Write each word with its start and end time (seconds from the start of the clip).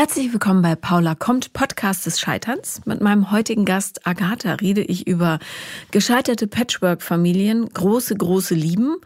Herzlich 0.00 0.32
willkommen 0.32 0.62
bei 0.62 0.76
Paula 0.76 1.14
kommt, 1.14 1.52
Podcast 1.52 2.06
des 2.06 2.18
Scheiterns. 2.18 2.80
Mit 2.86 3.02
meinem 3.02 3.30
heutigen 3.30 3.66
Gast 3.66 4.06
Agatha 4.06 4.54
rede 4.54 4.80
ich 4.80 5.06
über 5.06 5.40
gescheiterte 5.90 6.46
Patchwork-Familien, 6.46 7.68
große, 7.68 8.16
große 8.16 8.54
Lieben 8.54 8.96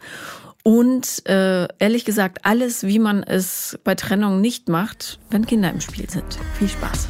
und 0.63 1.27
äh, 1.27 1.67
ehrlich 1.79 2.05
gesagt 2.05 2.45
alles, 2.45 2.85
wie 2.85 2.99
man 2.99 3.23
es 3.23 3.77
bei 3.83 3.95
Trennung 3.95 4.39
nicht 4.39 4.69
macht, 4.69 5.19
wenn 5.29 5.45
Kinder 5.45 5.69
im 5.69 5.81
Spiel 5.81 6.09
sind. 6.09 6.39
Viel 6.57 6.69
Spaß. 6.69 7.09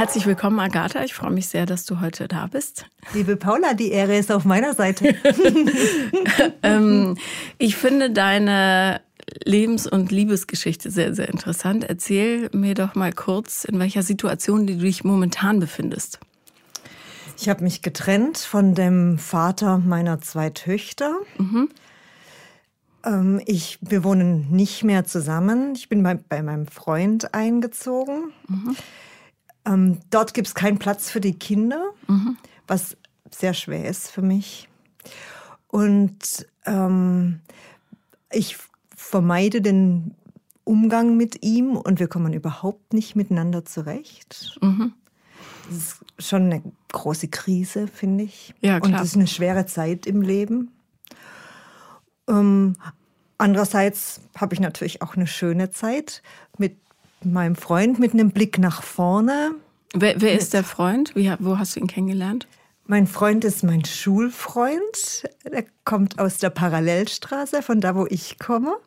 Herzlich 0.00 0.24
willkommen, 0.24 0.58
Agatha. 0.60 1.04
Ich 1.04 1.12
freue 1.12 1.30
mich 1.30 1.48
sehr, 1.48 1.66
dass 1.66 1.84
du 1.84 2.00
heute 2.00 2.26
da 2.26 2.46
bist. 2.46 2.86
Liebe 3.12 3.36
Paula, 3.36 3.74
die 3.74 3.90
Ehre 3.90 4.16
ist 4.16 4.32
auf 4.32 4.46
meiner 4.46 4.72
Seite. 4.72 5.14
ähm, 6.62 7.18
ich 7.58 7.76
finde 7.76 8.10
deine 8.10 9.02
Lebens- 9.44 9.86
und 9.86 10.10
Liebesgeschichte 10.10 10.90
sehr, 10.90 11.14
sehr 11.14 11.28
interessant. 11.28 11.84
Erzähl 11.84 12.48
mir 12.54 12.72
doch 12.72 12.94
mal 12.94 13.12
kurz, 13.12 13.64
in 13.64 13.78
welcher 13.78 14.02
Situation 14.02 14.66
du 14.66 14.74
dich 14.78 15.04
momentan 15.04 15.60
befindest. 15.60 16.18
Ich 17.36 17.50
habe 17.50 17.62
mich 17.62 17.82
getrennt 17.82 18.38
von 18.38 18.74
dem 18.74 19.18
Vater 19.18 19.76
meiner 19.76 20.22
zwei 20.22 20.48
Töchter. 20.48 21.14
Mhm. 21.36 21.68
Ähm, 23.04 23.42
ich, 23.44 23.78
wir 23.82 24.02
wohnen 24.02 24.50
nicht 24.50 24.82
mehr 24.82 25.04
zusammen. 25.04 25.74
Ich 25.74 25.90
bin 25.90 26.02
bei, 26.02 26.14
bei 26.14 26.40
meinem 26.40 26.68
Freund 26.68 27.34
eingezogen. 27.34 28.32
Mhm. 28.48 28.76
Ähm, 29.66 29.98
dort 30.10 30.34
gibt 30.34 30.48
es 30.48 30.54
keinen 30.54 30.78
Platz 30.78 31.10
für 31.10 31.20
die 31.20 31.38
Kinder, 31.38 31.90
mhm. 32.08 32.36
was 32.66 32.96
sehr 33.30 33.54
schwer 33.54 33.88
ist 33.88 34.10
für 34.10 34.22
mich. 34.22 34.68
Und 35.68 36.46
ähm, 36.64 37.40
ich 38.32 38.56
vermeide 38.96 39.60
den 39.60 40.14
Umgang 40.64 41.16
mit 41.16 41.44
ihm 41.44 41.76
und 41.76 42.00
wir 42.00 42.08
kommen 42.08 42.32
überhaupt 42.32 42.92
nicht 42.92 43.16
miteinander 43.16 43.64
zurecht. 43.64 44.58
Mhm. 44.62 44.92
Das 45.68 45.76
ist 45.78 46.28
schon 46.28 46.44
eine 46.44 46.62
große 46.92 47.28
Krise, 47.28 47.86
finde 47.86 48.24
ich. 48.24 48.54
Ja, 48.60 48.80
klar. 48.80 48.92
Und 48.92 49.04
es 49.04 49.10
ist 49.10 49.16
eine 49.16 49.26
schwere 49.26 49.66
Zeit 49.66 50.06
im 50.06 50.22
Leben. 50.22 50.70
Ähm, 52.28 52.74
andererseits 53.38 54.20
habe 54.36 54.54
ich 54.54 54.60
natürlich 54.60 55.02
auch 55.02 55.16
eine 55.16 55.26
schöne 55.26 55.70
Zeit 55.70 56.22
mit 56.58 56.76
meinem 57.24 57.56
Freund 57.56 57.98
mit 57.98 58.12
einem 58.12 58.30
Blick 58.30 58.58
nach 58.58 58.82
vorne. 58.82 59.52
Wer, 59.94 60.20
wer 60.20 60.38
ist 60.38 60.54
der 60.54 60.64
Freund? 60.64 61.14
Wie, 61.14 61.32
wo 61.38 61.58
hast 61.58 61.76
du 61.76 61.80
ihn 61.80 61.86
kennengelernt? 61.86 62.46
Mein 62.86 63.06
Freund 63.06 63.44
ist 63.44 63.62
mein 63.62 63.84
Schulfreund. 63.84 65.22
Der 65.44 65.64
kommt 65.84 66.18
aus 66.18 66.38
der 66.38 66.50
Parallelstraße, 66.50 67.62
von 67.62 67.80
da, 67.80 67.94
wo 67.94 68.06
ich 68.06 68.38
komme. 68.38 68.74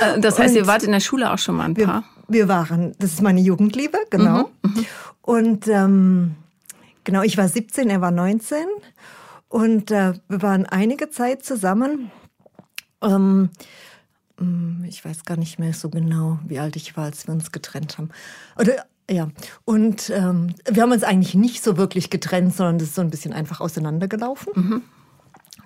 Äh, 0.00 0.20
das 0.20 0.38
heißt, 0.38 0.54
Und 0.54 0.60
ihr 0.60 0.66
wart 0.66 0.82
in 0.82 0.90
der 0.90 1.00
Schule 1.00 1.32
auch 1.32 1.38
schon 1.38 1.56
mal 1.56 1.66
ein 1.66 1.74
paar? 1.74 2.04
Wir, 2.26 2.40
wir 2.40 2.48
waren, 2.48 2.94
das 2.98 3.12
ist 3.12 3.22
meine 3.22 3.40
Jugendliebe, 3.40 3.98
genau. 4.10 4.50
Mhm, 4.62 4.70
mhm, 4.70 4.86
Und 5.22 5.68
ähm, 5.68 6.34
genau, 7.04 7.22
ich 7.22 7.38
war 7.38 7.48
17, 7.48 7.90
er 7.90 8.00
war 8.00 8.10
19. 8.10 8.66
Und 9.48 9.90
äh, 9.92 10.14
wir 10.28 10.42
waren 10.42 10.66
einige 10.66 11.10
Zeit 11.10 11.44
zusammen. 11.44 12.10
Ähm, 13.02 13.10
hm, 13.10 13.50
ich 14.86 15.04
weiß 15.04 15.24
gar 15.24 15.36
nicht 15.36 15.58
mehr 15.58 15.72
so 15.72 15.90
genau, 15.90 16.38
wie 16.46 16.58
alt 16.58 16.76
ich 16.76 16.96
war, 16.96 17.04
als 17.04 17.26
wir 17.26 17.34
uns 17.34 17.52
getrennt 17.52 17.98
haben. 17.98 18.10
Oder 18.58 18.84
ja, 19.10 19.28
und 19.64 20.10
ähm, 20.10 20.54
wir 20.70 20.82
haben 20.82 20.92
uns 20.92 21.04
eigentlich 21.04 21.34
nicht 21.34 21.62
so 21.62 21.76
wirklich 21.76 22.08
getrennt, 22.08 22.54
sondern 22.54 22.78
das 22.78 22.88
ist 22.88 22.94
so 22.94 23.02
ein 23.02 23.10
bisschen 23.10 23.32
einfach 23.32 23.60
auseinandergelaufen. 23.60 24.52
Mhm. 24.54 24.82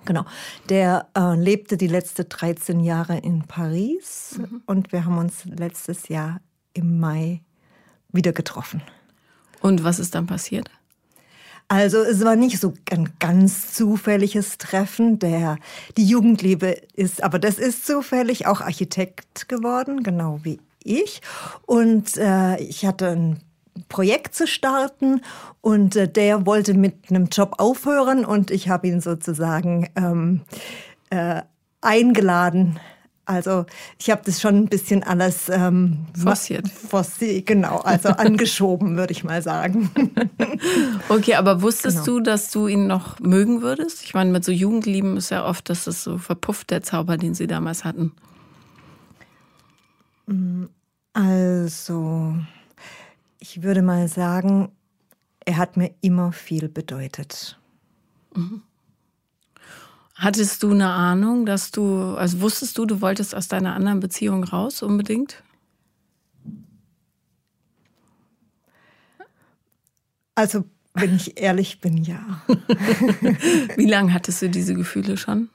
Genau. 0.04 0.24
Der 0.68 1.08
äh, 1.16 1.34
lebte 1.36 1.76
die 1.76 1.86
letzten 1.86 2.28
13 2.28 2.80
Jahre 2.80 3.18
in 3.18 3.42
Paris 3.42 4.38
mhm. 4.38 4.62
und 4.66 4.92
wir 4.92 5.04
haben 5.04 5.18
uns 5.18 5.44
letztes 5.44 6.08
Jahr 6.08 6.40
im 6.72 6.98
Mai 6.98 7.42
wieder 8.10 8.32
getroffen. 8.32 8.82
Und 9.60 9.84
was 9.84 9.98
ist 9.98 10.14
dann 10.14 10.26
passiert? 10.26 10.70
Also 11.68 11.98
es 11.98 12.24
war 12.24 12.34
nicht 12.34 12.60
so 12.60 12.72
ein 12.90 13.10
ganz 13.18 13.74
zufälliges 13.74 14.56
Treffen. 14.56 15.18
Der, 15.18 15.58
die 15.98 16.06
Jugendliebe 16.06 16.80
ist, 16.94 17.22
aber 17.22 17.38
das 17.38 17.58
ist 17.58 17.86
zufällig, 17.86 18.46
auch 18.46 18.62
Architekt 18.62 19.48
geworden, 19.48 20.02
genau 20.02 20.40
wie 20.42 20.60
ich. 20.82 21.20
Und 21.66 22.16
äh, 22.16 22.56
ich 22.60 22.86
hatte 22.86 23.08
ein 23.10 23.40
Projekt 23.90 24.34
zu 24.34 24.46
starten 24.46 25.20
und 25.60 25.94
äh, 25.94 26.08
der 26.08 26.46
wollte 26.46 26.74
mit 26.74 27.10
einem 27.10 27.26
Job 27.26 27.54
aufhören 27.58 28.24
und 28.24 28.50
ich 28.50 28.68
habe 28.70 28.88
ihn 28.88 29.00
sozusagen 29.00 29.88
ähm, 29.94 30.40
äh, 31.10 31.42
eingeladen, 31.80 32.80
also 33.28 33.66
ich 33.98 34.10
habe 34.10 34.22
das 34.24 34.40
schon 34.40 34.56
ein 34.56 34.66
bisschen 34.68 35.02
alles 35.02 35.50
ähm, 35.50 36.06
forciert. 36.16 36.66
forciert. 36.66 37.44
Genau, 37.46 37.78
also 37.78 38.08
angeschoben, 38.16 38.96
würde 38.96 39.12
ich 39.12 39.22
mal 39.22 39.42
sagen. 39.42 39.90
okay, 41.10 41.34
aber 41.34 41.60
wusstest 41.60 42.04
genau. 42.04 42.18
du, 42.18 42.24
dass 42.24 42.50
du 42.50 42.68
ihn 42.68 42.86
noch 42.86 43.20
mögen 43.20 43.60
würdest? 43.60 44.02
Ich 44.02 44.14
meine, 44.14 44.30
mit 44.30 44.44
so 44.44 44.50
Jugendlieben 44.50 45.18
ist 45.18 45.30
ja 45.30 45.44
oft, 45.44 45.68
dass 45.68 45.86
es 45.86 46.02
so 46.02 46.16
verpufft, 46.16 46.70
der 46.70 46.82
Zauber, 46.82 47.18
den 47.18 47.34
sie 47.34 47.46
damals 47.46 47.84
hatten. 47.84 48.12
Also, 51.12 52.34
ich 53.40 53.62
würde 53.62 53.82
mal 53.82 54.08
sagen, 54.08 54.70
er 55.44 55.58
hat 55.58 55.76
mir 55.76 55.94
immer 56.00 56.32
viel 56.32 56.68
bedeutet. 56.70 57.58
Mhm. 58.34 58.62
Hattest 60.18 60.64
du 60.64 60.72
eine 60.72 60.88
Ahnung, 60.88 61.46
dass 61.46 61.70
du, 61.70 62.16
also 62.16 62.40
wusstest 62.40 62.76
du, 62.76 62.86
du 62.86 63.00
wolltest 63.00 63.36
aus 63.36 63.46
deiner 63.46 63.76
anderen 63.76 64.00
Beziehung 64.00 64.42
raus 64.42 64.82
unbedingt? 64.82 65.44
Also, 70.34 70.64
wenn 70.94 71.14
ich 71.14 71.40
ehrlich 71.40 71.80
bin, 71.80 71.98
ja. 71.98 72.42
Wie 73.76 73.86
lange 73.86 74.12
hattest 74.12 74.42
du 74.42 74.50
diese 74.50 74.74
Gefühle 74.74 75.16
schon? 75.16 75.50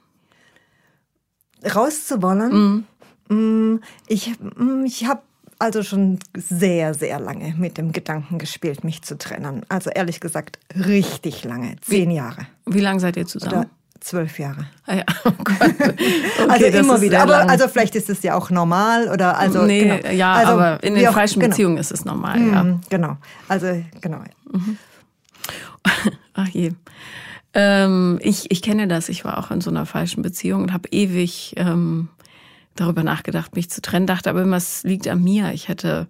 Rauszuwollen? 1.62 2.86
Mhm. 3.28 3.80
Ich, 4.06 4.32
mm, 4.40 4.84
ich 4.86 5.06
habe 5.06 5.22
also 5.58 5.82
schon 5.82 6.20
sehr, 6.34 6.94
sehr 6.94 7.20
lange 7.20 7.54
mit 7.58 7.76
dem 7.76 7.92
Gedanken 7.92 8.38
gespielt, 8.38 8.82
mich 8.82 9.02
zu 9.02 9.18
trennen. 9.18 9.64
Also 9.68 9.90
ehrlich 9.90 10.20
gesagt, 10.20 10.58
richtig 10.74 11.44
lange. 11.44 11.76
Zehn 11.82 12.08
Wie, 12.08 12.14
Jahre. 12.14 12.46
Wie 12.64 12.80
lange 12.80 13.00
seid 13.00 13.18
ihr 13.18 13.26
zusammen? 13.26 13.58
Oder 13.58 13.70
zwölf 14.04 14.38
Jahre. 14.38 14.66
Ah 14.86 14.96
ja. 14.96 15.04
Oh 15.24 15.30
okay, 16.50 16.64
also 16.66 16.78
immer 16.78 17.00
wieder. 17.00 17.22
Aber 17.22 17.38
lang. 17.38 17.50
also 17.50 17.68
vielleicht 17.68 17.94
ist 17.96 18.10
es 18.10 18.22
ja 18.22 18.34
auch 18.34 18.50
normal 18.50 19.08
oder 19.08 19.38
also. 19.38 19.62
Nee, 19.62 20.00
genau. 20.02 20.14
ja, 20.14 20.32
also, 20.34 20.52
aber 20.52 20.82
in 20.82 20.94
den 20.94 21.10
falschen 21.12 21.40
genau. 21.40 21.50
Beziehungen 21.50 21.78
ist 21.78 21.90
es 21.90 22.04
normal. 22.04 22.38
Mhm, 22.38 22.52
ja. 22.52 22.80
Genau. 22.90 23.16
Also 23.48 23.82
genau. 24.00 24.18
Mhm. 24.52 24.78
Ach 26.34 26.48
je. 26.48 26.72
Ähm, 27.54 28.18
ich, 28.22 28.50
ich 28.50 28.62
kenne 28.62 28.88
das. 28.88 29.08
Ich 29.08 29.24
war 29.24 29.38
auch 29.38 29.50
in 29.50 29.60
so 29.60 29.70
einer 29.70 29.86
falschen 29.86 30.22
Beziehung 30.22 30.62
und 30.62 30.72
habe 30.72 30.88
ewig 30.90 31.54
ähm, 31.56 32.08
darüber 32.74 33.02
nachgedacht, 33.02 33.56
mich 33.56 33.70
zu 33.70 33.80
trennen. 33.80 34.06
Dachte 34.06 34.30
aber 34.30 34.42
immer, 34.42 34.56
es 34.56 34.82
liegt 34.82 35.08
an 35.08 35.22
mir. 35.22 35.52
Ich 35.52 35.68
hätte, 35.68 36.08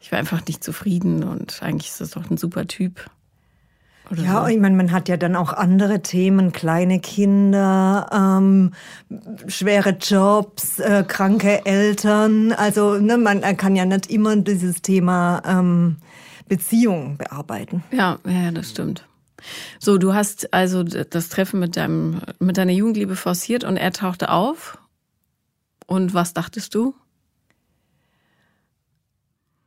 ich 0.00 0.12
war 0.12 0.18
einfach 0.18 0.44
nicht 0.46 0.62
zufrieden 0.62 1.24
und 1.24 1.62
eigentlich 1.62 1.90
ist 1.90 2.00
das 2.00 2.10
doch 2.10 2.30
ein 2.30 2.36
super 2.36 2.66
Typ. 2.66 3.10
Oder 4.10 4.22
ja, 4.22 4.42
so. 4.42 4.48
ich 4.48 4.58
meine, 4.58 4.76
man 4.76 4.92
hat 4.92 5.08
ja 5.08 5.16
dann 5.16 5.36
auch 5.36 5.52
andere 5.52 6.02
Themen, 6.02 6.52
kleine 6.52 7.00
Kinder, 7.00 8.08
ähm, 8.12 8.72
schwere 9.46 9.90
Jobs, 9.90 10.80
äh, 10.80 11.04
kranke 11.06 11.64
Eltern. 11.64 12.52
Also 12.52 12.98
ne, 12.98 13.16
man 13.16 13.40
kann 13.56 13.76
ja 13.76 13.84
nicht 13.84 14.10
immer 14.10 14.36
dieses 14.36 14.82
Thema 14.82 15.42
ähm, 15.46 15.96
Beziehung 16.48 17.16
bearbeiten. 17.16 17.82
Ja, 17.92 18.18
ja, 18.26 18.50
das 18.50 18.70
stimmt. 18.70 19.06
So, 19.78 19.98
du 19.98 20.14
hast 20.14 20.52
also 20.52 20.82
das 20.82 21.28
Treffen 21.28 21.60
mit 21.60 21.76
deinem 21.76 22.20
mit 22.38 22.56
deiner 22.58 22.72
Jugendliebe 22.72 23.16
forciert 23.16 23.64
und 23.64 23.76
er 23.76 23.92
tauchte 23.92 24.30
auf. 24.30 24.78
Und 25.86 26.14
was 26.14 26.32
dachtest 26.32 26.74
du? 26.74 26.94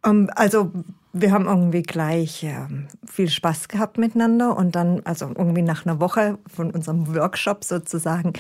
Um, 0.04 0.24
ähm, 0.24 0.30
also 0.36 0.72
wir 1.18 1.32
haben 1.32 1.46
irgendwie 1.46 1.82
gleich 1.82 2.44
äh, 2.44 2.68
viel 3.10 3.30
Spaß 3.30 3.70
gehabt 3.70 3.98
miteinander 3.98 4.58
und 4.58 4.76
dann, 4.76 5.02
also 5.06 5.28
irgendwie 5.28 5.62
nach 5.62 5.86
einer 5.86 6.02
Woche 6.02 6.38
von 6.54 6.72
unserem 6.72 7.16
Workshop 7.16 7.64
sozusagen, 7.64 8.34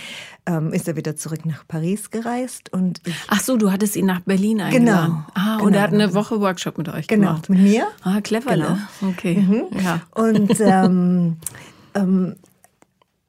ähm, 0.45 0.73
ist 0.73 0.85
er 0.87 0.97
wieder 0.97 1.15
zurück 1.15 1.45
nach 1.45 1.65
Paris 1.65 2.11
gereist 2.11 2.73
und 2.73 3.01
ich 3.05 3.15
Ach 3.29 3.39
so, 3.39 3.55
du 3.55 3.71
hattest 3.71 3.95
ihn 3.95 4.05
nach 4.05 4.19
Berlin 4.19 4.59
eingeladen. 4.59 5.11
Genau. 5.11 5.25
Ah, 5.35 5.55
genau. 5.55 5.67
und 5.67 5.73
er 5.73 5.81
hat 5.83 5.93
eine 5.93 6.13
Woche 6.13 6.41
Workshop 6.41 6.77
mit 6.77 6.89
euch 6.89 7.07
genau, 7.07 7.27
gemacht. 7.27 7.47
Genau, 7.47 7.61
mit 7.61 7.71
mir. 7.71 7.87
Ah, 8.03 8.19
clever, 8.19 8.57
ne? 8.57 8.77
genau. 8.99 9.11
Okay. 9.13 9.37
Mhm. 9.37 9.67
Ja. 9.81 10.01
Und 10.13 10.59
ähm, 10.59 11.37
ähm, 11.95 12.35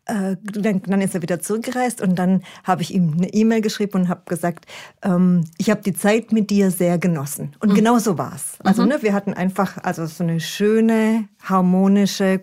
äh, 0.06 0.36
dann, 0.42 0.82
dann, 0.82 1.00
ist 1.00 1.14
er 1.14 1.22
wieder 1.22 1.40
zurückgereist 1.40 2.00
und 2.00 2.16
dann 2.16 2.42
habe 2.64 2.82
ich 2.82 2.94
ihm 2.94 3.14
eine 3.14 3.32
E-Mail 3.32 3.60
geschrieben 3.60 4.02
und 4.02 4.08
habe 4.08 4.22
gesagt, 4.26 4.66
ähm, 5.02 5.44
ich 5.58 5.70
habe 5.70 5.82
die 5.82 5.94
Zeit 5.94 6.32
mit 6.32 6.50
dir 6.50 6.70
sehr 6.70 6.98
genossen. 6.98 7.54
Und 7.60 7.70
mhm. 7.70 7.74
genau 7.74 7.98
so 7.98 8.16
war 8.16 8.34
es. 8.34 8.58
Also 8.60 8.82
mhm. 8.82 8.88
ne, 8.88 9.02
wir 9.02 9.12
hatten 9.12 9.34
einfach 9.34 9.78
also 9.82 10.06
so 10.06 10.22
eine 10.22 10.40
schöne, 10.40 11.28
harmonische, 11.42 12.40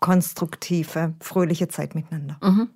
konstruktive, 0.00 1.14
fröhliche 1.20 1.68
Zeit 1.68 1.94
miteinander. 1.94 2.36
Mhm. 2.42 2.68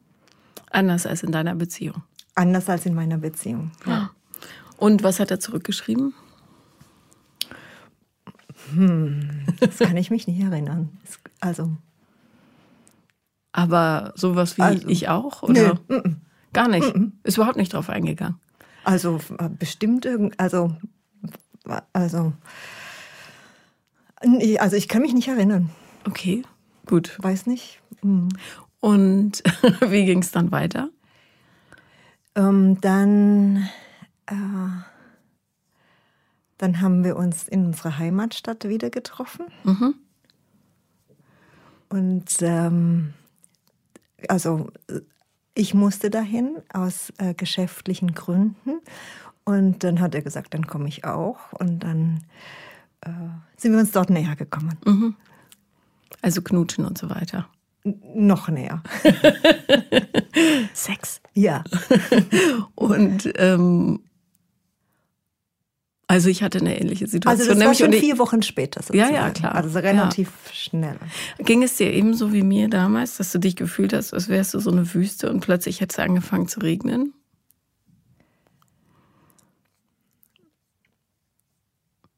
Anders 0.70 1.06
als 1.06 1.22
in 1.22 1.32
deiner 1.32 1.54
Beziehung. 1.54 2.02
Anders 2.34 2.68
als 2.68 2.86
in 2.86 2.94
meiner 2.94 3.18
Beziehung. 3.18 3.72
Ja. 3.86 4.10
Und 4.76 5.02
was 5.02 5.18
hat 5.18 5.30
er 5.30 5.40
zurückgeschrieben? 5.40 6.14
Hm, 8.72 9.46
das 9.60 9.78
kann 9.78 9.96
ich 9.96 10.10
mich 10.10 10.26
nicht 10.26 10.40
erinnern. 10.40 10.90
Also. 11.40 11.76
Aber 13.52 14.12
sowas 14.14 14.58
wie 14.58 14.62
also, 14.62 14.88
ich 14.88 15.08
auch? 15.08 15.42
Oder? 15.42 15.78
-m. 15.88 16.16
Gar 16.52 16.68
nicht. 16.68 16.94
M 16.94 17.12
Ist 17.24 17.36
überhaupt 17.36 17.56
nicht 17.56 17.72
drauf 17.72 17.88
eingegangen. 17.88 18.36
Also 18.84 19.20
äh, 19.38 19.48
bestimmt 19.48 20.04
irgend, 20.06 20.38
also, 20.40 20.74
also, 21.92 22.32
also 24.58 24.76
ich 24.76 24.88
kann 24.88 25.02
mich 25.02 25.12
nicht 25.12 25.28
erinnern. 25.28 25.70
Okay, 26.06 26.42
gut. 26.86 27.18
Weiß 27.20 27.46
nicht. 27.46 27.82
Mhm. 28.02 28.28
Und 28.80 29.42
wie 29.80 30.06
ging 30.06 30.20
es 30.20 30.30
dann 30.30 30.52
weiter? 30.52 30.90
Ähm, 32.34 32.80
dann, 32.80 33.68
äh, 34.26 34.34
dann 36.56 36.80
haben 36.80 37.04
wir 37.04 37.16
uns 37.16 37.48
in 37.48 37.66
unserer 37.66 37.98
Heimatstadt 37.98 38.68
wieder 38.68 38.90
getroffen. 38.90 39.46
Mhm. 39.64 39.94
Und 41.90 42.30
ähm, 42.40 43.14
also 44.28 44.70
ich 45.54 45.74
musste 45.74 46.10
dahin 46.10 46.56
aus 46.72 47.12
äh, 47.18 47.34
geschäftlichen 47.34 48.14
Gründen. 48.14 48.80
Und 49.44 49.82
dann 49.82 50.00
hat 50.00 50.14
er 50.14 50.22
gesagt, 50.22 50.54
dann 50.54 50.66
komme 50.66 50.88
ich 50.88 51.04
auch. 51.04 51.52
Und 51.52 51.80
dann 51.80 52.24
äh, 53.00 53.10
sind 53.56 53.72
wir 53.72 53.80
uns 53.80 53.92
dort 53.92 54.10
näher 54.10 54.36
gekommen. 54.36 54.78
Mhm. 54.84 55.16
Also 56.22 56.42
knutschen 56.42 56.84
und 56.84 56.98
so 56.98 57.10
weiter. 57.10 57.48
N 57.84 58.00
noch 58.14 58.48
näher. 58.48 58.82
Sex. 60.74 61.20
Ja. 61.34 61.64
und 62.74 63.32
ähm, 63.36 64.00
also 66.10 66.30
ich 66.30 66.42
hatte 66.42 66.58
eine 66.58 66.80
ähnliche 66.80 67.06
Situation. 67.06 67.48
Also 67.48 67.54
das 67.54 67.68
war 67.68 67.74
schon 67.74 67.92
vier 67.92 68.18
Wochen 68.18 68.42
später 68.42 68.82
sozusagen. 68.82 69.14
Ja, 69.14 69.26
ja, 69.26 69.30
klar. 69.30 69.54
Also 69.54 69.78
relativ 69.78 70.30
ja. 70.46 70.52
schnell. 70.54 70.96
Ging 71.38 71.62
es 71.62 71.76
dir 71.76 71.92
ebenso 71.92 72.32
wie 72.32 72.42
mir 72.42 72.68
damals, 72.68 73.18
dass 73.18 73.30
du 73.30 73.38
dich 73.38 73.56
gefühlt 73.56 73.92
hast, 73.92 74.14
als 74.14 74.30
wärst 74.30 74.54
du 74.54 74.58
so 74.58 74.70
eine 74.70 74.94
Wüste 74.94 75.30
und 75.30 75.40
plötzlich 75.40 75.82
hätte 75.82 75.92
es 75.92 75.98
angefangen 75.98 76.48
zu 76.48 76.60
regnen? 76.60 77.12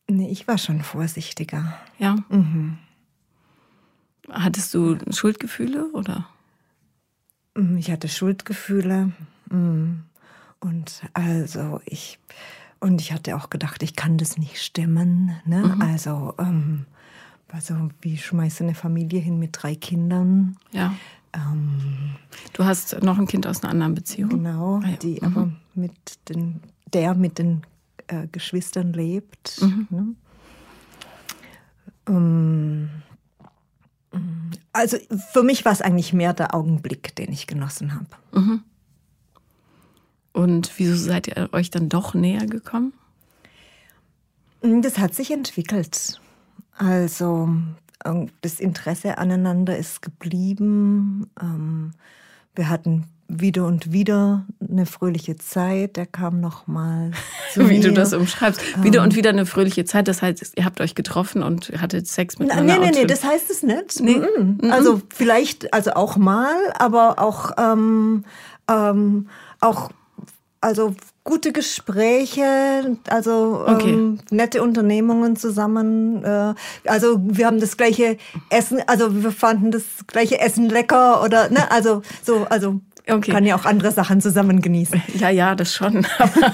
Nee, 0.07 0.31
ich 0.31 0.47
war 0.47 0.59
schon 0.59 0.83
vorsichtiger. 0.83 1.77
Ja. 1.99 2.17
Mhm. 2.29 2.79
Hattest 4.29 4.73
du 4.73 4.99
Schuldgefühle 5.11 5.91
oder? 5.93 6.29
Mm, 7.57 7.77
ich 7.77 7.91
hatte 7.91 8.09
Schuldgefühle. 8.09 9.11
Mm. 9.51 10.05
Und 10.61 11.03
also 11.15 11.81
ich 11.87 12.21
und 12.81 13.01
ich 13.01 13.13
hatte 13.13 13.37
auch 13.37 13.51
gedacht, 13.51 13.83
ich 13.83 13.95
kann 13.95 14.19
das 14.19 14.39
nicht 14.39 14.63
stemmen. 14.63 15.37
Ne? 15.45 15.75
Mhm. 15.77 15.83
Also, 15.83 16.35
ähm, 16.39 16.87
also, 17.49 17.91
wie 18.01 18.17
schmeißt 18.17 18.61
du 18.61 18.65
eine 18.65 18.75
Familie 18.75 19.21
hin 19.21 19.39
mit 19.39 19.51
drei 19.61 19.75
Kindern? 19.75 20.57
Ja. 20.73 20.95
Ähm, 21.33 22.17
du 22.55 22.65
hast 22.65 23.03
noch 23.03 23.19
ein 23.19 23.27
Kind 23.27 23.47
aus 23.47 23.63
einer 23.63 23.71
anderen 23.71 23.95
Beziehung. 23.95 24.31
Genau, 24.31 24.81
ah, 24.83 24.89
ja. 24.89 24.97
die 24.97 25.21
mhm. 25.21 25.27
aber 25.27 25.51
mit 25.75 26.29
den, 26.29 26.61
der 26.93 27.15
mit 27.15 27.39
den 27.39 27.63
äh, 28.09 28.27
Geschwistern 28.33 28.93
lebt. 28.93 29.61
Mhm. 29.61 29.87
Ne? 29.91 30.15
Ähm, 32.09 32.91
also 34.73 34.97
für 35.33 35.43
mich 35.43 35.65
war 35.65 35.73
es 35.73 35.83
eigentlich 35.83 36.13
mehr 36.13 36.33
der 36.33 36.55
Augenblick, 36.55 37.15
den 37.17 37.33
ich 37.33 37.47
genossen 37.47 37.95
habe. 37.95 38.07
Mhm. 38.33 38.63
Und 40.33 40.71
wieso 40.77 40.97
seid 40.97 41.29
ihr 41.29 41.49
euch 41.53 41.71
dann 41.71 41.89
doch 41.89 42.15
näher 42.15 42.47
gekommen? 42.47 42.93
Das 44.63 44.99
hat 44.99 45.15
sich 45.15 45.31
entwickelt. 45.31 46.21
Also 46.77 47.49
ähm, 48.05 48.29
das 48.41 48.61
Interesse 48.61 49.19
aneinander 49.19 49.77
ist 49.77 50.03
geblieben. 50.03 51.31
Ähm, 51.41 51.93
wir 52.55 52.69
hatten 52.69 53.05
wieder 53.29 53.67
und 53.67 53.93
wieder 53.93 54.45
eine 54.69 54.87
fröhliche 54.87 55.37
Zeit. 55.37 55.97
Er 55.97 56.07
kam 56.07 56.41
noch 56.41 56.67
mal. 56.67 57.13
Wie 57.55 57.63
mir. 57.63 57.81
du 57.81 57.93
das 57.93 58.13
umschreibst. 58.13 58.61
Wieder 58.83 59.03
und 59.03 59.13
ähm. 59.13 59.17
wieder 59.17 59.31
eine 59.31 59.47
fröhliche 59.47 59.85
Zeit. 59.85 60.09
Das 60.09 60.21
heißt, 60.21 60.55
ihr 60.57 60.65
habt 60.65 60.81
euch 60.81 60.95
getroffen 60.95 61.43
und 61.43 61.73
hattet 61.81 62.07
Sex 62.09 62.39
miteinander. 62.39 62.79
Nee, 62.79 62.91
nee, 62.91 63.01
nee, 63.01 63.07
das 63.07 63.25
heißt 63.25 63.51
es 63.51 63.63
nicht. 63.63 64.01
Nee. 64.01 64.17
Mhm. 64.17 64.71
Also 64.71 65.01
vielleicht, 65.15 65.73
also 65.73 65.93
auch 65.93 66.17
mal, 66.17 66.55
aber 66.79 67.19
auch, 67.19 67.53
ähm, 67.59 68.25
ähm, 68.69 69.29
auch 69.61 69.91
also 70.61 70.95
gute 71.25 71.53
Gespräche, 71.53 72.97
also 73.09 73.65
okay. 73.67 73.91
ähm, 73.91 74.19
nette 74.31 74.63
Unternehmungen 74.63 75.37
zusammen. 75.37 76.25
Äh, 76.25 76.55
also 76.87 77.21
wir 77.23 77.47
haben 77.47 77.61
das 77.61 77.77
gleiche 77.77 78.17
Essen, 78.51 78.81
also 78.87 79.23
wir 79.23 79.33
fanden 79.33 79.71
das 79.71 79.85
gleiche 80.07 80.41
Essen 80.41 80.69
lecker 80.69 81.23
oder 81.23 81.49
ne, 81.51 81.71
also 81.71 82.03
so, 82.23 82.47
also 82.49 82.81
Okay. 83.09 83.33
Kann 83.33 83.45
ja 83.45 83.57
auch 83.57 83.65
andere 83.65 83.91
Sachen 83.91 84.21
zusammen 84.21 84.61
genießen. 84.63 85.03
Ja, 85.15 85.31
ja, 85.31 85.55
das 85.55 85.75
schon. 85.75 86.07
Aber, 86.19 86.53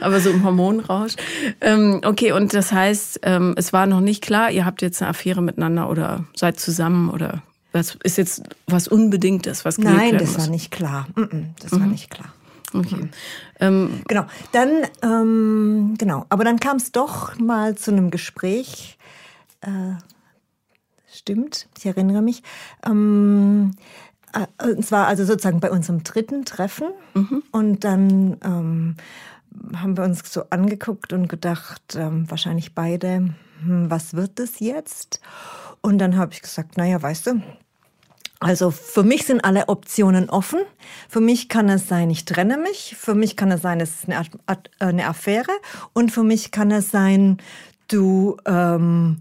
aber 0.00 0.20
so 0.20 0.30
im 0.30 0.44
Hormonrausch. 0.44 1.14
Ähm, 1.60 2.00
okay, 2.04 2.32
und 2.32 2.54
das 2.54 2.72
heißt, 2.72 3.20
ähm, 3.22 3.54
es 3.56 3.72
war 3.72 3.86
noch 3.86 4.00
nicht 4.00 4.22
klar, 4.22 4.50
ihr 4.50 4.64
habt 4.64 4.82
jetzt 4.82 5.02
eine 5.02 5.10
Affäre 5.10 5.42
miteinander 5.42 5.90
oder 5.90 6.24
seid 6.34 6.58
zusammen 6.58 7.10
oder 7.10 7.42
was 7.72 7.98
ist 8.02 8.18
jetzt 8.18 8.42
was 8.66 8.88
Unbedingtes, 8.88 9.64
was 9.64 9.78
Nein, 9.78 10.16
das 10.16 10.38
war 10.38 10.46
nicht 10.48 10.70
klar. 10.70 11.06
Das 11.60 11.72
mhm. 11.72 11.80
war 11.80 11.86
nicht 11.86 12.10
klar. 12.10 12.32
Okay. 12.72 12.96
Mhm. 12.96 13.10
Ähm, 13.58 14.02
genau. 14.06 14.26
Dann, 14.52 14.86
ähm, 15.02 15.94
genau. 15.98 16.26
Aber 16.28 16.44
dann 16.44 16.60
kam 16.60 16.76
es 16.76 16.92
doch 16.92 17.38
mal 17.38 17.76
zu 17.76 17.90
einem 17.90 18.10
Gespräch. 18.10 18.98
Äh, 19.60 19.94
stimmt, 21.12 21.68
ich 21.78 21.86
erinnere 21.86 22.22
mich. 22.22 22.42
Ähm, 22.86 23.72
äh, 24.32 24.46
und 24.64 24.84
zwar 24.84 25.06
also 25.06 25.24
sozusagen 25.24 25.60
bei 25.60 25.70
unserem 25.70 26.02
dritten 26.02 26.44
Treffen. 26.44 26.88
Mhm. 27.14 27.42
Und 27.50 27.84
dann 27.84 28.36
ähm, 28.44 28.96
haben 29.76 29.96
wir 29.96 30.04
uns 30.04 30.32
so 30.32 30.44
angeguckt 30.50 31.12
und 31.12 31.28
gedacht, 31.28 31.96
ähm, 31.96 32.30
wahrscheinlich 32.30 32.74
beide, 32.74 33.34
hm, 33.62 33.90
was 33.90 34.14
wird 34.14 34.38
das 34.38 34.60
jetzt? 34.60 35.20
Und 35.82 35.98
dann 35.98 36.16
habe 36.16 36.32
ich 36.32 36.42
gesagt, 36.42 36.76
naja, 36.76 37.00
weißt 37.02 37.26
du, 37.26 37.42
also 38.40 38.70
für 38.70 39.02
mich 39.02 39.26
sind 39.26 39.44
alle 39.44 39.68
Optionen 39.68 40.30
offen. 40.30 40.60
Für 41.10 41.20
mich 41.20 41.50
kann 41.50 41.68
es 41.68 41.88
sein, 41.88 42.08
ich 42.08 42.24
trenne 42.24 42.56
mich. 42.56 42.96
Für 42.98 43.14
mich 43.14 43.36
kann 43.36 43.52
es 43.52 43.60
sein, 43.60 43.80
es 43.80 43.90
ist 43.90 44.08
eine, 44.08 44.26
eine 44.78 45.06
Affäre. 45.06 45.52
Und 45.92 46.10
für 46.10 46.22
mich 46.22 46.50
kann 46.50 46.70
es 46.70 46.90
sein, 46.90 47.36
du 47.88 48.38
ähm, 48.46 49.18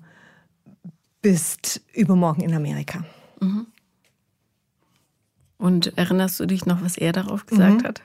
bist 1.22 1.82
übermorgen 1.94 2.42
in 2.42 2.56
Amerika. 2.56 3.04
Mhm. 3.42 3.68
Und 5.58 5.98
erinnerst 5.98 6.40
du 6.40 6.46
dich 6.46 6.66
noch, 6.66 6.82
was 6.82 6.98
er 6.98 7.12
darauf 7.12 7.46
gesagt 7.46 7.82
mhm. 7.82 7.88
hat? 7.88 8.02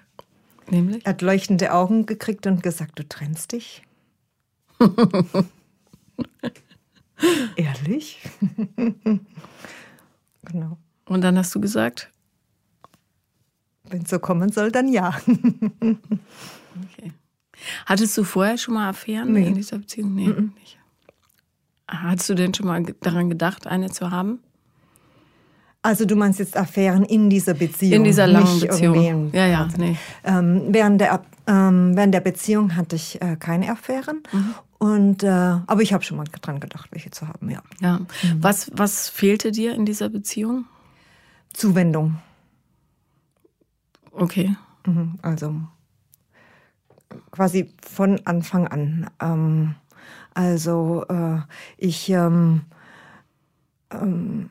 Nämlich? 0.69 1.07
Er 1.07 1.11
hat 1.11 1.23
leuchtende 1.23 1.73
Augen 1.73 2.07
gekriegt 2.07 2.49
und 2.49 2.65
gesagt, 2.65 2.99
du 2.99 3.09
trennst 3.09 3.53
dich. 3.53 3.83
Ehrlich? 7.57 8.19
genau. 10.43 10.79
Und 11.07 11.23
dann 11.23 11.39
hast 11.39 11.55
du 11.55 11.61
gesagt? 11.61 12.11
Wenn 13.85 14.03
es 14.03 14.11
so 14.11 14.19
kommen 14.19 14.51
soll, 14.51 14.73
dann 14.73 14.89
ja. 14.89 15.15
okay. 15.81 17.13
Hattest 17.87 18.17
du 18.17 18.25
vorher 18.25 18.59
schon 18.59 18.75
mal 18.75 18.89
Affären 18.89 19.33
nee. 19.33 19.47
in 19.47 19.55
dieser 19.55 19.79
Beziehung? 19.79 20.15
Nee, 20.15 20.29
mm 20.29 20.53
nicht. 20.59 20.79
Hattest 21.87 22.31
du 22.31 22.35
denn 22.35 22.55
schon 22.55 22.67
mal 22.67 22.83
daran 23.03 23.29
gedacht, 23.29 23.67
eine 23.67 23.91
zu 23.91 24.11
haben? 24.11 24.41
Also 25.83 26.07
du 26.07 26.17
meinst 26.17 26.39
jetzt 26.39 26.57
Affären 26.57 27.05
in 27.05 27.29
dieser 27.29 27.53
Beziehung? 27.53 27.93
In 27.93 28.05
dieser 28.05 28.27
langen 28.27 28.59
Beziehung. 28.59 29.31
Ja, 29.35 29.47
ja, 29.47 29.69
nee. 29.77 29.99
Ähm, 30.25 30.63
während, 30.71 30.99
der, 31.03 31.23
ähm, 31.47 31.95
während 31.95 32.15
der 32.15 32.21
Beziehung 32.21 32.75
hatte 32.75 32.97
ich 32.97 33.21
äh, 33.21 33.37
keine 33.37 33.71
Affären. 33.71 34.23
Mhm. 34.33 34.55
Und, 34.79 35.23
äh, 35.25 35.29
aber 35.29 35.83
ich 35.83 35.93
habe 35.93 36.03
schon 36.03 36.17
mal 36.17 36.25
dran 36.25 36.59
gedacht, 36.59 36.89
welche 36.91 37.11
zu 37.11 37.29
haben, 37.29 37.51
ja. 37.51 37.63
ja. 37.83 37.99
Mhm. 37.99 38.07
Was, 38.41 38.71
was 38.75 39.11
fehlte 39.11 39.53
dir 39.53 39.75
in 39.75 39.85
dieser 39.85 40.09
Beziehung? 40.09 40.65
Zuwendung. 41.55 42.19
Okay. 44.13 44.55
Mhm, 44.87 45.19
also 45.23 45.55
quasi 47.31 47.73
von 47.83 48.21
Anfang 48.27 48.69
an. 48.69 49.11
Ähm, 49.21 49.75
also 50.35 51.05
äh, 51.09 51.39
ich 51.79 52.11
ähm, 52.11 52.63
ähm, 53.91 54.51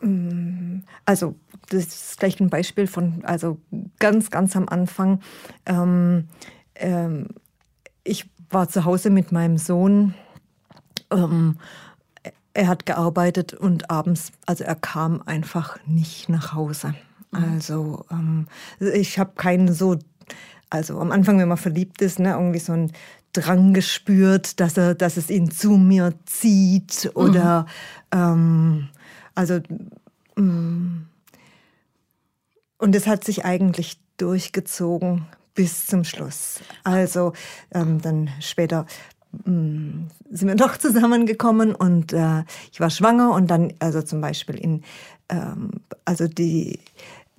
mm, 0.00 0.84
also 1.04 1.36
das 1.68 1.86
ist 1.86 2.18
gleich 2.18 2.40
ein 2.40 2.50
Beispiel 2.50 2.86
von 2.86 3.24
also 3.24 3.58
ganz 3.98 4.30
ganz 4.30 4.56
am 4.56 4.68
Anfang. 4.68 5.20
Ähm, 5.66 6.28
ähm, 6.76 7.28
ich 8.04 8.30
war 8.50 8.68
zu 8.68 8.84
Hause 8.84 9.10
mit 9.10 9.32
meinem 9.32 9.58
Sohn 9.58 10.14
ähm, 11.10 11.58
er 12.54 12.68
hat 12.68 12.86
gearbeitet 12.86 13.54
und 13.54 13.90
abends, 13.90 14.32
also 14.46 14.64
er 14.64 14.74
kam 14.74 15.22
einfach 15.22 15.78
nicht 15.86 16.28
nach 16.28 16.52
Hause. 16.52 16.94
Also 17.32 18.04
ähm, 18.10 18.46
ich 18.78 19.18
habe 19.18 19.32
keinen 19.36 19.72
so, 19.72 19.98
also 20.68 21.00
am 21.00 21.10
Anfang, 21.10 21.38
wenn 21.38 21.48
man 21.48 21.56
verliebt 21.56 22.02
ist, 22.02 22.18
ne, 22.18 22.32
irgendwie 22.32 22.58
so 22.58 22.72
ein 22.72 22.92
Drang 23.32 23.72
gespürt, 23.72 24.60
dass 24.60 24.76
er, 24.76 24.94
dass 24.94 25.16
es 25.16 25.30
ihn 25.30 25.50
zu 25.50 25.78
mir 25.78 26.12
zieht 26.26 27.10
oder 27.14 27.66
mhm. 28.12 28.18
ähm, 28.18 28.88
also 29.34 29.60
mh, 30.36 30.42
mm, 30.42 31.06
und 32.76 32.96
es 32.96 33.06
hat 33.06 33.24
sich 33.24 33.44
eigentlich 33.44 33.98
durchgezogen 34.18 35.26
bis 35.54 35.86
zum 35.86 36.04
Schluss. 36.04 36.60
Also 36.84 37.32
ähm, 37.72 38.00
dann 38.02 38.28
später 38.40 38.86
mm, 39.44 40.08
sind 40.30 40.48
wir 40.48 40.54
doch 40.56 40.76
zusammengekommen 40.76 41.74
und 41.74 42.12
äh, 42.12 42.44
ich 42.72 42.80
war 42.80 42.90
schwanger 42.90 43.32
und 43.32 43.50
dann 43.50 43.72
also 43.78 44.02
zum 44.02 44.20
Beispiel 44.20 44.56
in 44.56 44.82
ähm, 45.28 45.70
also 46.04 46.28
die 46.28 46.78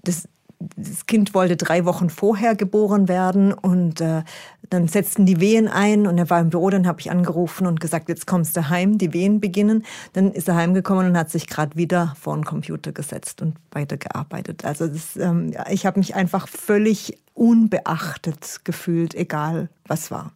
das 0.04 0.28
das 0.76 1.06
Kind 1.06 1.34
wollte 1.34 1.58
drei 1.58 1.86
Wochen 1.86 2.10
vorher 2.10 2.56
geboren 2.56 3.08
werden 3.08 3.54
und 3.54 4.02
äh, 4.02 4.24
dann 4.70 4.88
setzten 4.88 5.26
die 5.26 5.40
Wehen 5.40 5.68
ein 5.68 6.08
und 6.08 6.18
er 6.18 6.30
war 6.30 6.40
im 6.40 6.50
Büro, 6.50 6.70
dann 6.70 6.88
habe 6.88 7.00
ich 7.00 7.12
angerufen 7.12 7.68
und 7.68 7.80
gesagt, 7.80 8.10
jetzt 8.10 8.28
kommst 8.28 8.56
du 8.58 8.70
heim, 8.70 8.98
die 8.98 9.14
Wehen 9.14 9.40
beginnen. 9.40 9.84
Dann 10.14 10.32
ist 10.32 10.48
er 10.48 10.56
heimgekommen 10.56 11.08
und 11.08 11.18
hat 11.18 11.30
sich 11.30 11.48
gerade 11.48 11.76
wieder 11.76 12.16
vor 12.20 12.36
den 12.36 12.46
Computer 12.46 12.92
gesetzt 12.92 13.42
und 13.42 13.56
weitergearbeitet. 13.72 14.66
Also 14.66 14.88
das, 14.88 15.16
ähm, 15.18 15.54
ich 15.70 15.86
habe 15.86 16.00
mich 16.00 16.16
einfach 16.16 16.48
völlig 16.48 17.18
unbeachtet 17.34 18.62
gefühlt, 18.64 19.16
egal 19.16 19.70
was 19.86 20.12
war. 20.12 20.32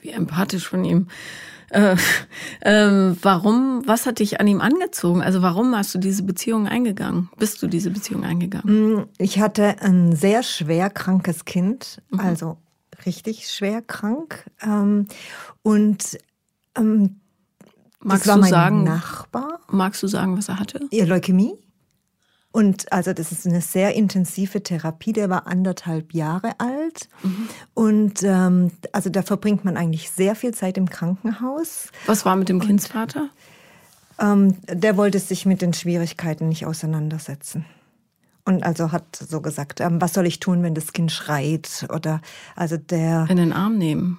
Wie 0.00 0.10
empathisch 0.10 0.68
von 0.68 0.84
ihm. 0.84 1.08
Äh, 1.70 1.96
äh, 2.60 3.16
warum, 3.22 3.82
was 3.86 4.06
hat 4.06 4.20
dich 4.20 4.40
an 4.40 4.46
ihm 4.46 4.60
angezogen? 4.60 5.22
Also 5.22 5.42
warum 5.42 5.74
hast 5.76 5.94
du 5.94 5.98
diese 5.98 6.22
Beziehung 6.22 6.68
eingegangen? 6.68 7.28
Bist 7.38 7.62
du 7.62 7.66
diese 7.66 7.90
Beziehung 7.90 8.24
eingegangen? 8.24 8.96
Mm, 8.96 9.06
ich 9.18 9.40
hatte 9.40 9.80
ein 9.80 10.14
sehr 10.14 10.42
schwer 10.42 10.90
krankes 10.90 11.44
Kind, 11.44 12.02
mhm. 12.10 12.20
also 12.20 12.58
richtig 13.04 13.48
schwer 13.48 13.82
krank. 13.82 14.48
Ähm, 14.62 15.06
und 15.62 16.18
ähm, 16.76 17.16
magst 18.00 18.22
das 18.22 18.28
war 18.28 18.34
du 18.36 18.40
mein 18.42 18.50
sagen, 18.50 18.84
Nachbar. 18.84 19.60
Magst 19.68 20.02
du 20.02 20.06
sagen, 20.06 20.38
was 20.38 20.48
er 20.48 20.60
hatte? 20.60 20.80
Ja, 20.92 21.04
Leukämie. 21.04 21.54
Und 22.56 22.90
also 22.90 23.12
das 23.12 23.32
ist 23.32 23.46
eine 23.46 23.60
sehr 23.60 23.94
intensive 23.96 24.62
Therapie. 24.62 25.12
Der 25.12 25.28
war 25.28 25.46
anderthalb 25.46 26.14
Jahre 26.14 26.58
alt. 26.58 27.10
Mhm. 27.22 27.48
Und 27.74 28.22
ähm, 28.22 28.70
also 28.92 29.10
da 29.10 29.20
verbringt 29.20 29.66
man 29.66 29.76
eigentlich 29.76 30.08
sehr 30.08 30.34
viel 30.34 30.54
Zeit 30.54 30.78
im 30.78 30.88
Krankenhaus. 30.88 31.90
Was 32.06 32.24
war 32.24 32.34
mit 32.34 32.48
dem 32.48 32.60
Und, 32.60 32.66
Kindsvater? 32.66 33.28
Ähm, 34.18 34.56
der 34.68 34.96
wollte 34.96 35.18
sich 35.18 35.44
mit 35.44 35.60
den 35.60 35.74
Schwierigkeiten 35.74 36.48
nicht 36.48 36.64
auseinandersetzen. 36.64 37.66
Und 38.46 38.62
also 38.62 38.90
hat 38.90 39.16
so 39.16 39.42
gesagt, 39.42 39.82
ähm, 39.82 40.00
was 40.00 40.14
soll 40.14 40.24
ich 40.24 40.40
tun, 40.40 40.62
wenn 40.62 40.74
das 40.74 40.94
Kind 40.94 41.12
schreit? 41.12 41.86
Oder 41.92 42.22
also 42.54 42.78
der. 42.78 43.26
In 43.28 43.36
den 43.36 43.52
Arm 43.52 43.76
nehmen. 43.76 44.18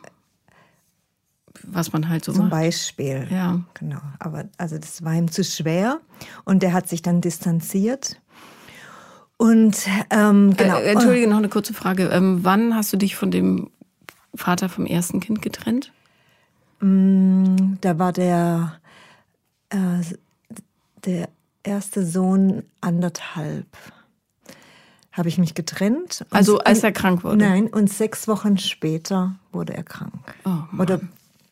Was 1.63 1.91
man 1.91 2.07
halt 2.07 2.23
so 2.23 2.33
Zum 2.33 2.49
macht. 2.49 2.51
Beispiel. 2.51 3.27
Ja. 3.31 3.61
Genau. 3.73 4.01
Aber 4.19 4.45
also 4.59 4.77
das 4.77 5.03
war 5.03 5.15
ihm 5.15 5.31
zu 5.31 5.43
schwer. 5.43 6.01
Und 6.45 6.61
der 6.61 6.73
hat 6.73 6.87
sich 6.87 7.01
dann 7.01 7.19
distanziert. 7.19 8.21
Und 9.37 9.87
ähm, 10.09 10.55
genau. 10.57 10.77
Äh, 10.77 10.91
Entschuldige, 10.91 11.27
noch 11.27 11.37
eine 11.37 11.49
kurze 11.49 11.73
Frage. 11.73 12.07
Ähm, 12.07 12.39
wann 12.41 12.75
hast 12.75 12.91
du 12.91 12.97
dich 12.97 13.15
von 13.15 13.31
dem 13.31 13.69
Vater 14.33 14.67
vom 14.67 14.85
ersten 14.85 15.19
Kind 15.19 15.41
getrennt? 15.41 15.91
Mm, 16.79 17.75
da 17.81 17.99
war 17.99 18.13
der, 18.13 18.79
äh, 19.69 20.01
der 21.05 21.29
erste 21.63 22.05
Sohn 22.05 22.63
anderthalb. 22.81 23.67
Habe 25.11 25.29
ich 25.29 25.37
mich 25.37 25.55
getrennt. 25.55 26.25
Also 26.29 26.59
als 26.59 26.83
er 26.83 26.91
krank 26.91 27.23
wurde? 27.23 27.37
Nein, 27.37 27.67
und 27.67 27.91
sechs 27.91 28.27
Wochen 28.27 28.57
später 28.57 29.35
wurde 29.51 29.73
er 29.73 29.83
krank. 29.83 30.13
Oh, 30.45 30.79
Oder 30.79 31.01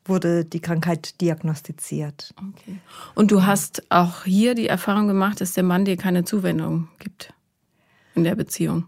wurde 0.06 0.46
die 0.46 0.60
Krankheit 0.60 1.20
diagnostiziert. 1.20 2.34
Okay. 2.38 2.78
Und 3.16 3.32
du 3.32 3.44
hast 3.44 3.84
auch 3.90 4.24
hier 4.24 4.54
die 4.54 4.68
Erfahrung 4.68 5.08
gemacht, 5.08 5.42
dass 5.42 5.54
der 5.54 5.64
Mann 5.64 5.86
dir 5.86 5.98
keine 5.98 6.24
Zuwendung 6.24 6.90
gibt? 7.00 7.34
In 8.16 8.24
der 8.24 8.36
Beziehung? 8.36 8.86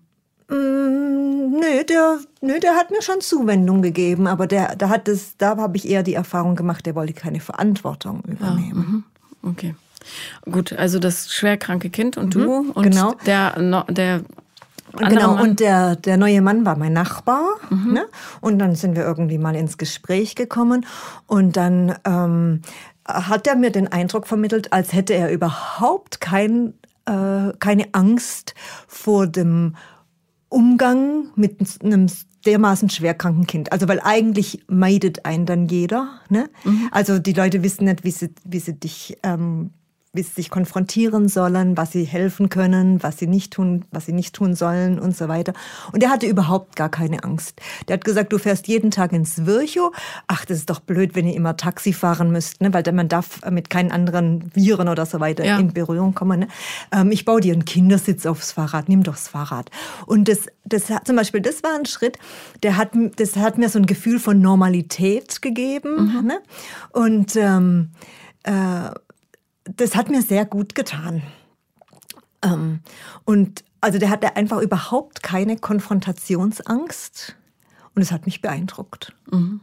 Mm, 0.49 1.59
nö, 1.59 1.83
der, 1.87 2.19
nö, 2.41 2.59
der 2.59 2.75
hat 2.75 2.91
mir 2.91 3.01
schon 3.01 3.21
Zuwendung 3.21 3.81
gegeben, 3.81 4.27
aber 4.27 4.47
der, 4.47 4.75
da 4.75 4.89
hat 4.89 5.07
es, 5.07 5.37
da 5.37 5.57
habe 5.57 5.77
ich 5.77 5.87
eher 5.87 6.03
die 6.03 6.13
Erfahrung 6.13 6.55
gemacht, 6.55 6.85
der 6.85 6.95
wollte 6.95 7.13
keine 7.13 7.39
Verantwortung 7.39 8.23
übernehmen. 8.25 9.03
Ja, 9.43 9.49
mhm. 9.49 9.51
okay. 9.51 9.75
Gut, 10.49 10.73
also 10.73 10.99
das 10.99 11.33
schwerkranke 11.33 11.89
Kind 11.89 12.17
und 12.17 12.35
mhm, 12.35 12.41
du 12.41 12.71
und 12.73 12.83
genau. 12.83 13.15
der, 13.25 13.83
der 13.89 14.21
Genau, 14.93 15.35
Mann. 15.35 15.49
und 15.49 15.59
der, 15.59 15.95
der 15.95 16.17
neue 16.17 16.41
Mann 16.41 16.65
war 16.65 16.77
mein 16.77 16.93
Nachbar. 16.93 17.43
Mhm. 17.69 17.93
Ne? 17.93 18.05
Und 18.41 18.57
dann 18.57 18.75
sind 18.75 18.95
wir 18.95 19.03
irgendwie 19.03 19.37
mal 19.37 19.55
ins 19.55 19.77
Gespräch 19.77 20.33
gekommen. 20.35 20.85
Und 21.27 21.57
dann 21.57 21.95
ähm, 22.05 22.61
hat 23.05 23.47
er 23.47 23.55
mir 23.55 23.71
den 23.71 23.91
Eindruck 23.91 24.27
vermittelt, 24.27 24.73
als 24.73 24.93
hätte 24.93 25.13
er 25.13 25.31
überhaupt 25.31 26.19
kein 26.21 26.73
äh, 27.07 27.53
keine 27.57 27.93
Angst 27.93 28.53
vor 28.87 29.27
dem 29.27 29.75
Umgang 30.49 31.29
mit 31.35 31.59
einem 31.83 32.07
dermaßen 32.45 32.89
schwerkranken 32.89 33.45
Kind. 33.47 33.71
Also 33.71 33.87
weil 33.87 33.99
eigentlich 33.99 34.63
meidet 34.67 35.25
einen 35.25 35.45
dann 35.45 35.67
jeder. 35.67 36.19
Ne? 36.29 36.49
Mhm. 36.63 36.89
Also 36.91 37.19
die 37.19 37.33
Leute 37.33 37.63
wissen 37.63 37.85
nicht, 37.85 38.03
wie 38.03 38.11
sie, 38.11 38.29
wie 38.45 38.59
sie 38.59 38.73
dich 38.73 39.17
ähm, 39.23 39.71
wie 40.17 40.23
sie 40.23 40.33
sich 40.33 40.49
konfrontieren 40.49 41.29
sollen, 41.29 41.77
was 41.77 41.91
sie 41.91 42.03
helfen 42.03 42.49
können, 42.49 43.01
was 43.01 43.17
sie 43.17 43.27
nicht 43.27 43.53
tun, 43.53 43.85
was 43.91 44.07
sie 44.07 44.11
nicht 44.11 44.35
tun 44.35 44.55
sollen 44.55 44.99
und 44.99 45.15
so 45.15 45.27
weiter. 45.29 45.53
Und 45.93 46.03
er 46.03 46.09
hatte 46.09 46.25
überhaupt 46.25 46.75
gar 46.75 46.89
keine 46.89 47.23
Angst. 47.23 47.61
Der 47.87 47.93
hat 47.93 48.03
gesagt, 48.03 48.33
du 48.33 48.37
fährst 48.37 48.67
jeden 48.67 48.91
Tag 48.91 49.13
ins 49.13 49.45
Virchow. 49.45 49.95
Ach, 50.27 50.43
das 50.43 50.57
ist 50.57 50.69
doch 50.69 50.79
blöd, 50.79 51.15
wenn 51.15 51.27
ihr 51.27 51.35
immer 51.35 51.55
Taxi 51.55 51.93
fahren 51.93 52.31
müsst, 52.31 52.59
ne? 52.61 52.73
weil 52.73 52.83
man 52.91 53.07
darf 53.07 53.39
mit 53.49 53.69
keinen 53.69 53.91
anderen 53.91 54.51
Viren 54.53 54.89
oder 54.89 55.05
so 55.05 55.19
weiter 55.19 55.45
ja. 55.45 55.59
in 55.59 55.73
Berührung 55.73 56.13
kommen. 56.13 56.41
Ne? 56.41 56.47
Ähm, 56.91 57.11
ich 57.11 57.23
baue 57.23 57.39
dir 57.39 57.53
einen 57.53 57.65
Kindersitz 57.65 58.25
aufs 58.25 58.51
Fahrrad, 58.51 58.89
nimm 58.89 59.03
doch 59.03 59.13
das 59.13 59.27
Fahrrad. 59.27 59.69
Und 60.05 60.27
das, 60.27 60.47
das 60.65 60.89
hat, 60.89 61.05
zum 61.05 61.15
Beispiel, 61.15 61.41
das 61.41 61.63
war 61.63 61.75
ein 61.77 61.85
Schritt, 61.85 62.17
der 62.63 62.75
hat, 62.77 62.91
das 63.17 63.35
hat 63.35 63.57
mir 63.57 63.69
so 63.69 63.79
ein 63.79 63.85
Gefühl 63.85 64.19
von 64.19 64.41
Normalität 64.41 65.41
gegeben. 65.41 66.17
Mhm. 66.17 66.27
Ne? 66.27 66.39
Und 66.91 67.35
ähm, 67.35 67.91
äh, 68.43 68.89
das 69.75 69.95
hat 69.95 70.09
mir 70.09 70.21
sehr 70.21 70.45
gut 70.45 70.75
getan. 70.75 71.23
Ähm, 72.43 72.81
und 73.25 73.63
also 73.81 73.99
der 73.99 74.09
hatte 74.09 74.35
einfach 74.35 74.61
überhaupt 74.61 75.23
keine 75.23 75.57
Konfrontationsangst 75.57 77.35
und 77.95 78.01
es 78.01 78.11
hat 78.11 78.25
mich 78.25 78.41
beeindruckt. 78.41 79.13
Mhm. 79.31 79.61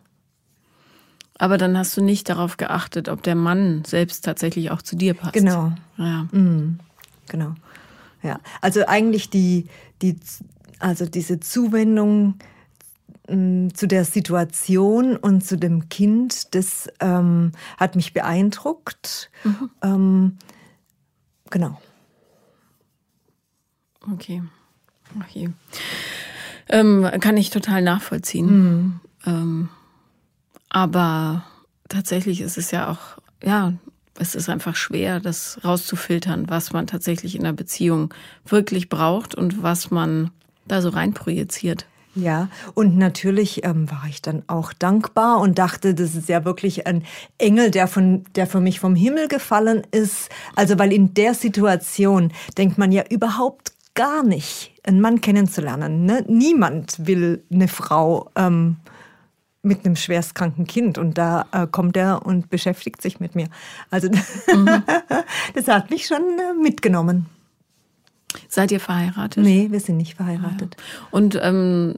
Aber 1.36 1.58
dann 1.58 1.76
hast 1.76 1.96
du 1.96 2.00
nicht 2.00 2.28
darauf 2.28 2.56
geachtet, 2.56 3.08
ob 3.08 3.22
der 3.22 3.34
Mann 3.34 3.84
selbst 3.84 4.24
tatsächlich 4.24 4.70
auch 4.70 4.82
zu 4.82 4.96
dir 4.96 5.14
passt. 5.14 5.32
Genau. 5.32 5.72
Ja. 5.96 6.28
Mhm. 6.30 6.78
Genau. 7.28 7.54
Ja. 8.22 8.38
Also 8.60 8.86
eigentlich 8.86 9.30
die, 9.30 9.66
die, 10.00 10.16
also 10.78 11.06
diese 11.06 11.40
Zuwendung 11.40 12.34
zu 13.26 13.86
der 13.86 14.04
Situation 14.04 15.16
und 15.16 15.44
zu 15.44 15.56
dem 15.56 15.88
Kind, 15.88 16.54
das 16.54 16.88
ähm, 17.00 17.52
hat 17.78 17.96
mich 17.96 18.12
beeindruckt. 18.12 19.30
Mhm. 19.44 19.70
Ähm, 19.82 20.38
genau. 21.50 21.80
Okay. 24.12 24.42
okay. 25.20 25.50
Ähm, 26.68 27.08
kann 27.20 27.38
ich 27.38 27.48
total 27.48 27.80
nachvollziehen. 27.80 28.46
Mhm. 28.46 29.00
Ähm, 29.24 29.68
aber 30.68 31.44
tatsächlich 31.88 32.42
ist 32.42 32.58
es 32.58 32.70
ja 32.72 32.90
auch, 32.90 33.22
ja, 33.42 33.72
es 34.18 34.34
ist 34.34 34.50
einfach 34.50 34.76
schwer, 34.76 35.20
das 35.20 35.58
rauszufiltern, 35.64 36.50
was 36.50 36.72
man 36.72 36.86
tatsächlich 36.86 37.36
in 37.36 37.42
einer 37.42 37.52
Beziehung 37.52 38.12
wirklich 38.44 38.90
braucht 38.90 39.34
und 39.34 39.62
was 39.62 39.90
man 39.90 40.30
da 40.66 40.82
so 40.82 40.90
reinprojiziert. 40.90 41.86
Ja, 42.14 42.48
und 42.74 42.96
natürlich 42.96 43.64
ähm, 43.64 43.90
war 43.90 44.04
ich 44.08 44.22
dann 44.22 44.44
auch 44.46 44.72
dankbar 44.72 45.40
und 45.40 45.58
dachte, 45.58 45.94
das 45.94 46.14
ist 46.14 46.28
ja 46.28 46.44
wirklich 46.44 46.86
ein 46.86 47.02
Engel, 47.38 47.72
der 47.72 47.88
von, 47.88 48.24
der 48.36 48.46
für 48.46 48.60
mich 48.60 48.78
vom 48.78 48.94
Himmel 48.94 49.26
gefallen 49.26 49.82
ist. 49.90 50.28
Also, 50.54 50.78
weil 50.78 50.92
in 50.92 51.14
der 51.14 51.34
Situation 51.34 52.32
denkt 52.56 52.78
man 52.78 52.92
ja 52.92 53.02
überhaupt 53.10 53.72
gar 53.94 54.22
nicht, 54.22 54.72
einen 54.84 55.00
Mann 55.00 55.20
kennenzulernen. 55.20 56.04
Ne? 56.04 56.24
Niemand 56.28 57.06
will 57.06 57.42
eine 57.52 57.68
Frau 57.68 58.30
ähm, 58.36 58.76
mit 59.62 59.84
einem 59.84 59.96
schwerstkranken 59.96 60.66
Kind 60.66 60.98
und 60.98 61.18
da 61.18 61.46
äh, 61.52 61.66
kommt 61.66 61.96
er 61.96 62.24
und 62.24 62.50
beschäftigt 62.50 63.02
sich 63.02 63.18
mit 63.18 63.34
mir. 63.34 63.48
Also, 63.90 64.08
mhm. 64.54 64.84
das 65.54 65.66
hat 65.66 65.90
mich 65.90 66.06
schon 66.06 66.22
äh, 66.22 66.62
mitgenommen. 66.62 67.26
Seid 68.48 68.72
ihr 68.72 68.80
verheiratet? 68.80 69.42
Nee, 69.42 69.68
wir 69.70 69.80
sind 69.80 69.96
nicht 69.96 70.14
verheiratet. 70.14 70.76
Ah, 70.78 71.06
Und 71.10 71.38
ähm, 71.40 71.96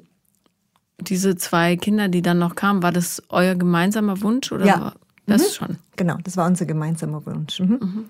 diese 0.98 1.36
zwei 1.36 1.76
Kinder, 1.76 2.08
die 2.08 2.22
dann 2.22 2.38
noch 2.38 2.54
kamen, 2.54 2.82
war 2.82 2.92
das 2.92 3.22
euer 3.28 3.54
gemeinsamer 3.54 4.20
Wunsch 4.22 4.52
oder 4.52 4.66
ja. 4.66 4.92
das 5.26 5.42
mhm. 5.42 5.52
schon? 5.52 5.78
Genau, 5.96 6.16
das 6.22 6.36
war 6.36 6.46
unser 6.46 6.66
gemeinsamer 6.66 7.24
Wunsch. 7.26 7.60
Mhm. 7.60 7.78
Mhm. 7.80 8.04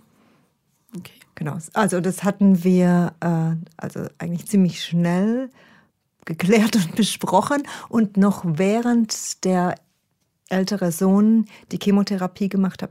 Okay. 0.96 1.12
Genau. 1.34 1.58
Also 1.74 2.00
das 2.00 2.24
hatten 2.24 2.64
wir 2.64 3.12
äh, 3.20 3.56
also 3.76 4.06
eigentlich 4.18 4.46
ziemlich 4.46 4.82
schnell 4.82 5.50
geklärt 6.24 6.76
und 6.76 6.94
besprochen. 6.96 7.62
Und 7.88 8.16
noch 8.16 8.42
während 8.46 9.44
der 9.44 9.74
ältere 10.48 10.92
Sohn 10.92 11.46
die 11.72 11.78
Chemotherapie 11.78 12.48
gemacht 12.48 12.82
hat, 12.82 12.90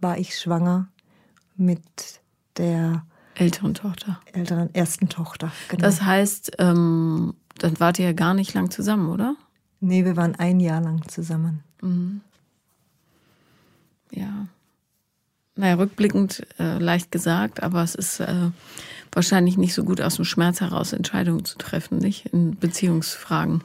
war 0.00 0.18
ich 0.18 0.38
schwanger 0.38 0.88
mit 1.56 1.82
der 2.56 3.04
älteren 3.34 3.74
Tochter. 3.74 4.20
Älteren 4.32 4.74
ersten 4.74 5.08
Tochter. 5.08 5.52
Genau. 5.68 5.82
Das 5.82 6.02
heißt, 6.02 6.52
ähm, 6.58 7.34
dann 7.58 7.80
wart 7.80 7.98
ihr 7.98 8.06
ja 8.06 8.12
gar 8.12 8.34
nicht 8.34 8.54
lang 8.54 8.70
zusammen, 8.70 9.08
oder? 9.08 9.36
Nee, 9.80 10.04
wir 10.04 10.16
waren 10.16 10.34
ein 10.36 10.60
Jahr 10.60 10.80
lang 10.80 11.06
zusammen. 11.08 11.62
Mhm. 11.82 12.20
Ja. 14.10 14.46
Naja, 15.56 15.74
rückblickend 15.74 16.46
äh, 16.58 16.78
leicht 16.78 17.12
gesagt, 17.12 17.62
aber 17.62 17.82
es 17.82 17.94
ist 17.94 18.20
äh, 18.20 18.50
wahrscheinlich 19.12 19.56
nicht 19.56 19.74
so 19.74 19.84
gut 19.84 20.00
aus 20.00 20.16
dem 20.16 20.24
Schmerz 20.24 20.60
heraus 20.60 20.92
Entscheidungen 20.92 21.44
zu 21.44 21.58
treffen, 21.58 21.98
nicht? 21.98 22.26
In 22.26 22.58
Beziehungsfragen. 22.58 23.62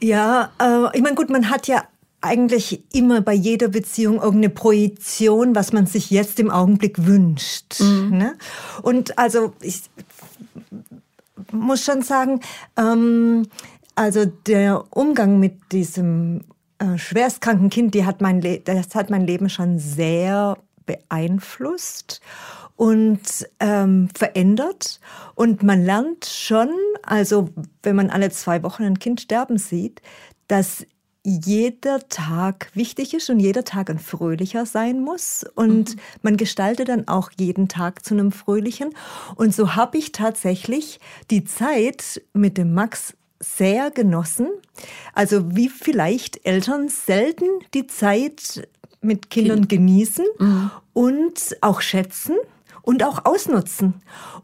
Ja, 0.00 0.52
äh, 0.60 0.96
ich 0.96 1.02
meine, 1.02 1.16
gut, 1.16 1.30
man 1.30 1.50
hat 1.50 1.66
ja 1.66 1.82
eigentlich 2.20 2.82
immer 2.92 3.20
bei 3.20 3.34
jeder 3.34 3.68
Beziehung 3.68 4.16
irgendeine 4.16 4.50
Projektion, 4.50 5.54
was 5.54 5.72
man 5.72 5.86
sich 5.86 6.10
jetzt 6.10 6.40
im 6.40 6.50
Augenblick 6.50 7.06
wünscht. 7.06 7.80
Mhm. 7.80 8.18
Ne? 8.18 8.36
Und 8.82 9.18
also 9.18 9.52
ich 9.60 9.82
muss 11.52 11.84
schon 11.84 12.02
sagen, 12.02 12.40
ähm, 12.76 13.46
also 13.94 14.24
der 14.24 14.84
Umgang 14.90 15.38
mit 15.38 15.72
diesem 15.72 16.44
äh, 16.78 16.98
schwerstkranken 16.98 17.70
Kind, 17.70 17.94
die 17.94 18.04
hat 18.04 18.20
mein 18.20 18.40
das 18.64 18.94
hat 18.94 19.10
mein 19.10 19.26
Leben 19.26 19.48
schon 19.48 19.78
sehr 19.78 20.56
beeinflusst 20.86 22.20
und 22.76 23.20
ähm, 23.60 24.08
verändert. 24.14 25.00
Und 25.34 25.62
man 25.62 25.84
lernt 25.84 26.24
schon, 26.26 26.70
also 27.02 27.50
wenn 27.82 27.96
man 27.96 28.10
alle 28.10 28.30
zwei 28.30 28.62
Wochen 28.62 28.84
ein 28.84 28.98
Kind 28.98 29.20
sterben 29.20 29.58
sieht, 29.58 30.00
dass 30.46 30.86
jeder 31.24 32.08
Tag 32.08 32.70
wichtig 32.74 33.14
ist 33.14 33.28
und 33.28 33.40
jeder 33.40 33.64
Tag 33.64 33.90
ein 33.90 33.98
fröhlicher 33.98 34.66
sein 34.66 35.00
muss. 35.02 35.44
Und 35.54 35.94
mhm. 35.94 36.00
man 36.22 36.36
gestaltet 36.36 36.88
dann 36.88 37.08
auch 37.08 37.30
jeden 37.38 37.68
Tag 37.68 38.04
zu 38.04 38.14
einem 38.14 38.32
fröhlichen. 38.32 38.94
Und 39.34 39.54
so 39.54 39.74
habe 39.74 39.98
ich 39.98 40.12
tatsächlich 40.12 41.00
die 41.30 41.44
Zeit 41.44 42.22
mit 42.32 42.56
dem 42.56 42.72
Max 42.72 43.14
sehr 43.40 43.90
genossen. 43.90 44.48
Also 45.12 45.54
wie 45.54 45.68
vielleicht 45.68 46.44
Eltern 46.46 46.88
selten 46.88 47.46
die 47.74 47.86
Zeit 47.86 48.68
mit 49.00 49.30
Kindern 49.30 49.68
genießen 49.68 50.26
mhm. 50.38 50.70
und 50.92 51.56
auch 51.60 51.80
schätzen 51.80 52.34
und 52.82 53.02
auch 53.02 53.24
ausnutzen. 53.24 53.94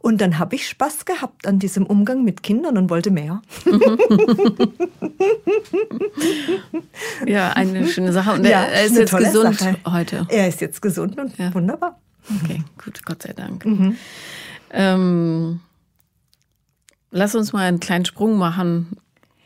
Und 0.00 0.20
dann 0.20 0.38
habe 0.38 0.56
ich 0.56 0.68
Spaß 0.68 1.04
gehabt 1.04 1.46
an 1.46 1.58
diesem 1.58 1.86
Umgang 1.86 2.24
mit 2.24 2.42
Kindern 2.42 2.76
und 2.78 2.90
wollte 2.90 3.10
mehr. 3.10 3.42
ja, 7.26 7.50
eine 7.50 7.86
schöne 7.86 8.12
Sache. 8.12 8.32
Und 8.32 8.44
ja, 8.44 8.64
er 8.64 8.84
ist 8.84 8.96
jetzt 8.96 9.16
gesund 9.16 9.58
Sache. 9.58 9.76
heute. 9.86 10.26
Er 10.28 10.48
ist 10.48 10.60
jetzt 10.60 10.82
gesund 10.82 11.18
und 11.18 11.38
ja. 11.38 11.54
wunderbar. 11.54 11.98
Okay, 12.42 12.62
gut, 12.82 13.04
Gott 13.04 13.22
sei 13.22 13.32
Dank. 13.32 13.64
Mhm. 13.64 13.96
Ähm, 14.70 15.60
lass 17.10 17.34
uns 17.34 17.52
mal 17.52 17.66
einen 17.66 17.80
kleinen 17.80 18.04
Sprung 18.04 18.38
machen 18.38 18.96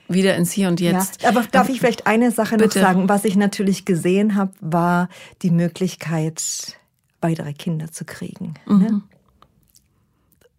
wieder 0.09 0.37
ins 0.37 0.52
Hier 0.52 0.68
und 0.68 0.80
Jetzt. 0.80 1.23
Ja, 1.23 1.28
aber 1.28 1.45
darf 1.50 1.68
ich 1.68 1.80
vielleicht 1.80 2.07
eine 2.07 2.30
Sache 2.30 2.57
Bitte. 2.57 2.78
noch 2.78 2.87
sagen? 2.87 3.09
Was 3.09 3.25
ich 3.25 3.37
natürlich 3.37 3.85
gesehen 3.85 4.35
habe, 4.35 4.52
war 4.61 5.09
die 5.42 5.50
Möglichkeit, 5.50 6.78
weitere 7.21 7.53
Kinder 7.53 7.91
zu 7.91 8.05
kriegen. 8.05 8.55
Ne? 8.67 8.75
Mhm. 8.75 8.81
Ne? 8.81 9.03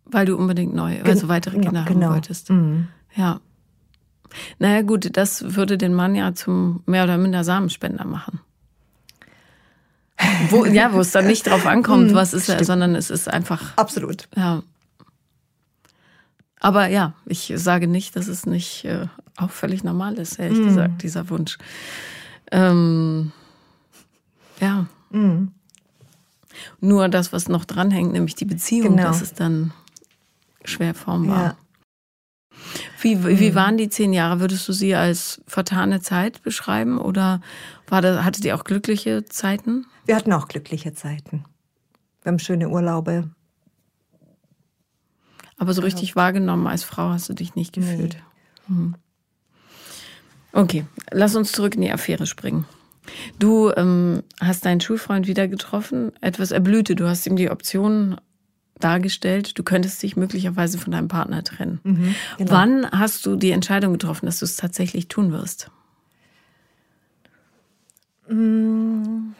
Weil 0.06 0.26
du 0.26 0.36
unbedingt 0.36 0.74
neu, 0.74 1.02
also 1.04 1.28
weitere 1.28 1.60
Kinder 1.60 1.86
genau. 1.86 2.08
haben 2.08 2.14
wolltest. 2.14 2.50
Mhm. 2.50 2.88
Ja. 3.16 3.40
Naja, 4.58 4.82
gut, 4.82 5.16
das 5.18 5.56
würde 5.56 5.78
den 5.78 5.94
Mann 5.94 6.16
ja 6.16 6.34
zum 6.34 6.84
mehr 6.86 7.04
oder 7.04 7.18
minder 7.18 7.44
Samenspender 7.44 8.06
machen. 8.06 8.40
Wo, 10.50 10.66
ja, 10.66 10.94
wo 10.94 11.00
es 11.00 11.12
dann 11.12 11.28
nicht 11.28 11.48
drauf 11.48 11.66
ankommt, 11.68 12.12
mhm, 12.12 12.16
was 12.16 12.34
ist 12.34 12.50
er, 12.50 12.64
sondern 12.64 12.96
es 12.96 13.10
ist 13.10 13.28
einfach. 13.28 13.78
Absolut. 13.78 14.28
Ja. 14.36 14.64
Aber 16.60 16.88
ja, 16.88 17.14
ich 17.26 17.54
sage 17.56 17.88
nicht, 17.88 18.16
dass 18.16 18.28
es 18.28 18.46
nicht 18.46 18.84
äh, 18.86 19.08
auch 19.38 19.50
völlig 19.50 19.84
normal 19.84 20.16
ist, 20.16 20.40
ehrlich 20.40 20.60
mhm. 20.60 20.66
gesagt, 20.66 21.04
dieser 21.04 21.30
Wunsch. 21.30 21.58
Ähm, 22.52 23.32
ja. 24.60 24.88
Mhm. 25.12 25.54
Nur 26.80 27.10
das, 27.10 27.34
was 27.34 27.50
noch 27.50 27.66
dranhängt, 27.66 28.12
nämlich 28.12 28.36
die 28.36 28.46
Beziehung, 28.46 28.96
genau. 28.96 29.10
das 29.10 29.22
ist 29.22 29.40
dann 29.40 29.74
schwer 30.64 30.94
formbar. 30.94 31.44
Ja. 31.44 31.58
Wie, 33.02 33.24
wie 33.40 33.52
mhm. 33.52 33.56
waren 33.56 33.78
die 33.78 33.90
zehn 33.90 34.14
Jahre? 34.14 34.40
Würdest 34.40 34.68
du 34.68 34.74
sie 34.74 34.96
als 34.96 35.42
vertane 35.48 36.02
Zeit 36.02 36.44
beschreiben 36.44 37.00
oder 37.00 37.42
war 37.88 38.02
das, 38.02 38.24
hattet 38.24 38.44
ihr 38.46 38.56
auch 38.56 38.64
glückliche 38.64 39.26
Zeiten? 39.26 39.86
Wir 40.06 40.16
hatten 40.16 40.34
auch 40.34 40.48
glückliche 40.48 40.94
Zeiten. 40.94 41.46
Wir 42.24 42.32
haben 42.32 42.40
schöne 42.40 42.70
Urlaube. 42.70 43.30
Aber 45.58 45.74
so 45.74 45.82
richtig 45.82 46.16
wahrgenommen 46.16 46.68
als 46.68 46.84
Frau 46.84 47.10
hast 47.10 47.30
du 47.30 47.34
dich 47.34 47.56
nicht 47.56 47.74
gefühlt. 47.74 48.18
Nee. 48.68 48.76
Mhm. 48.76 48.96
Okay, 50.52 50.86
lass 51.12 51.36
uns 51.36 51.52
zurück 51.52 51.76
in 51.76 51.82
die 51.82 51.92
Affäre 51.92 52.26
springen. 52.26 52.66
Du 53.40 53.72
ähm, 53.72 54.24
hast 54.40 54.66
deinen 54.66 54.82
Schulfreund 54.82 55.28
wieder 55.28 55.48
getroffen, 55.48 56.12
etwas 56.22 56.52
erblühte. 56.52 56.96
Du 56.96 57.08
hast 57.08 57.26
ihm 57.26 57.36
die 57.36 57.50
Option 57.50 58.18
dargestellt, 58.80 59.58
du 59.58 59.64
könntest 59.64 60.02
dich 60.02 60.16
möglicherweise 60.16 60.78
von 60.78 60.92
deinem 60.92 61.08
Partner 61.08 61.44
trennen. 61.44 61.80
Mhm, 61.84 62.16
genau. 62.38 62.52
Wann 62.52 62.92
hast 62.92 63.26
du 63.26 63.36
die 63.36 63.52
Entscheidung 63.52 63.94
getroffen, 63.94 64.26
dass 64.26 64.40
du 64.40 64.46
es 64.46 64.56
tatsächlich 64.56 65.08
tun 65.08 65.32
wirst? 65.32 65.70
Mm, 68.30 69.34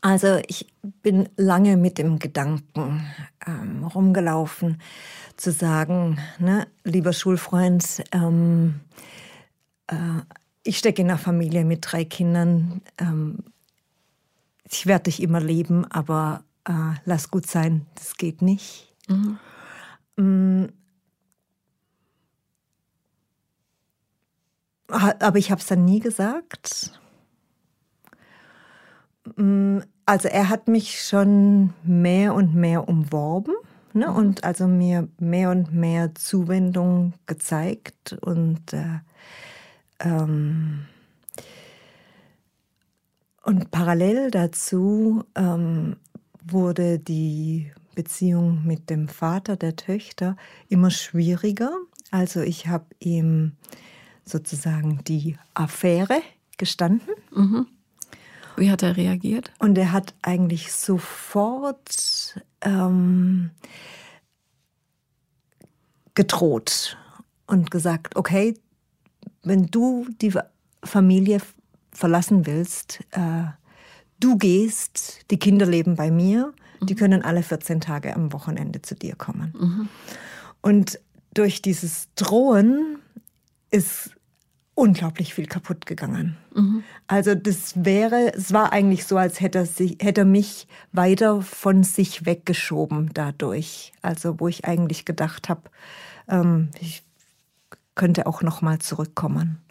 also 0.00 0.40
ich 0.46 0.66
bin 1.02 1.28
lange 1.36 1.76
mit 1.76 1.98
dem 1.98 2.18
Gedanken 2.18 3.06
ähm, 3.46 3.84
rumgelaufen, 3.84 4.80
zu 5.36 5.50
sagen, 5.50 6.18
ne, 6.38 6.66
lieber 6.84 7.12
Schulfreund, 7.12 8.04
ähm, 8.12 8.80
äh, 9.86 9.94
ich 10.64 10.78
stecke 10.78 11.02
in 11.02 11.10
einer 11.10 11.18
Familie 11.18 11.64
mit 11.64 11.80
drei 11.90 12.04
Kindern. 12.04 12.82
Ähm, 12.98 13.38
ich 14.64 14.86
werde 14.86 15.04
dich 15.04 15.22
immer 15.22 15.40
lieben, 15.40 15.84
aber 15.90 16.44
äh, 16.64 16.94
lass 17.04 17.30
gut 17.30 17.46
sein, 17.46 17.86
das 17.94 18.16
geht 18.16 18.42
nicht. 18.42 18.94
Mhm. 19.08 19.38
Mm. 20.16 20.66
Aber 24.88 25.38
ich 25.38 25.50
habe 25.50 25.60
es 25.60 25.66
dann 25.66 25.86
nie 25.86 26.00
gesagt. 26.00 27.00
Mm, 29.36 29.78
also 30.04 30.28
er 30.28 30.48
hat 30.48 30.68
mich 30.68 31.02
schon 31.02 31.72
mehr 31.82 32.34
und 32.34 32.54
mehr 32.54 32.88
umworben 32.88 33.54
ne? 33.94 34.08
Mhm. 34.08 34.16
und 34.16 34.44
also 34.44 34.66
mir 34.66 35.08
mehr 35.18 35.50
und 35.50 35.72
mehr 35.72 36.14
Zuwendung 36.14 37.14
gezeigt 37.26 38.18
und 38.20 38.72
äh, 38.72 39.00
ähm, 40.02 40.86
und 43.44 43.70
parallel 43.70 44.30
dazu 44.30 45.24
ähm, 45.34 45.96
wurde 46.44 46.98
die 46.98 47.72
Beziehung 47.94 48.64
mit 48.64 48.90
dem 48.90 49.08
Vater 49.08 49.56
der 49.56 49.76
Töchter 49.76 50.36
immer 50.68 50.90
schwieriger. 50.90 51.72
Also 52.10 52.40
ich 52.40 52.66
habe 52.66 52.86
ihm 52.98 53.52
sozusagen 54.24 55.02
die 55.04 55.36
Affäre 55.54 56.20
gestanden. 56.58 57.14
Mhm. 57.34 57.66
Wie 58.56 58.70
hat 58.70 58.82
er 58.82 58.96
reagiert? 58.96 59.50
Und 59.58 59.78
er 59.78 59.92
hat 59.92 60.14
eigentlich 60.22 60.72
sofort 60.72 62.40
ähm, 62.60 63.50
gedroht 66.14 66.96
und 67.46 67.70
gesagt, 67.70 68.16
okay, 68.16 68.54
wenn 69.42 69.66
du 69.66 70.06
die 70.20 70.32
Familie 70.84 71.38
verlassen 71.92 72.46
willst, 72.46 73.00
äh, 73.10 73.44
du 74.20 74.36
gehst, 74.36 75.30
die 75.30 75.38
Kinder 75.38 75.66
leben 75.66 75.96
bei 75.96 76.10
mir, 76.10 76.52
die 76.80 76.94
mhm. 76.94 76.98
können 76.98 77.22
alle 77.22 77.42
14 77.42 77.80
Tage 77.80 78.14
am 78.14 78.32
Wochenende 78.32 78.82
zu 78.82 78.94
dir 78.94 79.16
kommen. 79.16 79.52
Mhm. 79.58 79.88
Und 80.60 81.00
durch 81.34 81.62
dieses 81.62 82.08
Drohen 82.14 82.98
ist 83.70 84.10
unglaublich 84.74 85.34
viel 85.34 85.46
kaputt 85.46 85.86
gegangen. 85.86 86.36
Mhm. 86.54 86.82
Also 87.06 87.34
das 87.34 87.84
wäre, 87.84 88.32
es 88.34 88.52
war 88.52 88.72
eigentlich 88.72 89.06
so, 89.06 89.16
als 89.16 89.40
hätte 89.40 89.58
er, 89.58 89.66
sich, 89.66 89.98
hätte 90.00 90.22
er 90.22 90.26
mich 90.26 90.66
weiter 90.92 91.42
von 91.42 91.84
sich 91.84 92.24
weggeschoben 92.24 93.10
dadurch. 93.12 93.92
Also 94.00 94.40
wo 94.40 94.48
ich 94.48 94.64
eigentlich 94.64 95.04
gedacht 95.04 95.48
habe, 95.48 95.62
ähm, 96.28 96.70
ich 96.80 97.02
könnte 97.94 98.26
auch 98.26 98.42
noch 98.42 98.62
mal 98.62 98.78
zurückkommen. 98.78 99.62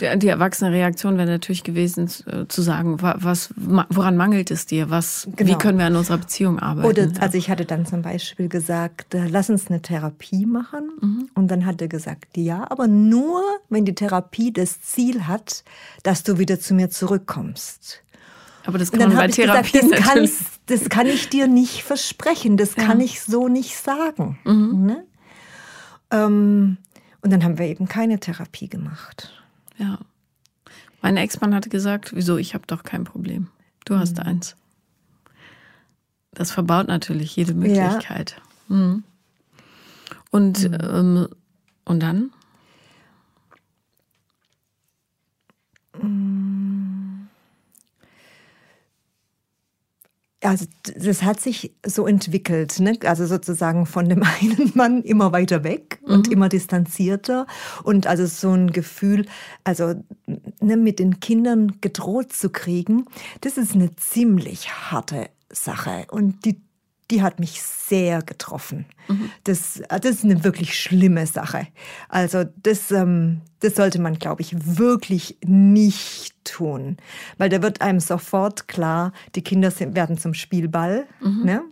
Die, 0.00 0.28
erwachsene 0.28 0.72
Reaktion 0.72 1.18
wäre 1.18 1.28
natürlich 1.28 1.62
gewesen, 1.62 2.10
äh, 2.26 2.46
zu 2.48 2.62
sagen, 2.62 3.02
was, 3.02 3.52
woran 3.56 4.16
mangelt 4.16 4.50
es 4.50 4.64
dir? 4.64 4.88
Was, 4.88 5.28
genau. 5.36 5.50
Wie 5.50 5.58
können 5.58 5.78
wir 5.78 5.84
an 5.84 5.96
unserer 5.96 6.18
Beziehung 6.18 6.58
arbeiten? 6.58 6.88
Oder, 6.88 7.22
also 7.22 7.36
ich 7.36 7.50
hatte 7.50 7.66
dann 7.66 7.84
zum 7.84 8.00
Beispiel 8.02 8.48
gesagt, 8.48 9.14
äh, 9.14 9.26
lass 9.28 9.50
uns 9.50 9.68
eine 9.68 9.82
Therapie 9.82 10.46
machen. 10.46 10.90
Mhm. 11.00 11.28
Und 11.34 11.48
dann 11.48 11.66
hat 11.66 11.82
er 11.82 11.88
gesagt, 11.88 12.36
ja, 12.36 12.66
aber 12.70 12.88
nur, 12.88 13.42
wenn 13.68 13.84
die 13.84 13.94
Therapie 13.94 14.52
das 14.52 14.80
Ziel 14.80 15.26
hat, 15.26 15.64
dass 16.02 16.22
du 16.22 16.38
wieder 16.38 16.58
zu 16.58 16.74
mir 16.74 16.88
zurückkommst. 16.88 18.02
Aber 18.64 18.78
das 18.78 18.92
kann 18.92 19.00
man 19.00 19.16
bei 19.16 19.28
Therapie 19.28 19.80
gesagt, 19.80 19.92
das, 19.92 20.00
kannst, 20.14 20.42
das 20.66 20.88
kann 20.88 21.06
ich 21.06 21.28
dir 21.28 21.46
nicht 21.46 21.82
versprechen, 21.82 22.56
das 22.56 22.76
ja. 22.76 22.84
kann 22.84 23.00
ich 23.00 23.20
so 23.20 23.48
nicht 23.48 23.76
sagen. 23.76 24.38
Mhm. 24.44 24.86
Ne? 24.86 25.04
Ähm, 26.10 26.78
und 27.22 27.30
dann 27.30 27.44
haben 27.44 27.58
wir 27.58 27.66
eben 27.66 27.86
keine 27.86 28.18
Therapie 28.18 28.68
gemacht. 28.68 29.30
Ja. 29.78 29.98
Mein 31.02 31.16
Ex-Mann 31.16 31.54
hatte 31.54 31.68
gesagt, 31.68 32.14
wieso, 32.14 32.36
ich 32.36 32.54
habe 32.54 32.66
doch 32.66 32.82
kein 32.82 33.04
Problem. 33.04 33.48
Du 33.84 33.96
hast 33.96 34.18
mhm. 34.18 34.24
eins. 34.24 34.56
Das 36.32 36.50
verbaut 36.50 36.88
natürlich 36.88 37.34
jede 37.36 37.54
Möglichkeit. 37.54 38.36
Ja. 38.68 38.76
Mhm. 38.76 39.04
Und, 40.30 40.70
mhm. 40.70 40.78
ähm, 40.80 41.28
und 41.84 42.00
dann? 42.00 42.30
Also 50.50 50.66
das 50.96 51.22
hat 51.22 51.38
sich 51.40 51.76
so 51.86 52.08
entwickelt, 52.08 52.80
ne? 52.80 52.98
also 53.04 53.24
sozusagen 53.24 53.86
von 53.86 54.08
dem 54.08 54.24
einen 54.40 54.72
Mann 54.74 55.02
immer 55.04 55.30
weiter 55.30 55.62
weg 55.62 56.00
mhm. 56.04 56.12
und 56.12 56.28
immer 56.32 56.48
distanzierter 56.48 57.46
und 57.84 58.08
also 58.08 58.26
so 58.26 58.50
ein 58.50 58.72
Gefühl, 58.72 59.26
also 59.62 59.94
ne, 60.26 60.76
mit 60.76 60.98
den 60.98 61.20
Kindern 61.20 61.80
gedroht 61.80 62.32
zu 62.32 62.50
kriegen, 62.50 63.04
das 63.42 63.58
ist 63.58 63.76
eine 63.76 63.94
ziemlich 63.94 64.72
harte 64.72 65.30
Sache 65.52 66.06
und 66.10 66.44
die 66.44 66.60
die 67.10 67.22
hat 67.22 67.40
mich 67.40 67.60
sehr 67.62 68.22
getroffen. 68.22 68.86
Mhm. 69.08 69.30
Das, 69.44 69.82
das 69.88 70.04
ist 70.04 70.24
eine 70.24 70.44
wirklich 70.44 70.78
schlimme 70.78 71.26
Sache. 71.26 71.66
Also 72.08 72.44
das, 72.62 72.90
ähm, 72.90 73.40
das 73.60 73.74
sollte 73.74 74.00
man, 74.00 74.18
glaube 74.18 74.42
ich, 74.42 74.78
wirklich 74.78 75.38
nicht 75.44 76.34
tun, 76.44 76.96
weil 77.38 77.48
da 77.48 77.62
wird 77.62 77.80
einem 77.80 78.00
sofort 78.00 78.68
klar, 78.68 79.12
die 79.34 79.42
Kinder 79.42 79.70
sind, 79.70 79.96
werden 79.96 80.18
zum 80.18 80.34
Spielball. 80.34 81.06
Mhm. 81.20 81.44
Ne? 81.44 81.62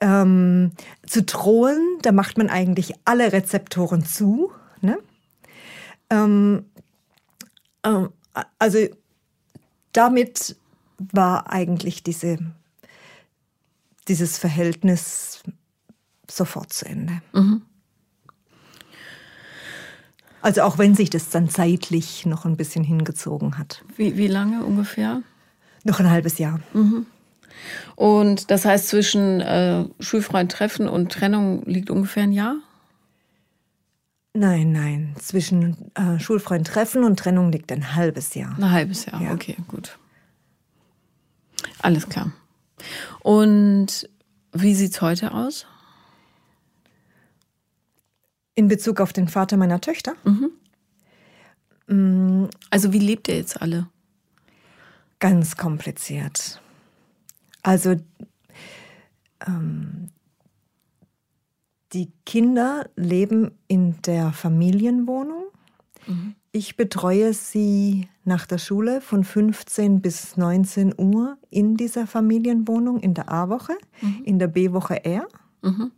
Ähm, 0.00 0.72
zu 1.06 1.24
drohen, 1.24 1.98
da 2.02 2.12
macht 2.12 2.38
man 2.38 2.48
eigentlich 2.48 2.94
alle 3.04 3.32
Rezeptoren 3.32 4.04
zu. 4.04 4.52
Ne? 4.80 4.98
Ähm, 6.10 6.66
ähm, 7.84 8.10
also 8.58 8.78
damit 9.92 10.56
war 10.98 11.50
eigentlich 11.50 12.02
diese 12.02 12.38
dieses 14.08 14.38
Verhältnis 14.38 15.42
sofort 16.30 16.72
zu 16.72 16.86
Ende. 16.86 17.22
Mhm. 17.32 17.62
Also 20.40 20.62
auch 20.62 20.78
wenn 20.78 20.94
sich 20.94 21.10
das 21.10 21.30
dann 21.30 21.48
zeitlich 21.48 22.24
noch 22.24 22.44
ein 22.44 22.56
bisschen 22.56 22.84
hingezogen 22.84 23.58
hat. 23.58 23.84
Wie, 23.96 24.16
wie 24.16 24.28
lange 24.28 24.64
ungefähr? 24.64 25.22
Noch 25.84 26.00
ein 26.00 26.10
halbes 26.10 26.38
Jahr. 26.38 26.60
Mhm. 26.72 27.06
Und 27.96 28.50
das 28.50 28.64
heißt, 28.64 28.88
zwischen 28.88 29.40
äh, 29.40 29.84
schulfreien 29.98 30.48
Treffen 30.48 30.88
und 30.88 31.10
Trennung 31.10 31.64
liegt 31.64 31.90
ungefähr 31.90 32.22
ein 32.22 32.32
Jahr? 32.32 32.56
Nein, 34.32 34.70
nein. 34.70 35.14
Zwischen 35.18 35.90
äh, 35.96 36.20
schulfreien 36.20 36.62
Treffen 36.62 37.02
und 37.02 37.18
Trennung 37.18 37.50
liegt 37.50 37.72
ein 37.72 37.96
halbes 37.96 38.34
Jahr. 38.34 38.56
Ein 38.56 38.70
halbes 38.70 39.06
Jahr, 39.06 39.20
ja. 39.20 39.32
okay, 39.32 39.56
gut. 39.66 39.98
Alles 41.80 42.08
klar. 42.08 42.32
Und 43.20 44.08
wie 44.52 44.74
sieht 44.74 44.92
es 44.92 45.00
heute 45.00 45.32
aus? 45.32 45.66
In 48.54 48.68
Bezug 48.68 49.00
auf 49.00 49.12
den 49.12 49.28
Vater 49.28 49.56
meiner 49.56 49.80
Töchter? 49.80 50.14
Mhm. 50.24 50.50
Mm. 51.86 52.48
Also 52.70 52.92
wie 52.92 52.98
lebt 52.98 53.28
ihr 53.28 53.36
jetzt 53.36 53.60
alle? 53.60 53.88
Ganz 55.20 55.56
kompliziert. 55.56 56.60
Also 57.62 57.96
ähm, 59.46 60.10
die 61.92 62.12
Kinder 62.26 62.88
leben 62.96 63.52
in 63.66 64.00
der 64.02 64.32
Familienwohnung. 64.32 65.46
Mhm. 66.06 66.34
Ich 66.50 66.76
betreue 66.76 67.34
sie 67.34 68.08
nach 68.24 68.46
der 68.46 68.58
Schule 68.58 69.00
von 69.00 69.22
15 69.22 70.00
bis 70.00 70.36
19 70.36 70.94
Uhr 70.96 71.36
in 71.50 71.76
dieser 71.76 72.06
Familienwohnung 72.06 73.00
in 73.00 73.12
der 73.14 73.30
A-Woche, 73.30 73.74
mhm. 74.00 74.22
in 74.24 74.38
der 74.38 74.48
B-Woche 74.48 75.04
R. 75.04 75.28
Mhm. 75.62 75.92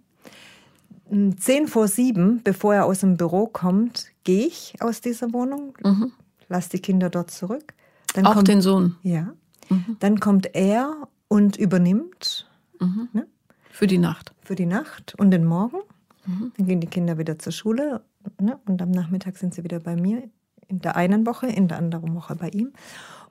10 1.36 1.66
vor 1.66 1.88
7, 1.88 2.42
bevor 2.42 2.74
er 2.74 2.86
aus 2.86 3.00
dem 3.00 3.16
Büro 3.16 3.46
kommt, 3.46 4.06
gehe 4.24 4.46
ich 4.46 4.74
aus 4.80 5.00
dieser 5.00 5.32
Wohnung, 5.32 5.76
mhm. 5.82 6.12
lasse 6.48 6.70
die 6.70 6.78
Kinder 6.80 7.10
dort 7.10 7.30
zurück. 7.30 7.74
Dann 8.14 8.26
Auch 8.26 8.34
kommt, 8.34 8.48
den 8.48 8.60
Sohn? 8.60 8.96
Ja. 9.02 9.32
Mhm. 9.68 9.96
Dann 10.00 10.20
kommt 10.20 10.54
er 10.54 11.08
und 11.28 11.56
übernimmt. 11.56 12.48
Mhm. 12.80 13.08
Ne? 13.12 13.26
Für 13.70 13.86
die 13.86 13.98
Nacht? 13.98 14.32
Für 14.42 14.54
die 14.54 14.66
Nacht 14.66 15.14
und 15.18 15.30
den 15.30 15.44
Morgen. 15.44 15.78
Mhm. 16.26 16.52
Dann 16.56 16.66
gehen 16.66 16.80
die 16.80 16.86
Kinder 16.86 17.18
wieder 17.18 17.38
zur 17.38 17.52
Schule 17.52 18.02
ne? 18.40 18.58
und 18.66 18.82
am 18.82 18.90
Nachmittag 18.90 19.36
sind 19.36 19.54
sie 19.54 19.64
wieder 19.64 19.80
bei 19.80 19.96
mir 19.96 20.28
in 20.70 20.80
der 20.80 20.96
einen 20.96 21.26
Woche, 21.26 21.48
in 21.48 21.68
der 21.68 21.78
anderen 21.78 22.14
Woche 22.14 22.36
bei 22.36 22.48
ihm. 22.48 22.72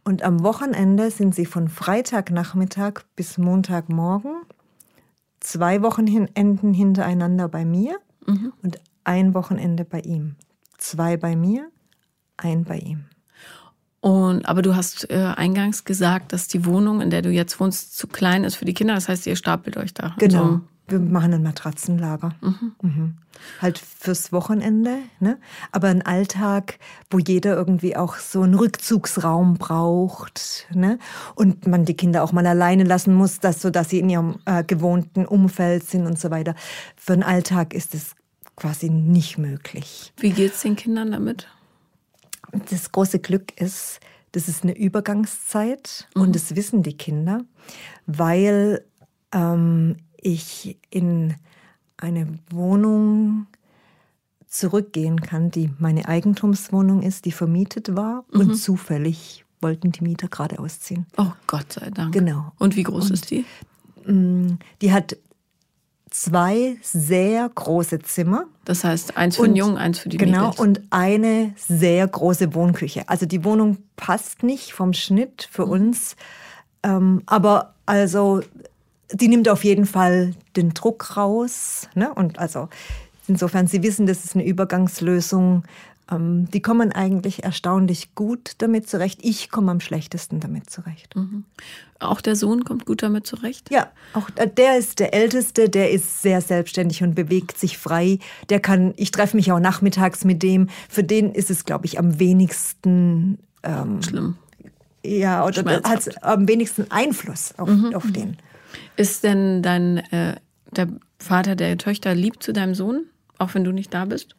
Und 0.03 0.23
am 0.23 0.43
Wochenende 0.43 1.11
sind 1.11 1.33
sie 1.33 1.45
von 1.45 1.67
Freitagnachmittag 1.67 3.01
bis 3.15 3.37
Montagmorgen 3.37 4.41
zwei 5.39 5.81
Wochenenden 5.81 6.73
hintereinander 6.73 7.47
bei 7.47 7.65
mir 7.65 7.97
mhm. 8.25 8.53
und 8.61 8.79
ein 9.03 9.33
Wochenende 9.33 9.85
bei 9.85 10.01
ihm. 10.01 10.35
Zwei 10.77 11.17
bei 11.17 11.35
mir, 11.35 11.69
ein 12.37 12.63
bei 12.63 12.77
ihm. 12.77 13.05
Und 14.01 14.45
aber 14.47 14.61
du 14.61 14.75
hast 14.75 15.09
äh, 15.09 15.33
eingangs 15.35 15.83
gesagt, 15.83 16.31
dass 16.31 16.47
die 16.47 16.65
Wohnung, 16.65 17.01
in 17.01 17.09
der 17.09 17.21
du 17.21 17.29
jetzt 17.29 17.59
wohnst, 17.59 17.97
zu 17.97 18.07
klein 18.07 18.45
ist 18.45 18.55
für 18.55 18.65
die 18.65 18.73
Kinder. 18.73 18.95
Das 18.95 19.09
heißt, 19.09 19.27
ihr 19.27 19.35
stapelt 19.35 19.75
euch 19.75 19.93
da. 19.93 20.15
Genau. 20.19 20.43
Also, 20.43 20.61
wir 20.89 20.99
machen 20.99 21.33
ein 21.33 21.43
Matratzenlager. 21.43 22.35
Mhm. 22.41 22.71
Mhm. 22.81 23.17
Halt 23.61 23.77
fürs 23.77 24.31
Wochenende, 24.31 24.97
ne? 25.19 25.37
Aber 25.71 25.87
ein 25.87 26.01
Alltag, 26.01 26.79
wo 27.09 27.19
jeder 27.19 27.55
irgendwie 27.55 27.95
auch 27.95 28.15
so 28.15 28.41
einen 28.41 28.55
Rückzugsraum 28.55 29.55
braucht, 29.55 30.67
ne? 30.73 30.99
Und 31.35 31.67
man 31.67 31.85
die 31.85 31.95
Kinder 31.95 32.23
auch 32.23 32.31
mal 32.31 32.45
alleine 32.45 32.83
lassen 32.83 33.13
muss, 33.13 33.39
dass, 33.39 33.61
so 33.61 33.69
dass 33.69 33.89
sie 33.89 33.99
in 33.99 34.09
ihrem 34.09 34.39
äh, 34.45 34.63
gewohnten 34.63 35.25
Umfeld 35.25 35.83
sind 35.85 36.05
und 36.05 36.19
so 36.19 36.31
weiter. 36.31 36.55
Für 36.95 37.13
einen 37.13 37.23
Alltag 37.23 37.73
ist 37.73 37.93
es 37.93 38.15
quasi 38.55 38.89
nicht 38.89 39.37
möglich. 39.37 40.13
Wie 40.17 40.31
geht's 40.31 40.61
den 40.61 40.75
Kindern 40.75 41.11
damit? 41.11 41.47
Das 42.69 42.91
große 42.91 43.19
Glück 43.19 43.59
ist, 43.59 43.99
das 44.31 44.47
ist 44.47 44.63
eine 44.63 44.77
Übergangszeit 44.77 46.07
mhm. 46.15 46.21
und 46.21 46.35
das 46.35 46.55
wissen 46.55 46.83
die 46.83 46.97
Kinder, 46.97 47.43
weil 48.05 48.83
ähm, 49.31 49.97
ich 50.21 50.77
in 50.89 51.35
eine 51.97 52.39
Wohnung 52.51 53.47
zurückgehen 54.47 55.21
kann, 55.21 55.51
die 55.51 55.71
meine 55.77 56.07
Eigentumswohnung 56.07 57.03
ist, 57.03 57.25
die 57.25 57.31
vermietet 57.31 57.95
war 57.95 58.25
mhm. 58.31 58.39
und 58.39 58.55
zufällig 58.55 59.45
wollten 59.61 59.91
die 59.91 60.03
Mieter 60.03 60.27
gerade 60.27 60.59
ausziehen. 60.59 61.05
Oh 61.17 61.31
Gott 61.45 61.73
sei 61.73 61.89
Dank. 61.89 62.13
Genau. 62.13 62.51
Und 62.57 62.75
wie 62.75 62.83
groß 62.83 63.05
und, 63.05 63.13
ist 63.13 63.29
die? 63.29 63.45
Mm, 64.05 64.57
die 64.81 64.93
hat 64.93 65.17
zwei 66.09 66.77
sehr 66.81 67.49
große 67.49 67.99
Zimmer. 67.99 68.45
Das 68.65 68.83
heißt, 68.83 69.17
eins 69.17 69.35
für 69.35 69.43
und, 69.43 69.49
den 69.49 69.55
Jungen, 69.57 69.77
eins 69.77 69.99
für 69.99 70.09
die 70.09 70.17
Genau, 70.17 70.49
Mädels. 70.49 70.59
und 70.59 70.81
eine 70.89 71.53
sehr 71.57 72.07
große 72.07 72.53
Wohnküche. 72.55 73.07
Also 73.07 73.25
die 73.25 73.43
Wohnung 73.43 73.77
passt 73.95 74.43
nicht 74.43 74.71
vom 74.71 74.93
Schnitt 74.93 75.47
für 75.51 75.65
mhm. 75.65 75.71
uns. 75.71 76.15
Ähm, 76.81 77.21
aber 77.25 77.75
also 77.85 78.41
die 79.11 79.27
nimmt 79.27 79.49
auf 79.49 79.63
jeden 79.63 79.85
Fall 79.85 80.33
den 80.55 80.73
Druck 80.73 81.17
raus. 81.17 81.87
Ne? 81.95 82.13
Und 82.13 82.39
also 82.39 82.69
insofern, 83.27 83.67
Sie 83.67 83.83
wissen, 83.83 84.05
das 84.05 84.25
ist 84.25 84.35
eine 84.35 84.45
Übergangslösung. 84.45 85.63
Ähm, 86.11 86.49
die 86.51 86.61
kommen 86.61 86.91
eigentlich 86.91 87.43
erstaunlich 87.43 88.15
gut 88.15 88.53
damit 88.59 88.89
zurecht. 88.89 89.19
Ich 89.21 89.49
komme 89.49 89.71
am 89.71 89.79
schlechtesten 89.79 90.39
damit 90.39 90.69
zurecht. 90.69 91.15
Mhm. 91.15 91.45
Auch 91.99 92.21
der 92.21 92.35
Sohn 92.35 92.63
kommt 92.63 92.85
gut 92.85 93.03
damit 93.03 93.27
zurecht? 93.27 93.69
Ja, 93.71 93.89
auch 94.13 94.29
äh, 94.35 94.47
der 94.47 94.77
ist 94.77 94.99
der 94.99 95.13
Älteste, 95.13 95.69
der 95.69 95.91
ist 95.91 96.21
sehr 96.21 96.41
selbstständig 96.41 97.03
und 97.03 97.15
bewegt 97.15 97.57
sich 97.57 97.77
frei. 97.77 98.19
Der 98.49 98.59
kann, 98.59 98.93
ich 98.95 99.11
treffe 99.11 99.35
mich 99.35 99.51
auch 99.51 99.59
nachmittags 99.59 100.23
mit 100.23 100.41
dem. 100.41 100.69
Für 100.87 101.03
den 101.03 101.33
ist 101.33 101.49
es, 101.49 101.65
glaube 101.65 101.85
ich, 101.85 101.99
am 101.99 102.19
wenigsten 102.19 103.37
ähm, 103.63 104.01
schlimm. 104.01 104.35
Ja, 105.03 105.45
oder 105.45 105.81
hat 105.83 106.23
am 106.23 106.47
wenigsten 106.47 106.91
Einfluss 106.91 107.53
auf, 107.57 107.69
mhm. 107.69 107.93
auf 107.93 108.11
den. 108.11 108.37
Ist 108.99 109.23
denn 109.23 109.61
dein 109.61 109.99
äh, 110.11 110.35
der 110.71 110.89
Vater 111.19 111.55
der 111.55 111.77
Töchter 111.77 112.13
lieb 112.13 112.43
zu 112.43 112.51
deinem 112.51 112.75
Sohn, 112.75 113.05
auch 113.37 113.53
wenn 113.53 113.63
du 113.63 113.71
nicht 113.71 113.93
da 113.93 114.03
bist? 114.03 114.35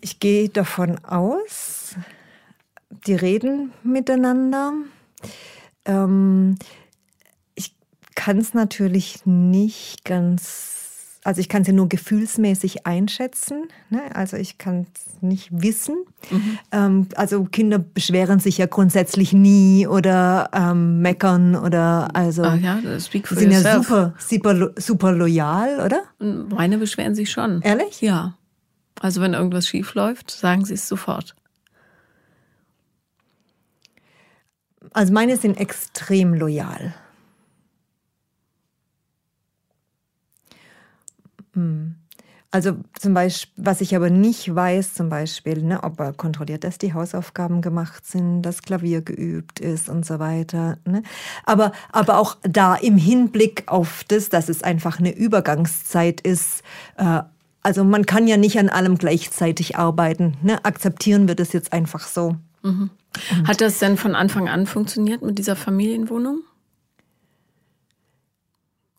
Ich 0.00 0.18
gehe 0.18 0.48
davon 0.48 0.98
aus, 1.04 1.94
die 3.06 3.14
reden 3.14 3.72
miteinander. 3.84 4.72
Ähm, 5.84 6.58
ich 7.54 7.76
kann 8.16 8.38
es 8.38 8.54
natürlich 8.54 9.26
nicht 9.26 10.04
ganz 10.04 10.77
also 11.24 11.40
ich 11.40 11.48
kann 11.48 11.64
sie 11.64 11.72
nur 11.72 11.88
gefühlsmäßig 11.88 12.86
einschätzen. 12.86 13.68
Ne? 13.90 14.02
Also 14.14 14.36
ich 14.36 14.58
kann 14.58 14.86
es 14.94 15.22
nicht 15.22 15.48
wissen. 15.50 15.96
Mhm. 16.30 16.58
Ähm, 16.72 17.08
also 17.16 17.44
Kinder 17.44 17.78
beschweren 17.78 18.38
sich 18.38 18.58
ja 18.58 18.66
grundsätzlich 18.66 19.32
nie 19.32 19.86
oder 19.86 20.50
ähm, 20.52 21.00
meckern 21.00 21.56
oder 21.56 22.08
also 22.14 22.42
ah, 22.42 22.54
ja, 22.54 22.78
speak 23.00 23.28
for 23.28 23.36
sind 23.36 23.52
yourself. 23.52 23.64
ja 23.64 23.82
super, 23.82 24.14
super, 24.18 24.72
super 24.76 25.12
loyal, 25.12 25.80
oder? 25.84 26.02
Meine 26.18 26.78
beschweren 26.78 27.14
sich 27.14 27.30
schon. 27.30 27.62
Ehrlich? 27.62 28.00
Ja. 28.00 28.36
Also 29.00 29.20
wenn 29.20 29.34
irgendwas 29.34 29.66
schief 29.66 29.94
läuft, 29.94 30.30
sagen 30.30 30.64
sie 30.64 30.74
es 30.74 30.88
sofort. 30.88 31.34
Also 34.92 35.12
meine 35.12 35.36
sind 35.36 35.58
extrem 35.58 36.34
loyal. 36.34 36.94
Also 42.50 42.78
zum 42.98 43.12
Beispiel, 43.12 43.52
was 43.62 43.82
ich 43.82 43.94
aber 43.94 44.08
nicht 44.08 44.54
weiß, 44.54 44.94
zum 44.94 45.10
Beispiel, 45.10 45.62
ne, 45.62 45.82
ob 45.82 46.00
er 46.00 46.14
kontrolliert, 46.14 46.64
dass 46.64 46.78
die 46.78 46.94
Hausaufgaben 46.94 47.60
gemacht 47.60 48.06
sind, 48.06 48.40
dass 48.40 48.62
Klavier 48.62 49.02
geübt 49.02 49.60
ist 49.60 49.90
und 49.90 50.06
so 50.06 50.18
weiter. 50.18 50.78
Ne? 50.86 51.02
Aber, 51.44 51.72
aber 51.92 52.16
auch 52.16 52.38
da 52.42 52.74
im 52.74 52.96
Hinblick 52.96 53.64
auf 53.66 54.02
das, 54.08 54.30
dass 54.30 54.48
es 54.48 54.62
einfach 54.62 54.98
eine 54.98 55.14
Übergangszeit 55.14 56.22
ist. 56.22 56.62
Äh, 56.96 57.20
also 57.62 57.84
man 57.84 58.06
kann 58.06 58.26
ja 58.26 58.38
nicht 58.38 58.58
an 58.58 58.70
allem 58.70 58.96
gleichzeitig 58.96 59.76
arbeiten. 59.76 60.38
Ne? 60.42 60.64
Akzeptieren 60.64 61.28
wir 61.28 61.34
das 61.34 61.52
jetzt 61.52 61.74
einfach 61.74 62.06
so. 62.06 62.36
Mhm. 62.62 62.88
Hat 63.46 63.60
das 63.60 63.78
denn 63.78 63.98
von 63.98 64.14
Anfang 64.14 64.48
an 64.48 64.66
funktioniert 64.66 65.20
mit 65.20 65.36
dieser 65.36 65.56
Familienwohnung? 65.56 66.40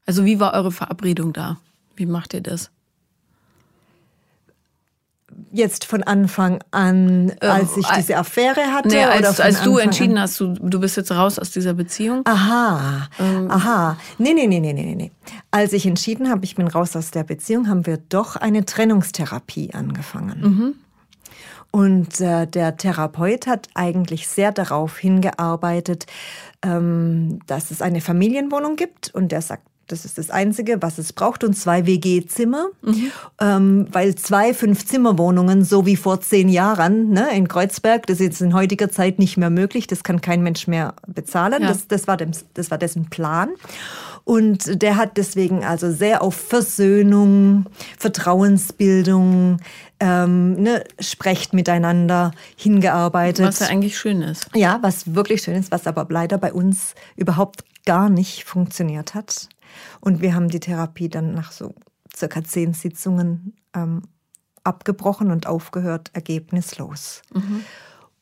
Also 0.05 0.23
wie 0.23 0.39
war 0.39 0.53
eure 0.53 0.71
Verabredung 0.71 1.33
da? 1.33 1.57
Wie 1.99 2.05
macht 2.05 2.33
ihr 2.33 2.39
das? 2.39 2.71
Jetzt 5.51 5.83
von 5.83 6.01
Anfang 6.01 6.63
an, 6.71 7.33
ähm, 7.41 7.51
als 7.51 7.75
ich 7.75 7.85
diese 7.87 8.15
Affäre 8.15 8.71
hatte? 8.71 8.87
Nee, 8.87 9.03
als, 9.03 9.37
oder 9.37 9.43
als 9.43 9.61
du 9.63 9.77
entschieden 9.77 10.13
an? 10.13 10.23
hast, 10.23 10.39
du, 10.39 10.53
du 10.53 10.79
bist 10.79 10.95
jetzt 10.95 11.11
raus 11.11 11.37
aus 11.37 11.51
dieser 11.51 11.73
Beziehung? 11.73 12.21
Aha, 12.23 13.09
ähm. 13.19 13.51
aha. 13.51 13.97
Nee, 14.17 14.33
nee, 14.33 14.47
nee, 14.47 14.61
nee, 14.61 14.71
nee, 14.71 14.95
nee. 14.95 15.11
Als 15.51 15.73
ich 15.73 15.85
entschieden 15.85 16.29
habe, 16.29 16.45
ich 16.45 16.55
bin 16.55 16.69
raus 16.69 16.95
aus 16.95 17.11
der 17.11 17.25
Beziehung, 17.25 17.67
haben 17.67 17.85
wir 17.85 17.97
doch 17.97 18.37
eine 18.37 18.63
Trennungstherapie 18.63 19.73
angefangen. 19.73 20.39
Mhm. 20.41 20.75
Und 21.71 22.21
äh, 22.21 22.47
der 22.47 22.77
Therapeut 22.77 23.45
hat 23.45 23.67
eigentlich 23.73 24.29
sehr 24.29 24.53
darauf 24.53 24.97
hingearbeitet, 24.97 26.05
ähm, 26.63 27.39
dass 27.45 27.71
es 27.71 27.81
eine 27.81 27.99
Familienwohnung 27.99 28.77
gibt. 28.77 29.13
Und 29.13 29.33
der 29.33 29.41
sagt, 29.41 29.68
das 29.91 30.05
ist 30.05 30.17
das 30.17 30.29
Einzige, 30.29 30.81
was 30.81 30.97
es 30.97 31.13
braucht. 31.13 31.43
Und 31.43 31.53
zwei 31.53 31.85
WG-Zimmer, 31.85 32.67
mhm. 32.81 33.11
ähm, 33.39 33.87
weil 33.91 34.15
zwei 34.15 34.53
Fünf-Zimmer-Wohnungen, 34.53 35.63
so 35.63 35.85
wie 35.85 35.95
vor 35.95 36.21
zehn 36.21 36.47
Jahren 36.49 37.09
ne, 37.09 37.35
in 37.35 37.47
Kreuzberg, 37.47 38.05
das 38.07 38.19
ist 38.19 38.25
jetzt 38.25 38.41
in 38.41 38.53
heutiger 38.53 38.89
Zeit 38.89 39.19
nicht 39.19 39.37
mehr 39.37 39.49
möglich. 39.49 39.87
Das 39.87 40.03
kann 40.03 40.21
kein 40.21 40.41
Mensch 40.41 40.67
mehr 40.67 40.93
bezahlen. 41.07 41.61
Ja. 41.61 41.69
Das, 41.69 41.87
das, 41.87 42.07
war 42.07 42.17
dem, 42.17 42.31
das 42.53 42.71
war 42.71 42.77
dessen 42.77 43.09
Plan. 43.09 43.49
Und 44.23 44.81
der 44.81 44.95
hat 44.97 45.17
deswegen 45.17 45.65
also 45.65 45.91
sehr 45.91 46.21
auf 46.21 46.35
Versöhnung, 46.35 47.65
Vertrauensbildung, 47.97 49.57
ähm, 49.99 50.53
ne, 50.53 50.83
sprecht 50.99 51.53
miteinander 51.53 52.31
hingearbeitet. 52.55 53.47
Was 53.47 53.59
ja 53.59 53.67
eigentlich 53.67 53.97
schön 53.97 54.21
ist. 54.21 54.47
Ja, 54.55 54.77
was 54.81 55.15
wirklich 55.15 55.41
schön 55.41 55.55
ist, 55.55 55.71
was 55.71 55.87
aber 55.87 56.05
leider 56.09 56.37
bei 56.37 56.53
uns 56.53 56.93
überhaupt 57.15 57.63
gar 57.85 58.09
nicht 58.09 58.43
funktioniert 58.43 59.15
hat. 59.15 59.49
Und 59.99 60.21
wir 60.21 60.35
haben 60.35 60.49
die 60.49 60.59
Therapie 60.59 61.09
dann 61.09 61.33
nach 61.33 61.51
so 61.51 61.73
circa 62.15 62.43
zehn 62.43 62.73
Sitzungen 62.73 63.53
ähm, 63.73 64.03
abgebrochen 64.63 65.31
und 65.31 65.47
aufgehört, 65.47 66.11
ergebnislos. 66.13 67.21
Mhm. 67.33 67.63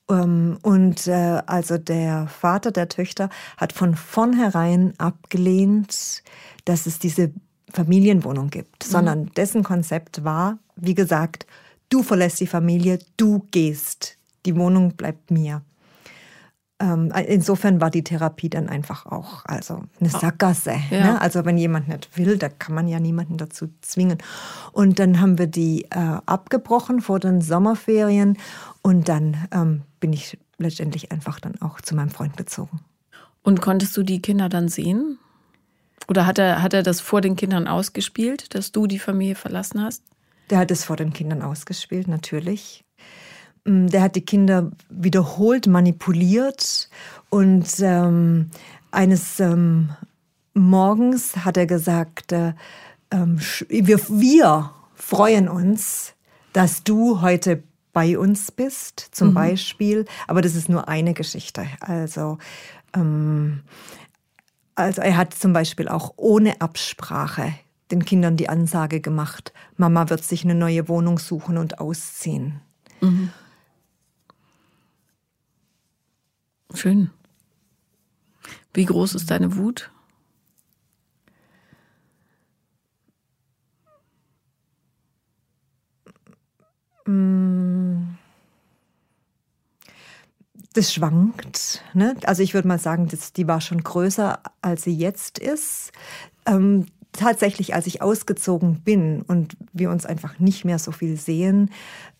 Ähm, 0.09 0.57
und 0.61 1.07
äh, 1.07 1.41
also 1.45 1.77
der 1.77 2.27
Vater 2.27 2.71
der 2.71 2.87
Töchter 2.87 3.29
hat 3.57 3.73
von 3.73 3.95
vornherein 3.95 4.93
abgelehnt, 4.97 6.23
dass 6.65 6.85
es 6.85 6.99
diese 6.99 7.31
Familienwohnung 7.73 8.49
gibt, 8.49 8.85
mhm. 8.85 8.91
sondern 8.91 9.25
dessen 9.35 9.63
Konzept 9.63 10.23
war, 10.23 10.57
wie 10.75 10.95
gesagt, 10.95 11.45
du 11.89 12.03
verlässt 12.03 12.39
die 12.39 12.47
Familie, 12.47 12.99
du 13.17 13.45
gehst, 13.51 14.17
die 14.45 14.55
Wohnung 14.55 14.95
bleibt 14.95 15.31
mir. 15.31 15.61
Ähm, 16.79 17.11
insofern 17.27 17.81
war 17.81 17.89
die 17.89 18.03
Therapie 18.03 18.49
dann 18.49 18.69
einfach 18.69 19.07
auch 19.07 19.43
also 19.45 19.81
eine 19.99 20.09
Sackgasse. 20.09 20.75
Ja. 20.91 21.13
Ne? 21.13 21.21
Also 21.21 21.43
wenn 21.43 21.57
jemand 21.57 21.87
nicht 21.87 22.15
will, 22.17 22.37
da 22.37 22.49
kann 22.49 22.75
man 22.75 22.87
ja 22.87 22.99
niemanden 22.99 23.37
dazu 23.37 23.69
zwingen. 23.81 24.19
Und 24.73 24.99
dann 24.99 25.19
haben 25.19 25.39
wir 25.39 25.47
die 25.47 25.85
äh, 25.85 26.19
abgebrochen 26.25 27.01
vor 27.01 27.19
den 27.19 27.41
Sommerferien 27.41 28.37
und 28.83 29.09
dann 29.09 29.47
ähm, 29.51 29.81
bin 29.99 30.13
ich 30.13 30.37
letztendlich 30.59 31.11
einfach 31.11 31.39
dann 31.39 31.59
auch 31.61 31.81
zu 31.81 31.95
meinem 31.95 32.09
Freund 32.09 32.37
gezogen. 32.37 32.79
Und 33.41 33.61
konntest 33.61 33.97
du 33.97 34.03
die 34.03 34.21
Kinder 34.21 34.49
dann 34.49 34.67
sehen? 34.67 35.17
Oder 36.07 36.25
hat 36.25 36.37
er, 36.37 36.61
hat 36.61 36.73
er 36.73 36.83
das 36.83 37.01
vor 37.01 37.21
den 37.21 37.35
Kindern 37.35 37.67
ausgespielt, 37.67 38.53
dass 38.53 38.71
du 38.71 38.87
die 38.87 38.99
Familie 38.99 39.35
verlassen 39.35 39.81
hast? 39.81 40.03
Der 40.49 40.59
hat 40.59 40.71
es 40.71 40.85
vor 40.85 40.95
den 40.95 41.11
Kindern 41.11 41.41
ausgespielt, 41.41 42.07
natürlich. 42.07 42.83
Mm, 43.67 43.87
der 43.87 44.01
hat 44.01 44.15
die 44.15 44.25
Kinder 44.25 44.71
wiederholt 44.89 45.67
manipuliert 45.67 46.89
und 47.29 47.67
ähm, 47.79 48.49
eines 48.91 49.39
ähm, 49.39 49.89
Morgens 50.53 51.45
hat 51.45 51.57
er 51.57 51.67
gesagt, 51.67 52.31
äh, 52.31 52.53
ähm, 53.11 53.39
wir, 53.69 53.99
wir, 54.09 54.71
freuen 54.95 55.47
uns, 55.47 56.13
dass 56.53 56.83
du 56.83 57.21
heute 57.21 57.63
bei 57.93 58.17
uns 58.17 58.51
bist, 58.51 58.99
zum 59.11 59.29
mhm. 59.29 59.33
Beispiel. 59.35 60.05
Aber 60.27 60.41
das 60.41 60.55
ist 60.55 60.69
nur 60.69 60.87
eine 60.87 61.13
Geschichte. 61.13 61.67
Also, 61.79 62.39
ähm, 62.95 63.61
also 64.73 65.01
er 65.01 65.15
hat 65.15 65.35
zum 65.35 65.53
Beispiel 65.53 65.87
auch 65.87 66.13
ohne 66.17 66.59
Absprache 66.59 67.53
den 67.91 68.05
Kindern 68.05 68.37
die 68.37 68.49
Ansage 68.49 68.99
gemacht, 68.99 69.53
Mama 69.77 70.09
wird 70.09 70.23
sich 70.23 70.43
eine 70.43 70.55
neue 70.55 70.89
Wohnung 70.89 71.19
suchen 71.19 71.57
und 71.57 71.79
ausziehen. 71.79 72.59
Mhm. 73.01 73.29
Schön. 76.73 77.11
Wie 78.73 78.85
groß 78.85 79.15
ist 79.15 79.31
deine 79.31 79.55
Wut? 79.55 79.91
Das 90.73 90.93
schwankt. 90.93 91.81
Ne? 91.93 92.15
Also 92.25 92.43
ich 92.43 92.53
würde 92.53 92.67
mal 92.67 92.77
sagen, 92.77 93.07
das, 93.07 93.33
die 93.33 93.47
war 93.47 93.61
schon 93.61 93.81
größer, 93.81 94.41
als 94.61 94.83
sie 94.83 94.95
jetzt 94.95 95.39
ist. 95.39 95.91
Ähm, 96.45 96.85
tatsächlich, 97.13 97.73
als 97.73 97.87
ich 97.87 98.01
ausgezogen 98.01 98.81
bin 98.81 99.23
und 99.23 99.57
wir 99.73 99.89
uns 99.89 100.05
einfach 100.05 100.37
nicht 100.37 100.65
mehr 100.65 100.77
so 100.77 100.91
viel 100.91 101.17
sehen, 101.17 101.71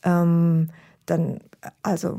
ähm, 0.04 0.70
dann, 1.06 1.40
also 1.84 2.18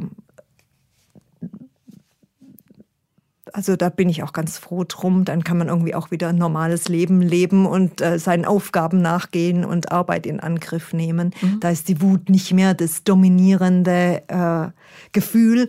Also 3.55 3.77
da 3.77 3.89
bin 3.89 4.09
ich 4.09 4.23
auch 4.23 4.33
ganz 4.33 4.59
froh 4.59 4.85
drum. 4.87 5.25
Dann 5.25 5.45
kann 5.45 5.59
man 5.59 5.69
irgendwie 5.69 5.95
auch 5.95 6.11
wieder 6.11 6.29
ein 6.29 6.37
normales 6.37 6.89
Leben 6.89 7.21
leben 7.21 7.67
und 7.67 8.01
äh, 8.01 8.19
seinen 8.19 8.45
Aufgaben 8.45 9.01
nachgehen 9.01 9.65
und 9.65 9.93
Arbeit 9.93 10.27
in 10.27 10.41
Angriff 10.41 10.93
nehmen. 10.93 11.35
Mhm. 11.41 11.61
Da 11.61 11.71
ist 11.71 11.89
die 11.89 12.01
Wut 12.01 12.29
nicht 12.29 12.53
mehr 12.53 12.75
das 12.75 13.05
dominierende 13.05 14.23
äh, 14.29 14.69
Gefühl. 15.13 15.69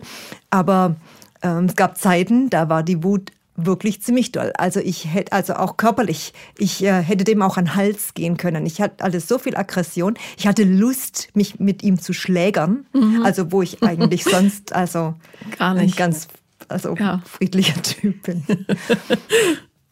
Aber 0.50 0.96
ähm, 1.42 1.66
es 1.66 1.76
gab 1.76 1.98
Zeiten, 1.98 2.50
da 2.50 2.68
war 2.68 2.82
die 2.82 3.02
Wut 3.02 3.32
wirklich 3.66 4.02
ziemlich 4.02 4.32
doll. 4.32 4.52
Also 4.56 4.80
ich 4.80 5.12
hätte, 5.12 5.32
also 5.32 5.54
auch 5.54 5.76
körperlich, 5.76 6.32
ich 6.56 6.82
äh, 6.82 7.02
hätte 7.02 7.24
dem 7.24 7.42
auch 7.42 7.56
an 7.56 7.66
den 7.66 7.74
Hals 7.76 8.14
gehen 8.14 8.36
können. 8.36 8.66
Ich 8.66 8.80
hatte 8.80 9.04
alles 9.04 9.28
so 9.28 9.38
viel 9.38 9.56
Aggression. 9.56 10.14
Ich 10.36 10.46
hatte 10.46 10.64
Lust, 10.64 11.28
mich 11.34 11.60
mit 11.60 11.82
ihm 11.82 11.98
zu 12.00 12.12
schlägern. 12.12 12.86
Mhm. 12.92 13.22
Also 13.22 13.52
wo 13.52 13.62
ich 13.62 13.82
eigentlich 13.82 14.24
sonst 14.30 14.72
also 14.74 15.14
gar 15.58 15.74
nicht 15.74 15.96
ganz 15.96 16.28
also 16.70 16.94
ja. 16.96 17.20
friedlicher 17.24 17.80
Typ 17.82 18.22
bin. 18.22 18.44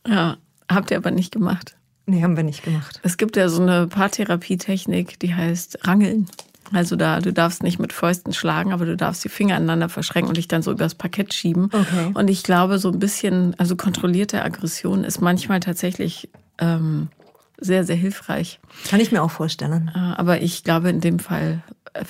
ja, 0.06 0.36
habt 0.70 0.90
ihr 0.90 0.96
aber 0.96 1.10
nicht 1.10 1.32
gemacht. 1.32 1.76
Nee, 2.06 2.22
haben 2.22 2.36
wir 2.36 2.44
nicht 2.44 2.62
gemacht. 2.62 3.00
Es 3.02 3.18
gibt 3.18 3.36
ja 3.36 3.48
so 3.48 3.60
eine 3.60 3.86
Paartherapietechnik, 3.86 5.18
die 5.18 5.34
heißt 5.34 5.86
Rangeln. 5.86 6.26
Also 6.72 6.96
da, 6.96 7.20
du 7.20 7.32
darfst 7.32 7.62
nicht 7.62 7.78
mit 7.78 7.92
Fäusten 7.92 8.32
schlagen, 8.32 8.72
aber 8.72 8.86
du 8.86 8.96
darfst 8.96 9.24
die 9.24 9.28
Finger 9.28 9.56
aneinander 9.56 9.88
verschränken 9.88 10.28
und 10.28 10.36
dich 10.36 10.48
dann 10.48 10.62
so 10.62 10.72
übers 10.72 10.94
Parkett 10.94 11.32
schieben. 11.34 11.66
Okay. 11.66 12.10
Und 12.14 12.28
ich 12.28 12.42
glaube, 12.42 12.78
so 12.78 12.90
ein 12.90 12.98
bisschen, 12.98 13.54
also 13.58 13.76
kontrollierte 13.76 14.42
Aggression 14.42 15.04
ist 15.04 15.20
manchmal 15.20 15.60
tatsächlich 15.60 16.30
ähm, 16.58 17.08
sehr, 17.60 17.84
sehr 17.84 17.96
hilfreich. 17.96 18.60
Kann 18.88 19.00
ich 19.00 19.12
mir 19.12 19.22
auch 19.22 19.30
vorstellen. 19.30 19.90
Äh, 19.94 19.98
aber 19.98 20.42
ich 20.42 20.64
glaube, 20.64 20.90
in 20.90 21.00
dem 21.00 21.18
Fall 21.18 21.62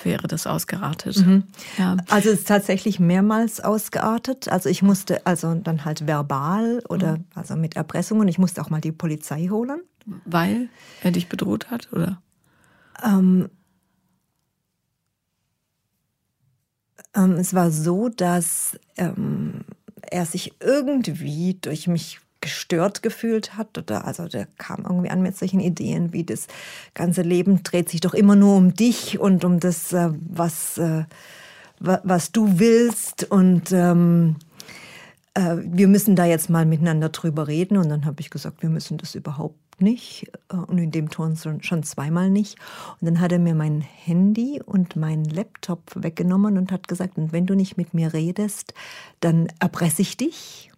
wäre 0.02 0.28
das 0.28 0.46
ausgeartet. 0.46 1.24
Mhm. 1.24 1.44
Ja. 1.78 1.96
Also 2.08 2.30
es 2.30 2.40
ist 2.40 2.48
tatsächlich 2.48 3.00
mehrmals 3.00 3.61
ausgeartet. 3.61 4.48
Also 4.48 4.68
ich 4.68 4.82
musste 4.82 5.26
also 5.26 5.54
dann 5.54 5.84
halt 5.84 6.06
verbal 6.06 6.82
oder 6.88 7.18
mhm. 7.18 7.24
also 7.34 7.56
mit 7.56 7.76
Erpressung 7.76 8.20
und 8.20 8.28
ich 8.28 8.38
musste 8.38 8.61
auch 8.61 8.70
mal 8.70 8.80
die 8.80 8.92
Polizei 8.92 9.48
holen. 9.48 9.80
Weil 10.24 10.68
er 11.02 11.11
dich 11.11 11.28
bedroht 11.28 11.70
hat, 11.70 11.92
oder? 11.92 12.20
Ähm, 13.04 13.48
ähm, 17.14 17.32
es 17.32 17.54
war 17.54 17.70
so, 17.70 18.08
dass 18.08 18.78
ähm, 18.96 19.64
er 20.02 20.24
sich 20.24 20.54
irgendwie 20.61 21.58
durch 21.61 21.87
mich 21.88 22.20
gestört 22.40 23.03
gefühlt 23.03 23.57
hat 23.57 23.77
oder? 23.77 24.05
Also 24.05 24.29
der 24.29 24.46
kam 24.59 24.85
irgendwie 24.85 25.11
an 25.11 25.22
mit 25.22 25.37
solchen 25.37 25.61
Ideen 25.61 26.12
wie 26.12 26.24
das 26.24 26.46
ganze 26.94 27.22
Leben 27.22 27.62
dreht 27.62 27.88
sich 27.88 28.01
doch 28.01 28.14
immer 28.14 28.37
nur 28.37 28.57
um 28.57 28.74
dich 28.74 29.18
und 29.18 29.44
um 29.44 29.61
das 29.61 29.92
äh, 29.92 30.11
was 30.29 30.79
äh, 30.79 31.05
was 31.81 32.33
du 32.33 32.59
willst 32.59 33.31
und 33.31 33.70
ähm, 33.72 34.37
äh, 35.38 35.57
wir 35.62 35.87
müssen 35.88 36.16
da 36.16 36.24
jetzt 36.24 36.51
mal 36.51 36.66
miteinander 36.66 37.09
drüber 37.09 37.46
reden. 37.46 37.77
Und 37.77 37.88
dann 37.88 38.05
habe 38.05 38.20
ich 38.20 38.31
gesagt 38.31 38.62
wir 38.62 38.70
müssen 38.70 38.98
das 38.98 39.14
überhaupt 39.14 39.81
nicht. 39.81 40.31
Äh, 40.51 40.57
und 40.57 40.79
in 40.79 40.90
dem 40.90 41.09
Ton 41.09 41.37
schon 41.37 41.83
zweimal 41.83 42.31
nicht. 42.31 42.59
Und 43.01 43.07
dann 43.07 43.20
hat 43.20 43.33
er 43.33 43.38
mir 43.38 43.55
mein 43.55 43.81
Handy 43.81 44.61
und 44.64 44.96
meinen 44.96 45.24
Laptop 45.24 45.81
weggenommen 45.94 46.59
und 46.59 46.72
hat 46.72 46.88
gesagt 46.88 47.16
und 47.16 47.33
wenn 47.33 47.46
du 47.46 47.55
nicht 47.55 47.77
mit 47.77 47.94
mir 47.94 48.12
redest 48.12 48.74
dann 49.20 49.48
erpresse 49.61 50.03
ich 50.03 50.16
dich 50.16 50.70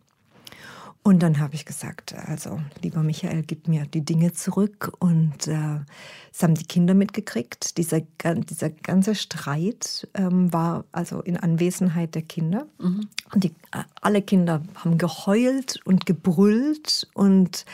und 1.11 1.25
dann 1.25 1.40
habe 1.40 1.57
ich 1.57 1.64
gesagt, 1.64 2.14
also 2.14 2.61
lieber 2.83 3.03
Michael, 3.03 3.42
gib 3.42 3.66
mir 3.66 3.85
die 3.85 4.05
Dinge 4.05 4.33
zurück. 4.33 4.92
Und 5.01 5.49
äh, 5.49 5.81
es 6.33 6.40
haben 6.40 6.55
die 6.55 6.66
Kinder 6.66 6.94
mitgekriegt. 6.94 7.79
Dieser, 7.79 8.03
dieser 8.23 8.70
ganze 8.70 9.16
Streit 9.16 10.07
ähm, 10.14 10.53
war 10.53 10.85
also 10.92 11.20
in 11.20 11.37
Anwesenheit 11.37 12.14
der 12.14 12.23
Kinder. 12.23 12.68
Mhm. 12.79 13.09
Und 13.35 13.42
die, 13.42 13.53
alle 14.01 14.23
Kinder 14.23 14.62
haben 14.77 14.99
geheult 14.99 15.81
und 15.85 16.07
gebrüllt 16.07 17.09
und 17.14 17.64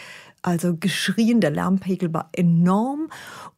also 0.46 0.76
geschrien, 0.76 1.40
der 1.40 1.50
Lärmpegel 1.50 2.14
war 2.14 2.28
enorm 2.32 3.09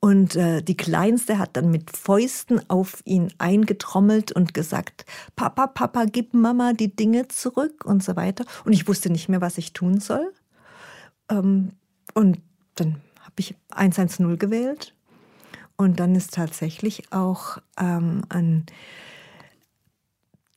und 0.01 0.37
äh, 0.37 0.63
die 0.63 0.77
Kleinste 0.77 1.39
hat 1.39 1.55
dann 1.55 1.71
mit 1.71 1.95
Fäusten 1.95 2.63
auf 2.71 3.03
ihn 3.05 3.31
eingetrommelt 3.37 4.33
und 4.33 4.55
gesagt, 4.55 5.05
Papa, 5.37 5.67
Papa, 5.67 6.07
gib 6.07 6.33
Mama 6.33 6.73
die 6.73 6.97
Dinge 6.97 7.29
zurück 7.29 7.85
und 7.85 8.03
so 8.03 8.17
weiter. 8.17 8.47
Und 8.65 8.73
ich 8.73 8.89
wusste 8.89 9.11
nicht 9.11 9.29
mehr, 9.29 9.43
was 9.43 9.59
ich 9.59 9.75
tun 9.75 10.01
soll. 10.01 10.33
Ähm, 11.31 11.73
und 12.15 12.41
dann 12.77 13.03
habe 13.21 13.35
ich 13.37 13.55
110 13.71 14.39
gewählt 14.39 14.95
und 15.77 16.01
dann 16.01 16.15
ist 16.15 16.33
tatsächlich 16.33 17.13
auch 17.13 17.59
ähm, 17.79 18.23
ein 18.31 18.65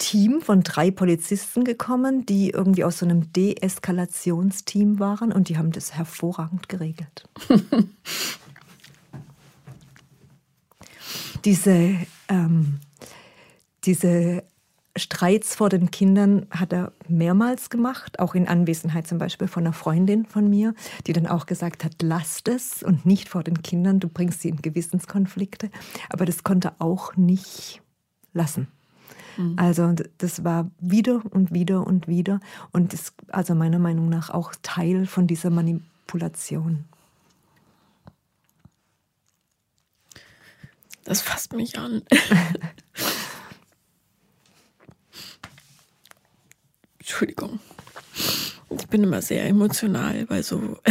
Team 0.01 0.41
von 0.41 0.63
drei 0.63 0.89
Polizisten 0.89 1.63
gekommen, 1.63 2.25
die 2.25 2.49
irgendwie 2.49 2.83
aus 2.83 2.97
so 2.97 3.05
einem 3.05 3.31
Deeskalationsteam 3.33 4.97
waren 4.99 5.31
und 5.31 5.47
die 5.47 5.59
haben 5.59 5.71
das 5.71 5.93
hervorragend 5.93 6.67
geregelt. 6.67 7.29
diese, 11.45 11.97
ähm, 12.29 12.79
diese 13.83 14.43
Streits 14.95 15.53
vor 15.53 15.69
den 15.69 15.91
Kindern 15.91 16.47
hat 16.49 16.73
er 16.73 16.93
mehrmals 17.07 17.69
gemacht, 17.69 18.19
auch 18.19 18.33
in 18.33 18.47
Anwesenheit 18.47 19.05
zum 19.05 19.19
Beispiel 19.19 19.47
von 19.47 19.63
einer 19.63 19.73
Freundin 19.73 20.25
von 20.25 20.49
mir, 20.49 20.73
die 21.05 21.13
dann 21.13 21.27
auch 21.27 21.45
gesagt 21.45 21.83
hat, 21.83 22.01
lasst 22.01 22.47
es 22.47 22.81
und 22.81 23.05
nicht 23.05 23.29
vor 23.29 23.43
den 23.43 23.61
Kindern, 23.61 23.99
du 23.99 24.07
bringst 24.07 24.41
sie 24.41 24.49
in 24.49 24.63
Gewissenskonflikte. 24.63 25.69
Aber 26.09 26.25
das 26.25 26.43
konnte 26.43 26.69
er 26.69 26.75
auch 26.79 27.15
nicht 27.15 27.83
lassen. 28.33 28.67
Mhm. 29.37 29.55
Also 29.57 29.93
das 30.17 30.43
war 30.43 30.69
wieder 30.79 31.21
und 31.29 31.53
wieder 31.53 31.85
und 31.85 32.07
wieder 32.07 32.39
und 32.71 32.93
ist 32.93 33.13
also 33.29 33.55
meiner 33.55 33.79
Meinung 33.79 34.09
nach 34.09 34.29
auch 34.29 34.53
Teil 34.61 35.05
von 35.05 35.27
dieser 35.27 35.49
Manipulation. 35.49 36.85
Das 41.03 41.21
fasst 41.21 41.53
mich 41.53 41.77
an. 41.79 42.03
Entschuldigung. 46.99 47.59
Ich 48.69 48.87
bin 48.87 49.03
immer 49.03 49.21
sehr 49.21 49.45
emotional 49.45 50.25
bei 50.27 50.41
so. 50.41 50.79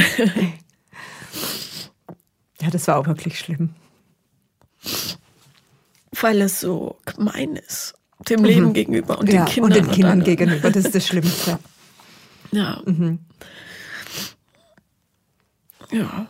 ja, 2.61 2.71
das 2.71 2.87
war 2.89 2.99
auch 2.99 3.07
wirklich 3.07 3.39
schlimm. 3.39 3.75
Weil 6.13 6.43
es 6.43 6.61
so 6.61 6.99
gemein 7.07 7.57
ist 7.57 7.95
dem 8.29 8.45
Leben 8.45 8.67
mhm. 8.69 8.73
gegenüber 8.75 9.19
und 9.19 9.33
ja, 9.33 9.45
den 9.45 9.53
Kindern. 9.53 9.65
Und 9.65 9.77
den 9.77 9.91
Kindern 9.91 10.19
und 10.19 10.25
gegenüber, 10.25 10.71
das 10.71 10.85
ist 10.85 10.95
das 10.95 11.07
Schlimmste. 11.07 11.59
Ja. 12.53 12.83
Mhm. 12.85 13.21
Ja. 15.93 16.27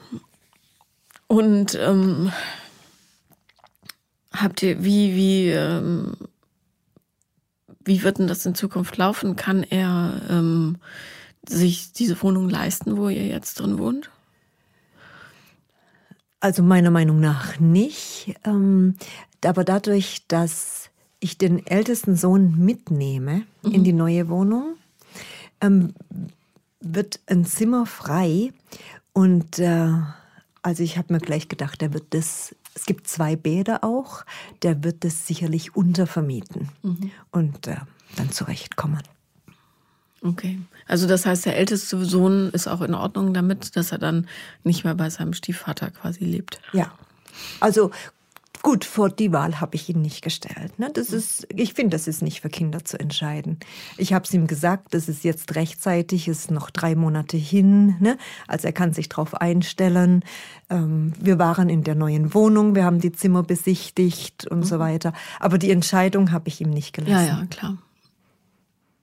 Und 1.28 1.78
ähm, 1.80 2.30
habt 4.32 4.62
ihr, 4.62 4.84
wie, 4.84 5.16
wie, 5.16 5.48
ähm, 5.50 6.14
wie 7.84 8.02
wird 8.02 8.18
denn 8.18 8.26
das 8.26 8.44
in 8.44 8.54
Zukunft 8.54 8.96
laufen? 8.96 9.36
Kann 9.36 9.62
er 9.62 10.20
ähm, 10.28 10.76
sich 11.48 11.92
diese 11.92 12.20
Wohnung 12.22 12.48
leisten, 12.48 12.96
wo 12.96 13.08
ihr 13.08 13.26
jetzt 13.26 13.60
drin 13.60 13.78
wohnt? 13.78 14.10
Also 16.40 16.62
meiner 16.62 16.90
Meinung 16.90 17.20
nach 17.20 17.58
nicht. 17.58 18.34
Ähm, 18.44 18.96
aber 19.44 19.64
dadurch, 19.64 20.26
dass 20.28 20.89
ich 21.20 21.38
den 21.38 21.66
ältesten 21.66 22.16
Sohn 22.16 22.58
mitnehme 22.58 23.44
mhm. 23.62 23.72
in 23.72 23.84
die 23.84 23.92
neue 23.92 24.28
Wohnung, 24.28 24.76
ähm, 25.60 25.94
wird 26.80 27.20
ein 27.26 27.44
Zimmer 27.44 27.86
frei 27.86 28.52
und 29.12 29.58
äh, 29.58 29.92
also 30.62 30.82
ich 30.82 30.98
habe 30.98 31.12
mir 31.12 31.20
gleich 31.20 31.48
gedacht, 31.48 31.80
der 31.80 31.92
wird 31.92 32.06
das, 32.10 32.54
es 32.74 32.86
gibt 32.86 33.06
zwei 33.06 33.36
Bäder 33.36 33.84
auch, 33.84 34.24
der 34.62 34.82
wird 34.84 35.04
das 35.04 35.26
sicherlich 35.26 35.76
untervermieten 35.76 36.68
mhm. 36.82 37.10
und 37.30 37.66
äh, 37.66 37.76
dann 38.16 38.30
zurechtkommen. 38.30 39.02
Okay. 40.22 40.60
Also 40.86 41.06
das 41.06 41.24
heißt, 41.24 41.46
der 41.46 41.56
älteste 41.56 42.04
Sohn 42.04 42.50
ist 42.50 42.66
auch 42.66 42.82
in 42.82 42.94
Ordnung 42.94 43.32
damit, 43.32 43.76
dass 43.76 43.92
er 43.92 43.98
dann 43.98 44.28
nicht 44.64 44.84
mehr 44.84 44.94
bei 44.94 45.08
seinem 45.08 45.32
Stiefvater 45.32 45.90
quasi 45.90 46.24
lebt. 46.24 46.60
Ja. 46.72 46.92
Also 47.60 47.90
Gut, 48.62 48.84
vor 48.84 49.08
die 49.08 49.32
Wahl 49.32 49.60
habe 49.60 49.76
ich 49.76 49.88
ihn 49.88 50.02
nicht 50.02 50.22
gestellt. 50.22 50.78
Ne? 50.78 50.90
Das 50.92 51.10
ist, 51.10 51.46
ich 51.54 51.72
finde, 51.72 51.96
das 51.96 52.06
ist 52.06 52.20
nicht 52.20 52.42
für 52.42 52.50
Kinder 52.50 52.84
zu 52.84 53.00
entscheiden. 53.00 53.58
Ich 53.96 54.12
habe 54.12 54.26
es 54.26 54.34
ihm 54.34 54.46
gesagt, 54.46 54.92
das 54.92 55.08
ist 55.08 55.24
jetzt 55.24 55.54
rechtzeitig, 55.54 56.28
ist 56.28 56.50
noch 56.50 56.70
drei 56.70 56.94
Monate 56.94 57.38
hin. 57.38 57.96
Ne? 58.00 58.18
Also 58.46 58.66
er 58.66 58.72
kann 58.72 58.92
sich 58.92 59.08
darauf 59.08 59.34
einstellen. 59.34 60.24
Ähm, 60.68 61.14
wir 61.18 61.38
waren 61.38 61.70
in 61.70 61.84
der 61.84 61.94
neuen 61.94 62.34
Wohnung, 62.34 62.74
wir 62.74 62.84
haben 62.84 63.00
die 63.00 63.12
Zimmer 63.12 63.42
besichtigt 63.42 64.46
und 64.46 64.60
mhm. 64.60 64.64
so 64.64 64.78
weiter. 64.78 65.14
Aber 65.38 65.56
die 65.56 65.70
Entscheidung 65.70 66.30
habe 66.30 66.48
ich 66.48 66.60
ihm 66.60 66.70
nicht 66.70 66.92
gelassen. 66.92 67.26
Ja, 67.26 67.40
ja, 67.40 67.46
klar. 67.46 67.78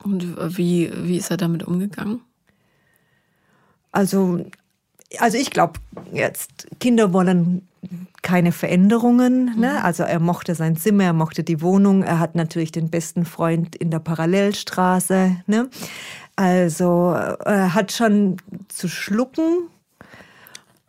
Und 0.04 0.36
wie, 0.56 0.92
wie 0.94 1.16
ist 1.16 1.30
er 1.30 1.36
damit 1.36 1.64
umgegangen? 1.64 2.20
Also, 3.90 4.44
also 5.18 5.36
ich 5.38 5.50
glaube, 5.50 5.80
jetzt 6.12 6.68
Kinder 6.78 7.12
wollen 7.12 7.67
keine 8.22 8.52
Veränderungen. 8.52 9.56
Ne? 9.56 9.72
Mhm. 9.78 9.84
Also 9.84 10.02
er 10.02 10.20
mochte 10.20 10.54
sein 10.54 10.76
Zimmer, 10.76 11.04
er 11.04 11.12
mochte 11.12 11.44
die 11.44 11.60
Wohnung, 11.60 12.02
er 12.02 12.18
hat 12.18 12.34
natürlich 12.34 12.72
den 12.72 12.90
besten 12.90 13.24
Freund 13.24 13.76
in 13.76 13.90
der 13.90 14.00
Parallelstraße. 14.00 15.36
Ne? 15.46 15.68
Also 16.36 17.12
er 17.12 17.74
hat 17.74 17.92
schon 17.92 18.36
zu 18.68 18.88
schlucken. 18.88 19.68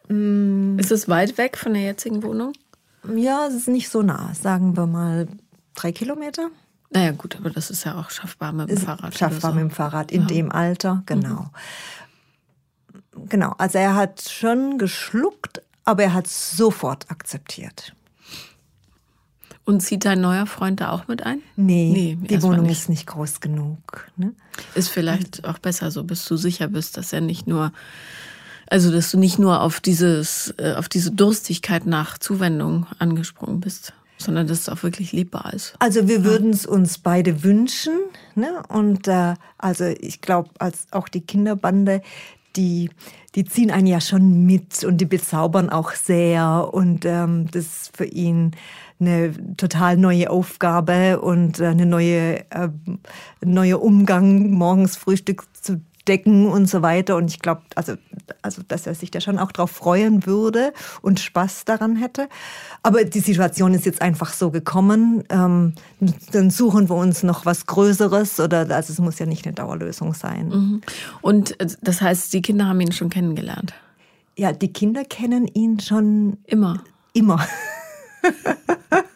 Mm. 0.07 0.77
Ist 0.79 0.91
es 0.91 1.07
weit 1.07 1.37
weg 1.37 1.57
von 1.57 1.73
der 1.73 1.83
jetzigen 1.83 2.23
Wohnung? 2.23 2.53
Ja, 3.15 3.47
es 3.47 3.55
ist 3.55 3.67
nicht 3.67 3.89
so 3.89 4.01
nah. 4.01 4.33
Sagen 4.33 4.75
wir 4.75 4.85
mal 4.85 5.27
drei 5.75 5.91
Kilometer. 5.91 6.49
Naja, 6.91 7.11
gut, 7.11 7.37
aber 7.37 7.51
das 7.51 7.69
ist 7.69 7.83
ja 7.83 7.99
auch 7.99 8.09
schaffbar 8.09 8.51
mit 8.51 8.69
dem 8.69 8.77
ist 8.77 8.85
Fahrrad. 8.85 9.15
Schaffbar 9.15 9.51
so. 9.51 9.55
mit 9.55 9.61
dem 9.61 9.71
Fahrrad 9.71 10.11
in 10.11 10.21
ja. 10.21 10.27
dem 10.27 10.51
Alter, 10.51 11.03
genau. 11.05 11.49
Mhm. 13.13 13.29
Genau, 13.29 13.53
also 13.57 13.77
er 13.77 13.95
hat 13.95 14.21
schon 14.21 14.77
geschluckt, 14.77 15.61
aber 15.89 16.03
er 16.03 16.13
hat 16.13 16.27
sofort 16.27 17.09
akzeptiert. 17.09 17.93
Und 19.65 19.81
zieht 19.81 20.05
dein 20.05 20.21
neuer 20.21 20.45
Freund 20.45 20.81
da 20.81 20.91
auch 20.91 21.07
mit 21.07 21.23
ein? 21.25 21.41
Nee, 21.55 21.91
nee 21.91 22.27
die 22.27 22.41
Wohnung 22.43 22.69
ist 22.69 22.89
nicht 22.89 23.07
groß 23.07 23.39
genug. 23.39 24.11
Ne? 24.15 24.33
Ist 24.75 24.89
vielleicht 24.89 25.45
auch 25.45 25.57
besser 25.57 25.89
so, 25.89 26.03
bis 26.03 26.25
du 26.25 26.37
sicher 26.37 26.67
bist, 26.67 26.95
dass 26.97 27.11
er 27.11 27.21
nicht 27.21 27.47
nur, 27.47 27.71
also 28.67 28.91
dass 28.91 29.09
du 29.09 29.17
nicht 29.17 29.39
nur 29.39 29.61
auf 29.61 29.79
dieses, 29.79 30.53
äh, 30.59 30.75
auf 30.77 30.89
diese 30.89 31.09
Durstigkeit 31.09 31.87
nach 31.87 32.19
Zuwendung 32.19 32.85
angesprungen 32.99 33.59
bist, 33.59 33.93
sondern 34.17 34.45
dass 34.45 34.59
es 34.59 34.69
auch 34.69 34.83
wirklich 34.83 35.11
liebbar 35.11 35.53
ist. 35.53 35.73
Also 35.79 36.07
wir 36.07 36.23
würden 36.23 36.51
es 36.51 36.67
uns 36.67 36.99
beide 36.99 37.43
wünschen. 37.43 37.93
Ne? 38.35 38.61
Und 38.67 39.07
äh, 39.07 39.33
also 39.57 39.85
ich 39.85 40.21
glaube, 40.21 40.49
als 40.59 40.85
auch 40.91 41.09
die 41.09 41.21
Kinderbande, 41.21 42.03
die, 42.55 42.89
die 43.35 43.45
ziehen 43.45 43.71
einen 43.71 43.87
ja 43.87 44.01
schon 44.01 44.45
mit 44.45 44.83
und 44.83 44.99
die 44.99 45.05
bezaubern 45.05 45.69
auch 45.69 45.91
sehr. 45.91 46.69
Und 46.71 47.05
ähm, 47.05 47.47
das 47.51 47.65
ist 47.65 47.97
für 47.97 48.05
ihn 48.05 48.51
eine 48.99 49.33
total 49.55 49.97
neue 49.97 50.29
Aufgabe 50.29 51.21
und 51.21 51.61
eine 51.61 51.85
neue, 51.85 52.39
äh, 52.51 52.69
neue 53.43 53.77
Umgang, 53.77 54.51
morgens 54.51 54.97
Frühstück 54.97 55.48
zu 56.09 56.11
decken 56.11 56.47
und 56.47 56.67
so 56.67 56.81
weiter. 56.81 57.15
Und 57.15 57.29
ich 57.29 57.39
glaube, 57.39 57.61
also, 57.75 57.93
also, 58.41 58.61
dass 58.67 58.87
er 58.87 58.95
sich 58.95 59.11
da 59.11 59.21
schon 59.21 59.37
auch 59.37 59.51
drauf 59.51 59.71
freuen 59.71 60.25
würde 60.25 60.73
und 61.01 61.19
Spaß 61.19 61.65
daran 61.65 61.95
hätte. 61.95 62.27
Aber 62.81 63.03
die 63.03 63.19
Situation 63.19 63.73
ist 63.73 63.85
jetzt 63.85 64.01
einfach 64.01 64.33
so 64.33 64.49
gekommen. 64.49 65.23
Ähm, 65.29 65.73
dann 66.31 66.49
suchen 66.49 66.89
wir 66.89 66.95
uns 66.95 67.23
noch 67.23 67.45
was 67.45 67.65
Größeres 67.65 68.39
oder 68.39 68.69
also 68.71 68.93
es 68.93 68.99
muss 68.99 69.19
ja 69.19 69.25
nicht 69.25 69.45
eine 69.45 69.53
Dauerlösung 69.53 70.13
sein. 70.13 70.49
Mhm. 70.49 70.81
Und 71.21 71.59
äh, 71.59 71.67
das 71.81 72.01
heißt, 72.01 72.33
die 72.33 72.41
Kinder 72.41 72.67
haben 72.67 72.81
ihn 72.81 72.91
schon 72.91 73.09
kennengelernt? 73.09 73.73
Ja, 74.35 74.51
die 74.51 74.73
Kinder 74.73 75.03
kennen 75.03 75.47
ihn 75.47 75.79
schon 75.79 76.37
immer. 76.45 76.83
Immer. 77.13 77.45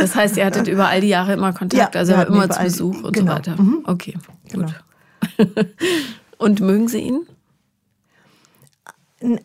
Das 0.00 0.14
heißt, 0.14 0.36
ihr 0.36 0.46
hattet 0.46 0.68
über 0.68 0.88
all 0.88 1.00
die 1.00 1.08
Jahre 1.08 1.32
immer 1.32 1.52
Kontakt, 1.52 1.94
ja, 1.94 2.00
also 2.00 2.14
immer 2.14 2.48
zu 2.50 2.62
Besuch 2.62 3.02
und 3.02 3.12
genau. 3.12 3.32
so 3.32 3.38
weiter. 3.38 3.62
Mhm. 3.62 3.80
Okay, 3.84 4.14
gut. 4.52 4.52
Genau. 4.52 4.72
Und 6.38 6.60
mögen 6.60 6.88
Sie 6.88 7.00
ihn? 7.00 7.26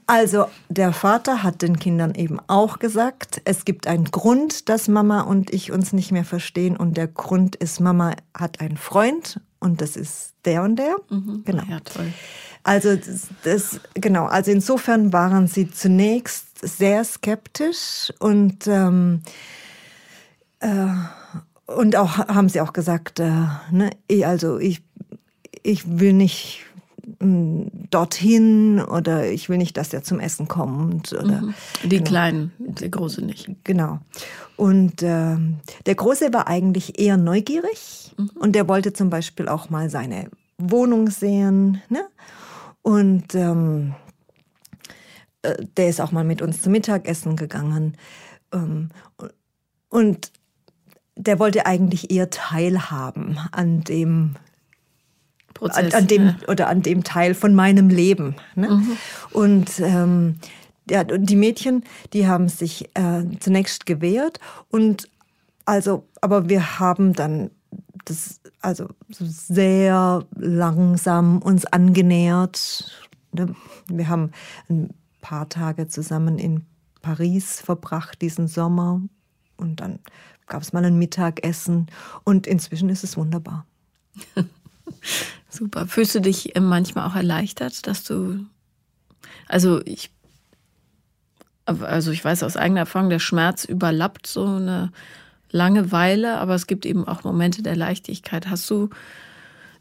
Also 0.06 0.46
der 0.70 0.94
Vater 0.94 1.42
hat 1.42 1.64
den 1.64 1.80
Kindern 1.80 2.14
eben 2.14 2.40
auch 2.46 2.78
gesagt, 2.78 3.42
es 3.44 3.66
gibt 3.66 3.88
einen 3.88 4.06
Grund, 4.06 4.70
dass 4.70 4.88
Mama 4.88 5.22
und 5.22 5.52
ich 5.52 5.72
uns 5.72 5.94
nicht 5.94 6.12
mehr 6.12 6.26
verstehen 6.26 6.78
und 6.78 6.96
der 6.96 7.08
Grund 7.08 7.56
ist, 7.56 7.80
Mama 7.80 8.14
hat 8.38 8.62
einen 8.62 8.78
Freund 8.78 9.40
und 9.60 9.82
das 9.82 9.96
ist 9.96 10.34
der 10.46 10.62
und 10.62 10.76
der. 10.76 10.96
Mhm. 11.10 11.42
Genau. 11.46 11.64
Ja, 11.68 11.80
toll. 11.80 12.14
Also 12.62 12.96
das, 12.96 13.30
das, 13.44 13.80
genau, 13.96 14.26
also 14.26 14.52
insofern 14.52 15.12
waren 15.12 15.48
sie 15.48 15.72
zunächst 15.72 16.46
sehr 16.62 17.04
skeptisch 17.04 18.14
und 18.20 18.68
ähm, 18.68 19.22
äh, 20.64 20.88
und 21.66 21.96
auch 21.96 22.18
haben 22.18 22.50
sie 22.50 22.62
auch 22.62 22.74
gesagt, 22.74 23.20
äh, 23.20 23.46
ne, 23.72 23.92
also 24.24 24.60
ich, 24.60 24.84
ich 25.62 26.00
will 26.00 26.14
nicht 26.14 26.66
mm, 27.20 27.64
dorthin 27.90 28.82
oder 28.82 29.30
ich 29.30 29.50
will 29.50 29.58
nicht, 29.58 29.78
dass 29.78 29.94
er 29.94 30.04
zum 30.04 30.20
Essen 30.20 30.48
kommt. 30.48 31.14
Oder, 31.14 31.42
mhm. 31.42 31.54
Die 31.84 31.90
genau. 31.90 32.04
Kleinen, 32.04 32.52
der 32.60 32.90
Große 32.90 33.24
nicht. 33.24 33.50
Genau. 33.64 34.00
Und 34.56 35.04
äh, 35.04 35.38
der 35.86 35.96
Große 35.96 36.34
war 36.34 36.48
eigentlich 36.48 37.00
eher 37.00 37.18
neugierig 37.18 38.14
mhm. 38.18 38.32
und 38.40 38.54
der 38.54 38.68
wollte 38.68 38.94
zum 38.94 39.10
Beispiel 39.10 39.48
auch 39.48 39.70
mal 39.70 39.90
seine 39.90 40.30
Wohnung 40.58 41.10
sehen. 41.10 41.82
Ne? 41.90 42.06
Und 42.82 43.36
ähm, 43.36 43.96
äh, 45.42 45.56
der 45.78 45.90
ist 45.90 46.02
auch 46.02 46.12
mal 46.12 46.24
mit 46.24 46.42
uns 46.42 46.62
zum 46.62 46.72
Mittagessen 46.72 47.36
gegangen. 47.36 47.98
Ähm, 48.54 48.90
und 49.90 50.32
der 51.16 51.40
wollte 51.40 51.66
eigentlich 51.66 52.12
eher 52.12 52.30
teilhaben 52.30 53.38
an 53.52 53.84
dem 53.84 54.36
Prozess, 55.54 55.94
an, 55.94 56.02
an 56.02 56.08
dem 56.08 56.26
ja. 56.26 56.36
oder 56.48 56.68
an 56.68 56.82
dem 56.82 57.04
Teil 57.04 57.34
von 57.36 57.54
meinem 57.54 57.90
Leben. 57.90 58.36
Ne? 58.56 58.70
Mhm. 58.70 58.98
Und 59.32 59.80
ähm, 59.80 60.36
ja, 60.90 61.04
die 61.04 61.36
Mädchen, 61.36 61.84
die 62.14 62.28
haben 62.28 62.50
sich 62.50 62.90
äh, 62.96 63.24
zunächst 63.40 63.86
gewehrt 63.86 64.40
und 64.70 65.10
also, 65.66 66.08
aber 66.20 66.50
wir 66.50 66.80
haben 66.80 67.14
dann 67.14 67.52
das 68.04 68.42
also 68.60 68.90
so 69.10 69.26
sehr 69.26 70.26
langsam 70.36 71.42
uns 71.42 71.66
angenähert. 71.66 72.92
Ne? 73.32 73.56
Wir 73.88 74.10
haben 74.10 74.32
ein 74.70 74.94
paar 75.22 75.48
Tage 75.48 75.88
zusammen 75.88 76.38
in 76.38 76.66
Paris 77.02 77.62
verbracht 77.62 78.22
diesen 78.22 78.48
Sommer 78.48 79.02
und 79.58 79.80
dann 79.80 80.00
gab 80.54 80.62
es 80.62 80.72
mal 80.72 80.86
ein 80.86 81.00
Mittagessen 81.00 81.88
und 82.26 82.46
inzwischen 82.46 82.90
ist 82.90 83.04
es 83.04 83.18
wunderbar. 83.18 83.66
Super. 85.50 85.88
Fühlst 85.88 86.14
du 86.14 86.22
dich 86.22 86.54
manchmal 86.60 87.10
auch 87.10 87.16
erleichtert, 87.16 87.88
dass 87.88 88.04
du, 88.04 88.46
also 89.48 89.82
ich, 89.86 90.12
also 91.66 92.12
ich 92.12 92.24
weiß 92.24 92.44
aus 92.44 92.56
eigener 92.56 92.82
Erfahrung, 92.82 93.10
der 93.10 93.18
Schmerz 93.18 93.66
überlappt 93.66 94.28
so 94.28 94.46
eine 94.46 94.92
Langeweile, 95.50 96.38
aber 96.38 96.54
es 96.54 96.68
gibt 96.68 96.86
eben 96.86 97.08
auch 97.08 97.24
Momente 97.24 97.64
der 97.64 97.76
Leichtigkeit. 97.76 98.48
Hast 98.48 98.70
du, 98.70 98.92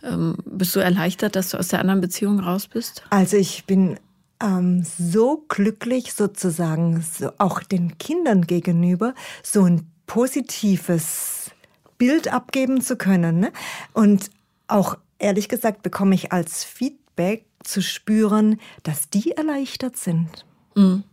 ähm, 0.03 0.39
bist 0.47 0.75
du 0.75 0.81
erleichtert, 0.81 1.37
dass 1.37 1.51
du 1.51 1.59
aus 1.59 1.69
der 1.69 1.81
anderen 1.81 2.01
Beziehung 2.01 2.41
raus 2.41 2.67
bist? 2.67 3.03
Also 3.11 3.37
ich 3.37 3.67
bin 3.67 3.99
ähm, 4.43 4.85
so 4.85 5.45
glücklich 5.49 6.15
sozusagen, 6.15 7.03
so 7.03 7.31
auch 7.37 7.63
den 7.63 7.99
Kindern 7.99 8.47
gegenüber, 8.47 9.15
so 9.43 9.65
ein 9.65 9.92
positives 10.13 11.53
Bild 11.97 12.31
abgeben 12.31 12.83
zu 12.83 12.97
können. 12.97 13.41
Ne? 13.41 13.51
Und 13.95 14.31
auch 14.69 14.99
ehrlich 15.19 15.49
gesagt 15.49 15.83
bekomme 15.83 16.15
ich 16.15 16.33
als 16.33 16.65
Feedback 16.65 17.47
zu 17.65 17.81
spüren, 17.81 18.61
dass 18.83 19.09
die 19.09 19.31
erleichtert 19.31 19.97
sind. 19.97 20.45
Mhm. 20.75 21.05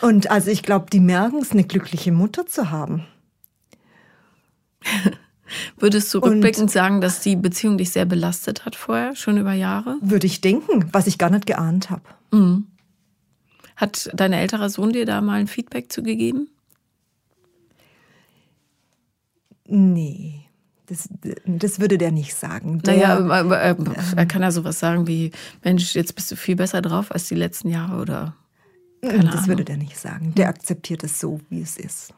Und 0.00 0.30
also 0.30 0.50
ich 0.50 0.62
glaube, 0.62 0.86
die 0.90 1.00
merken 1.00 1.40
es, 1.42 1.50
eine 1.50 1.64
glückliche 1.64 2.10
Mutter 2.10 2.46
zu 2.46 2.70
haben. 2.70 3.06
Würdest 5.76 6.14
du 6.14 6.20
rückblickend 6.20 6.70
sagen, 6.70 7.02
dass 7.02 7.20
die 7.20 7.36
Beziehung 7.36 7.76
dich 7.76 7.90
sehr 7.90 8.06
belastet 8.06 8.64
hat 8.64 8.76
vorher, 8.76 9.14
schon 9.14 9.36
über 9.36 9.52
Jahre? 9.52 9.98
Würde 10.00 10.26
ich 10.26 10.40
denken, 10.40 10.88
was 10.90 11.06
ich 11.06 11.18
gar 11.18 11.28
nicht 11.28 11.44
geahnt 11.44 11.90
habe. 11.90 12.04
Mhm. 12.30 12.68
Hat 13.76 14.08
dein 14.14 14.32
älterer 14.32 14.70
Sohn 14.70 14.94
dir 14.94 15.04
da 15.04 15.20
mal 15.20 15.38
ein 15.38 15.48
Feedback 15.48 15.92
zugegeben? 15.92 16.48
Nee. 19.74 20.40
Das, 20.86 21.08
das 21.46 21.80
würde 21.80 21.96
der 21.96 22.12
nicht 22.12 22.34
sagen. 22.34 22.82
Der, 22.82 23.18
naja, 23.18 23.54
er, 23.54 23.76
er 24.16 24.26
kann 24.26 24.42
ja 24.42 24.50
sowas 24.50 24.78
sagen 24.78 25.06
wie, 25.06 25.30
Mensch, 25.64 25.94
jetzt 25.94 26.14
bist 26.14 26.30
du 26.30 26.36
viel 26.36 26.56
besser 26.56 26.82
drauf 26.82 27.10
als 27.10 27.28
die 27.28 27.34
letzten 27.34 27.70
Jahre 27.70 28.00
oder 28.02 28.34
Das 29.00 29.14
Ahnung. 29.14 29.46
würde 29.46 29.64
der 29.64 29.78
nicht 29.78 29.96
sagen. 29.96 30.34
Der 30.34 30.48
akzeptiert 30.48 31.02
es 31.04 31.18
so, 31.18 31.40
wie 31.48 31.62
es 31.62 31.78
ist. 31.78 32.12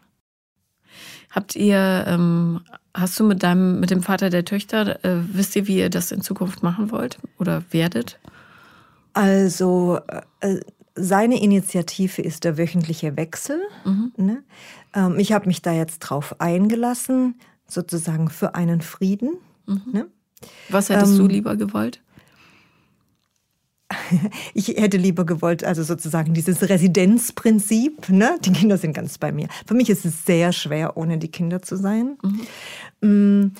Habt 1.30 1.55
ihr, 1.55 2.05
ähm, 2.09 2.61
hast 2.94 3.18
du 3.20 3.24
mit 3.24 3.42
deinem, 3.44 3.78
mit 3.78 3.90
dem 3.90 4.02
Vater 4.02 4.30
der 4.30 4.44
Töchter, 4.44 5.05
äh, 5.05 5.18
wisst 5.32 5.55
ihr, 5.55 5.66
wie 5.68 5.78
ihr 5.78 5.90
das 5.90 6.11
in 6.11 6.20
Zukunft 6.22 6.62
machen 6.64 6.90
wollt 6.90 7.18
oder 7.38 7.62
werdet? 7.70 8.18
Also 9.12 10.00
äh, 10.40 10.59
seine 10.95 11.42
Initiative 11.42 12.22
ist 12.22 12.45
der 12.45 12.57
wöchentliche 12.59 13.16
Wechsel. 13.16 13.61
Mhm. 13.84 14.12
Ne? 14.16 14.45
Ähm, 14.95 15.18
ich 15.18 15.32
habe 15.32 15.47
mich 15.47 15.62
da 15.62 15.72
jetzt 15.72 16.01
drauf 16.01 16.40
eingelassen, 16.40 17.36
sozusagen 17.66 18.30
für 18.30 18.55
einen 18.55 18.80
Frieden. 18.80 19.34
Mhm. 19.66 19.82
Ne? 19.92 20.07
Was 20.68 20.88
hättest 20.88 21.12
ähm, 21.12 21.18
du 21.18 21.26
lieber 21.26 21.57
gewollt? 21.57 22.01
ich 24.55 24.68
hätte 24.68 24.97
lieber 24.97 25.24
gewollt, 25.24 25.64
also 25.64 25.82
sozusagen 25.82 26.34
dieses 26.34 26.68
Residenzprinzip, 26.68 28.09
ne? 28.09 28.36
Die 28.45 28.53
Kinder 28.53 28.78
sind 28.78 28.92
ganz 28.92 29.18
bei 29.18 29.32
mir. 29.32 29.49
Für 29.66 29.74
mich 29.74 29.90
ist 29.90 30.05
es 30.05 30.24
sehr 30.24 30.53
schwer, 30.53 30.97
ohne 30.97 31.18
die 31.18 31.30
Kinder 31.30 31.62
zu 31.62 31.76
sein. 31.76 32.18
Mhm. 33.03 33.53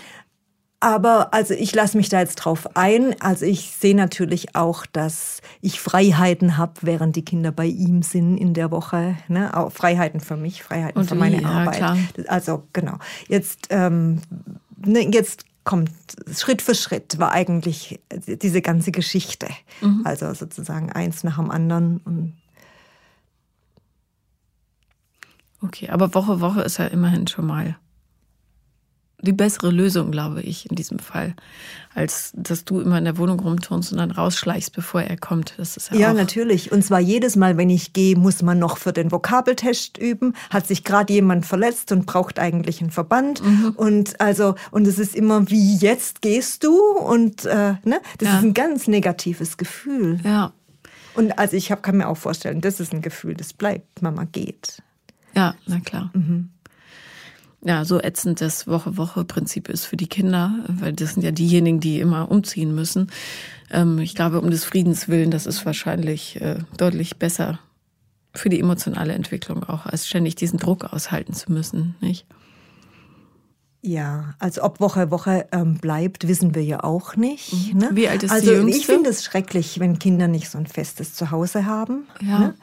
Aber 0.85 1.32
also 1.32 1.55
ich 1.55 1.74
lasse 1.74 1.97
mich 1.97 2.11
da 2.11 2.20
jetzt 2.20 2.35
drauf 2.35 2.76
ein. 2.76 3.18
Also 3.18 3.47
ich 3.47 3.70
sehe 3.70 3.97
natürlich 3.97 4.55
auch, 4.55 4.85
dass 4.85 5.41
ich 5.62 5.80
Freiheiten 5.80 6.59
habe, 6.59 6.74
während 6.82 7.16
die 7.16 7.24
Kinder 7.24 7.53
bei 7.53 7.64
ihm 7.64 8.03
sind 8.03 8.37
in 8.37 8.53
der 8.53 8.70
Woche. 8.70 9.16
Ne? 9.28 9.57
Auch 9.57 9.72
Freiheiten 9.72 10.20
für 10.20 10.37
mich, 10.37 10.62
Freiheiten 10.62 11.01
Und 11.01 11.09
für 11.09 11.14
meine 11.14 11.41
ja, 11.41 11.49
Arbeit. 11.49 11.76
Klar. 11.76 11.97
Also 12.26 12.64
genau. 12.74 12.99
Jetzt, 13.28 13.68
ähm, 13.70 14.20
ne, 14.85 15.11
jetzt 15.11 15.47
kommt 15.64 15.91
Schritt 16.37 16.61
für 16.61 16.74
Schritt, 16.74 17.18
war 17.18 17.32
eigentlich 17.32 17.99
diese 18.26 18.61
ganze 18.61 18.93
Geschichte. 18.93 19.47
Mhm. 19.80 20.03
Also 20.05 20.35
sozusagen 20.35 20.93
eins 20.93 21.24
nach 21.24 21.37
dem 21.37 21.51
anderen. 21.51 22.37
okay, 25.62 25.89
aber 25.89 26.12
Woche 26.12 26.43
Woche 26.43 26.61
ist 26.61 26.76
ja 26.76 26.85
immerhin 26.89 27.26
schon 27.26 27.47
mal 27.47 27.78
die 29.25 29.33
bessere 29.33 29.70
Lösung, 29.70 30.11
glaube 30.11 30.43
ich, 30.43 30.70
in 30.70 30.77
diesem 30.77 30.99
Fall, 30.99 31.35
als 31.95 32.33
dass 32.35 32.64
du 32.64 32.81
immer 32.81 32.99
in 32.99 33.05
der 33.05 33.18
Wohnung 33.18 33.41
rumturnst 33.41 33.93
und 33.93 33.99
dann 33.99 34.11
rausschleichst, 34.11 34.72
bevor 34.75 35.03
er 35.03 35.16
kommt. 35.16 35.55
Das 35.57 35.77
ist 35.77 35.91
ja, 35.91 35.99
ja 35.99 36.12
natürlich. 36.12 36.72
Und 36.72 36.85
zwar 36.85 37.01
jedes 37.01 37.37
Mal, 37.37 37.57
wenn 37.57 37.70
ich 37.70 37.93
gehe, 37.93 38.16
muss 38.16 38.43
man 38.43 38.59
noch 38.59 38.79
für 38.79 38.93
den 38.93 39.11
Vokabeltest 39.11 39.99
üben. 39.99 40.35
Hat 40.51 40.66
sich 40.66 40.85
gerade 40.85 41.12
jemand 41.12 41.47
verletzt 41.47 41.91
und 41.93 42.07
braucht 42.07 42.39
eigentlich 42.39 42.81
einen 42.81 42.91
Verband. 42.91 43.43
Mhm. 43.43 43.72
Und 43.77 44.20
also 44.20 44.55
und 44.70 44.87
es 44.87 44.99
ist 44.99 45.14
immer 45.16 45.51
wie 45.51 45.77
jetzt 45.77 46.22
gehst 46.22 46.64
du 46.64 46.79
und 46.79 47.45
äh, 47.45 47.75
ne, 47.85 48.01
das 48.18 48.29
ja. 48.29 48.39
ist 48.39 48.45
ein 48.45 48.55
ganz 48.55 48.87
negatives 48.87 49.57
Gefühl. 49.57 50.20
Ja. 50.25 50.53
Und 51.14 51.39
also 51.39 51.57
ich 51.57 51.70
hab, 51.70 51.83
kann 51.83 51.97
mir 51.97 52.09
auch 52.09 52.16
vorstellen, 52.16 52.61
das 52.61 52.81
ist 52.81 52.93
ein 52.93 53.03
Gefühl, 53.03 53.35
das 53.35 53.53
bleibt. 53.53 54.03
Mama 54.03 54.25
geht. 54.25 54.83
Ja, 55.35 55.55
na 55.66 55.81
klar. 55.81 56.11
Mhm. 56.12 56.51
Ja, 57.64 57.84
so 57.84 58.00
ätzend 58.00 58.40
das 58.40 58.66
Woche-Woche-Prinzip 58.66 59.68
ist 59.68 59.86
für 59.86 59.96
die 59.96 60.06
Kinder, 60.06 60.64
weil 60.68 60.92
das 60.92 61.14
sind 61.14 61.22
ja 61.22 61.30
diejenigen, 61.30 61.80
die 61.80 61.98
immer 61.98 62.30
umziehen 62.30 62.74
müssen. 62.74 63.10
Ähm, 63.70 63.98
ich 63.98 64.14
glaube, 64.14 64.40
um 64.40 64.50
des 64.50 64.64
Friedens 64.64 65.08
willen, 65.08 65.30
das 65.30 65.46
ist 65.46 65.64
wahrscheinlich 65.64 66.40
äh, 66.40 66.58
deutlich 66.76 67.16
besser 67.16 67.58
für 68.34 68.48
die 68.48 68.60
emotionale 68.60 69.14
Entwicklung 69.14 69.64
auch, 69.64 69.86
als 69.86 70.06
ständig 70.06 70.34
diesen 70.34 70.58
Druck 70.58 70.84
aushalten 70.84 71.32
zu 71.32 71.52
müssen, 71.52 71.94
nicht? 72.00 72.26
Ja, 73.86 74.34
also 74.38 74.62
ob 74.62 74.80
Woche 74.80 75.10
Woche 75.10 75.46
ähm, 75.52 75.76
bleibt, 75.76 76.26
wissen 76.26 76.54
wir 76.54 76.64
ja 76.64 76.82
auch 76.82 77.16
nicht. 77.16 77.52
Mhm. 77.52 77.78
Ne? 77.78 77.90
Wie 77.92 78.08
alt 78.08 78.22
ist 78.22 78.30
also 78.30 78.50
die 78.50 78.56
Jüngste? 78.56 78.78
ich 78.78 78.86
finde 78.86 79.10
es 79.10 79.22
schrecklich, 79.22 79.78
wenn 79.78 79.98
Kinder 79.98 80.26
nicht 80.26 80.48
so 80.48 80.56
ein 80.56 80.66
festes 80.66 81.14
Zuhause 81.14 81.66
haben. 81.66 82.06
Ja. 82.22 82.38
Ne? 82.38 82.54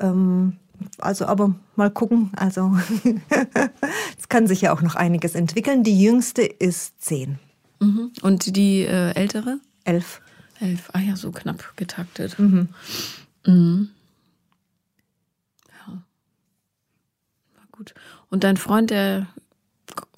Ähm, 0.00 0.56
also 0.98 1.26
aber 1.26 1.54
mal 1.74 1.90
gucken. 1.90 2.30
Also 2.36 2.76
es 4.18 4.28
kann 4.28 4.46
sich 4.46 4.62
ja 4.62 4.72
auch 4.72 4.82
noch 4.82 4.94
einiges 4.94 5.34
entwickeln. 5.34 5.82
Die 5.82 6.00
jüngste 6.00 6.42
ist 6.42 7.02
zehn. 7.02 7.38
Mhm. 7.80 8.12
Und 8.22 8.56
die 8.56 8.82
äh, 8.82 9.12
ältere? 9.14 9.58
Elf. 9.84 10.20
Elf. 10.60 10.90
Ah 10.92 11.00
ja, 11.00 11.16
so 11.16 11.30
knapp 11.32 11.76
getaktet. 11.76 12.38
Mhm. 12.38 12.68
Mhm. 13.46 13.90
Ja. 15.68 16.02
Na 17.54 17.62
gut. 17.72 17.94
Und 18.30 18.44
dein 18.44 18.56
Freund, 18.56 18.90
der 18.90 19.26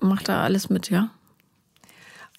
macht 0.00 0.28
da 0.28 0.42
alles 0.42 0.70
mit, 0.70 0.90
ja? 0.90 1.10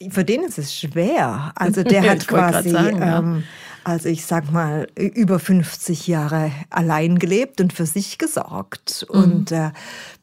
Für 0.09 0.23
den 0.23 0.43
ist 0.43 0.57
es 0.57 0.73
schwer. 0.73 1.51
Also 1.55 1.83
der 1.83 2.01
hat 2.09 2.27
quasi, 2.27 2.69
sagen, 2.69 2.99
ja. 2.99 3.41
Ähm, 3.85 3.91
also 3.91 4.09
ich 4.09 4.25
sag 4.25 4.51
mal, 4.51 4.87
über 4.95 5.39
50 5.39 6.07
Jahre 6.07 6.51
allein 6.69 7.19
gelebt 7.19 7.61
und 7.61 7.73
für 7.73 7.85
sich 7.85 8.17
gesorgt. 8.17 9.05
Mhm. 9.11 9.19
Und 9.21 9.51
äh, 9.51 9.71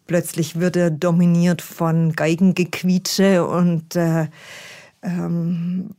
plötzlich 0.07 0.59
wird 0.61 0.76
er 0.76 0.90
dominiert 0.90 1.62
von 1.62 2.12
Geigengequietsche 2.14 3.46
und 3.46 3.96
äh, 3.96 4.28
ähm, 5.02 5.90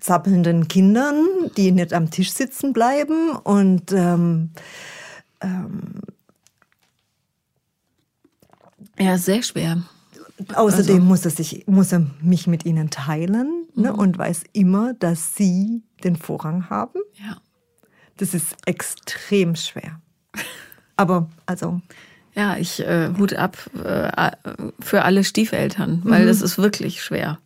zappelnden 0.00 0.66
Kindern, 0.68 1.24
die 1.56 1.70
nicht 1.72 1.92
am 1.92 2.10
Tisch 2.10 2.32
sitzen 2.32 2.72
bleiben. 2.72 3.30
Und 3.44 3.92
ähm, 3.92 4.50
Ja, 8.98 9.18
sehr 9.18 9.42
schwer. 9.42 9.82
Außerdem 10.54 10.96
Also- 10.96 11.06
muss, 11.06 11.24
er 11.24 11.30
sich, 11.30 11.66
muss 11.66 11.92
er 11.92 12.06
mich 12.20 12.46
mit 12.46 12.64
ihnen 12.64 12.90
teilen 12.90 13.66
ne, 13.74 13.92
Mhm. 13.92 13.98
und 13.98 14.18
weiß 14.18 14.42
immer, 14.52 14.94
dass 14.94 15.34
sie 15.36 15.82
den 16.04 16.16
Vorrang 16.16 16.68
haben. 16.70 17.00
Ja. 17.14 17.36
Das 18.16 18.34
ist 18.34 18.56
extrem 18.66 19.56
schwer. 19.56 20.00
Aber 20.96 21.28
also, 21.46 21.80
Ja, 22.34 22.56
ich 22.58 22.80
äh, 22.80 23.10
Hut 23.18 23.32
ab 23.34 23.56
äh, 23.82 24.30
für 24.80 25.02
alle 25.02 25.24
Stiefeltern, 25.24 26.02
weil 26.04 26.22
Mhm. 26.24 26.26
das 26.28 26.42
ist 26.42 26.58
wirklich 26.58 27.02
schwer. 27.02 27.38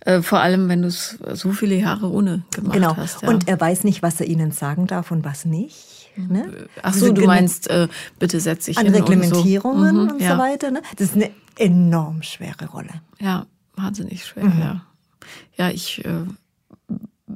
Äh, 0.00 0.22
vor 0.22 0.40
allem, 0.40 0.68
wenn 0.68 0.82
du 0.82 0.88
es 0.88 1.18
so 1.34 1.52
viele 1.52 1.76
Jahre 1.76 2.10
ohne 2.10 2.42
gemacht 2.52 2.74
genau. 2.74 2.96
hast. 2.96 3.22
Ja. 3.22 3.28
Und 3.28 3.46
er 3.46 3.60
weiß 3.60 3.84
nicht, 3.84 4.02
was 4.02 4.20
er 4.20 4.26
ihnen 4.26 4.50
sagen 4.50 4.88
darf 4.88 5.12
und 5.12 5.24
was 5.24 5.44
nicht. 5.44 6.10
Ne? 6.16 6.68
Ach 6.82 6.92
so, 6.92 7.12
du 7.12 7.24
meinst, 7.24 7.70
äh, 7.70 7.86
bitte 8.18 8.38
setz 8.40 8.64
dich 8.66 8.76
An 8.76 8.84
hin 8.86 8.94
Reglementierungen 8.96 9.96
und 10.00 10.08
so, 10.08 10.14
und 10.14 10.20
Mhm, 10.20 10.26
ja. 10.26 10.32
so 10.36 10.42
weiter. 10.42 10.70
Ne? 10.72 10.82
Das 10.96 11.08
ist 11.10 11.14
eine 11.14 11.30
enorm 11.56 12.22
schwere 12.22 12.66
Rolle. 12.66 12.90
Ja, 13.20 13.46
wahnsinnig 13.76 14.24
schwer, 14.26 14.44
Mhm. 14.44 14.60
ja. 14.60 14.86
Ja, 15.56 15.70
ich 15.70 16.04
äh, 16.04 16.24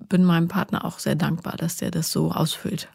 bin 0.09 0.25
meinem 0.25 0.49
Partner 0.49 0.85
auch 0.85 0.99
sehr 0.99 1.15
dankbar, 1.15 1.57
dass 1.57 1.77
der 1.77 1.91
das 1.91 2.11
so 2.11 2.33
ausfüllt. 2.33 2.89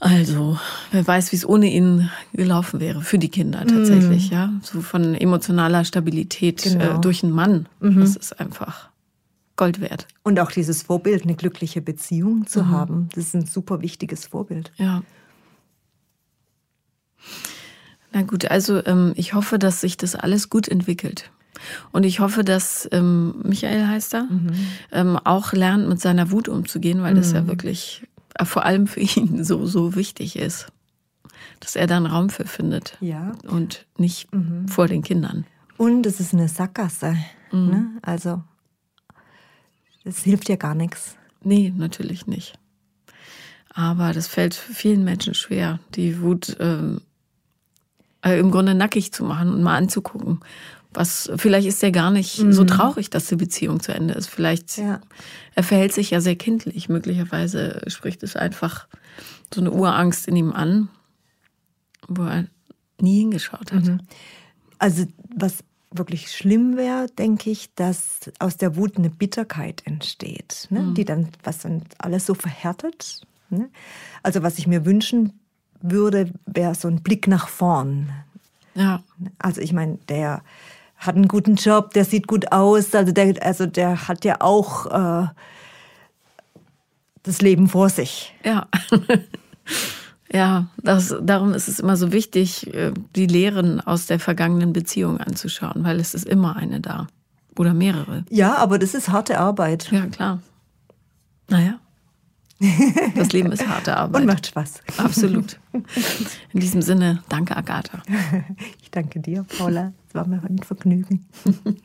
Also, 0.00 0.58
wer 0.92 1.04
weiß, 1.06 1.32
wie 1.32 1.36
es 1.36 1.44
ohne 1.48 1.66
ihn 1.66 2.08
gelaufen 2.32 2.78
wäre, 2.78 3.02
für 3.02 3.18
die 3.18 3.30
Kinder 3.30 3.66
tatsächlich, 3.66 4.30
ja. 4.30 4.52
So 4.62 4.80
von 4.80 5.14
emotionaler 5.16 5.84
Stabilität 5.84 6.64
Mhm. 6.64 6.78
Genau. 6.78 6.96
äh, 6.96 7.00
durch 7.00 7.24
einen 7.24 7.32
Mann. 7.32 7.66
Das 7.80 8.14
ist 8.14 8.38
einfach 8.38 8.90
Gold 9.56 9.80
wert. 9.80 10.06
Und 10.22 10.38
auch 10.38 10.52
dieses 10.52 10.84
Vorbild, 10.84 11.24
eine 11.24 11.34
glückliche 11.34 11.80
Beziehung 11.82 12.46
zu 12.46 12.62
Mhm. 12.62 12.70
haben, 12.70 13.08
das 13.14 13.24
ist 13.24 13.34
ein 13.34 13.46
super 13.46 13.80
wichtiges 13.82 14.26
Vorbild. 14.28 14.70
Ja. 14.76 15.02
Na 18.12 18.22
gut, 18.22 18.48
also 18.50 18.84
ähm, 18.86 19.12
ich 19.16 19.34
hoffe, 19.34 19.58
dass 19.58 19.80
sich 19.80 19.96
das 19.96 20.14
alles 20.14 20.48
gut 20.48 20.68
entwickelt. 20.68 21.30
Und 21.92 22.04
ich 22.04 22.20
hoffe, 22.20 22.44
dass 22.44 22.88
ähm, 22.92 23.34
Michael 23.42 23.86
heißt 23.86 24.14
er, 24.14 24.28
ähm, 24.92 25.16
auch 25.16 25.52
lernt, 25.52 25.88
mit 25.88 26.00
seiner 26.00 26.30
Wut 26.30 26.48
umzugehen, 26.48 27.02
weil 27.02 27.14
das 27.14 27.32
ja 27.32 27.46
wirklich 27.46 28.06
äh, 28.34 28.44
vor 28.44 28.64
allem 28.64 28.86
für 28.86 29.00
ihn 29.00 29.44
so, 29.44 29.66
so 29.66 29.94
wichtig 29.94 30.36
ist. 30.36 30.68
Dass 31.60 31.76
er 31.76 31.86
da 31.86 31.96
einen 31.96 32.06
Raum 32.06 32.30
für 32.30 32.46
findet. 32.46 32.96
Ja. 33.00 33.32
Und 33.48 33.86
nicht 33.96 34.28
vor 34.68 34.86
den 34.86 35.02
Kindern. 35.02 35.44
Und 35.76 36.06
es 36.06 36.20
ist 36.20 36.34
eine 36.34 36.48
Sackgasse. 36.48 37.16
Mhm. 37.52 37.66
Ne? 37.66 37.90
Also, 38.02 38.42
es 40.04 40.22
hilft 40.22 40.48
ja 40.48 40.56
gar 40.56 40.74
nichts. 40.74 41.16
Nee, 41.42 41.72
natürlich 41.76 42.26
nicht. 42.26 42.58
Aber 43.72 44.12
das 44.12 44.26
fällt 44.26 44.54
vielen 44.54 45.04
Menschen 45.04 45.34
schwer, 45.34 45.78
die 45.94 46.20
Wut 46.20 46.56
ähm, 46.58 47.00
äh, 48.24 48.38
im 48.38 48.50
Grunde 48.50 48.74
nackig 48.74 49.12
zu 49.12 49.24
machen 49.24 49.54
und 49.54 49.62
mal 49.62 49.76
anzugucken. 49.76 50.40
Was, 50.94 51.30
vielleicht 51.36 51.68
ist 51.68 51.82
er 51.82 51.92
gar 51.92 52.10
nicht 52.10 52.42
so 52.50 52.64
traurig, 52.64 53.10
dass 53.10 53.26
die 53.26 53.36
Beziehung 53.36 53.80
zu 53.80 53.92
Ende 53.92 54.14
ist. 54.14 54.26
Vielleicht, 54.28 54.78
Ja. 54.78 55.00
er 55.54 55.62
verhält 55.62 55.92
sich 55.92 56.10
ja 56.10 56.20
sehr 56.20 56.34
kindlich. 56.36 56.88
Möglicherweise 56.88 57.82
spricht 57.88 58.22
es 58.22 58.36
einfach 58.36 58.88
so 59.54 59.60
eine 59.60 59.70
Urangst 59.70 60.26
in 60.26 60.36
ihm 60.36 60.52
an, 60.52 60.88
wo 62.08 62.22
er 62.24 62.46
nie 63.00 63.20
hingeschaut 63.20 63.70
hat. 63.72 63.84
Also, 64.78 65.04
was 65.36 65.58
wirklich 65.90 66.30
schlimm 66.30 66.76
wäre, 66.76 67.06
denke 67.18 67.50
ich, 67.50 67.72
dass 67.74 68.30
aus 68.38 68.56
der 68.56 68.76
Wut 68.76 68.96
eine 68.96 69.10
Bitterkeit 69.10 69.82
entsteht, 69.86 70.66
ne? 70.70 70.92
die 70.96 71.04
dann, 71.04 71.28
was 71.44 71.60
dann 71.60 71.82
alles 71.98 72.26
so 72.26 72.34
verhärtet. 72.34 73.22
Ne? 73.50 73.68
Also, 74.22 74.42
was 74.42 74.58
ich 74.58 74.66
mir 74.66 74.84
wünschen 74.84 75.38
würde, 75.80 76.32
wäre 76.46 76.74
so 76.74 76.88
ein 76.88 77.02
Blick 77.02 77.28
nach 77.28 77.48
vorn. 77.48 78.10
Ja, 78.74 79.02
Also, 79.38 79.60
ich 79.60 79.72
meine, 79.72 79.98
der 80.08 80.42
hat 80.98 81.14
einen 81.14 81.28
guten 81.28 81.54
Job, 81.54 81.94
der 81.94 82.04
sieht 82.04 82.26
gut 82.26 82.52
aus, 82.52 82.94
also 82.94 83.12
der, 83.12 83.42
also 83.44 83.66
der 83.66 84.08
hat 84.08 84.24
ja 84.24 84.40
auch 84.40 84.86
äh, 84.86 85.28
das 87.22 87.40
Leben 87.40 87.68
vor 87.68 87.88
sich. 87.88 88.34
Ja. 88.44 88.66
ja, 90.32 90.66
das, 90.82 91.14
darum 91.20 91.54
ist 91.54 91.68
es 91.68 91.78
immer 91.78 91.96
so 91.96 92.12
wichtig, 92.12 92.72
äh, 92.74 92.92
die 93.14 93.26
Lehren 93.26 93.80
aus 93.80 94.06
der 94.06 94.18
vergangenen 94.18 94.72
Beziehung 94.72 95.18
anzuschauen, 95.18 95.84
weil 95.84 96.00
es 96.00 96.14
ist 96.14 96.26
immer 96.26 96.56
eine 96.56 96.80
da. 96.80 97.06
Oder 97.56 97.74
mehrere. 97.74 98.24
Ja, 98.30 98.56
aber 98.56 98.78
das 98.78 98.94
ist 98.94 99.08
harte 99.08 99.38
Arbeit 99.38 99.90
Ja, 99.90 100.06
klar. 100.06 100.40
Naja. 101.48 101.78
Das 103.14 103.32
Leben 103.32 103.52
ist 103.52 103.66
harte 103.66 103.96
Arbeit. 103.96 104.22
und 104.22 104.26
macht 104.26 104.46
Spaß. 104.46 104.74
Absolut. 104.96 105.58
In 106.52 106.60
diesem 106.60 106.82
Sinne, 106.82 107.22
danke, 107.28 107.56
Agatha. 107.56 108.02
Ich 108.82 108.90
danke 108.90 109.20
dir, 109.20 109.44
Paula. 109.58 109.92
War 110.12 110.26
mir 110.26 110.42
ein 110.44 110.58
Vergnügen. 110.58 111.26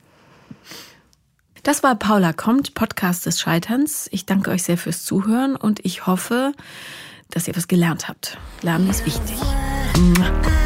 Das 1.64 1.82
war 1.82 1.96
Paula 1.96 2.34
kommt, 2.34 2.74
Podcast 2.74 3.26
des 3.26 3.40
Scheiterns. 3.40 4.10
Ich 4.12 4.26
danke 4.26 4.52
euch 4.52 4.64
sehr 4.64 4.78
fürs 4.78 5.06
Zuhören 5.06 5.56
und 5.56 5.80
ich 5.86 6.06
hoffe, 6.06 6.52
dass 7.30 7.48
ihr 7.48 7.56
was 7.56 7.70
gelernt 7.70 8.10
habt. 8.10 8.38
Lernen 8.62 8.90
ist 8.90 9.06
wichtig. 9.06 9.38
Mua. 9.98 10.63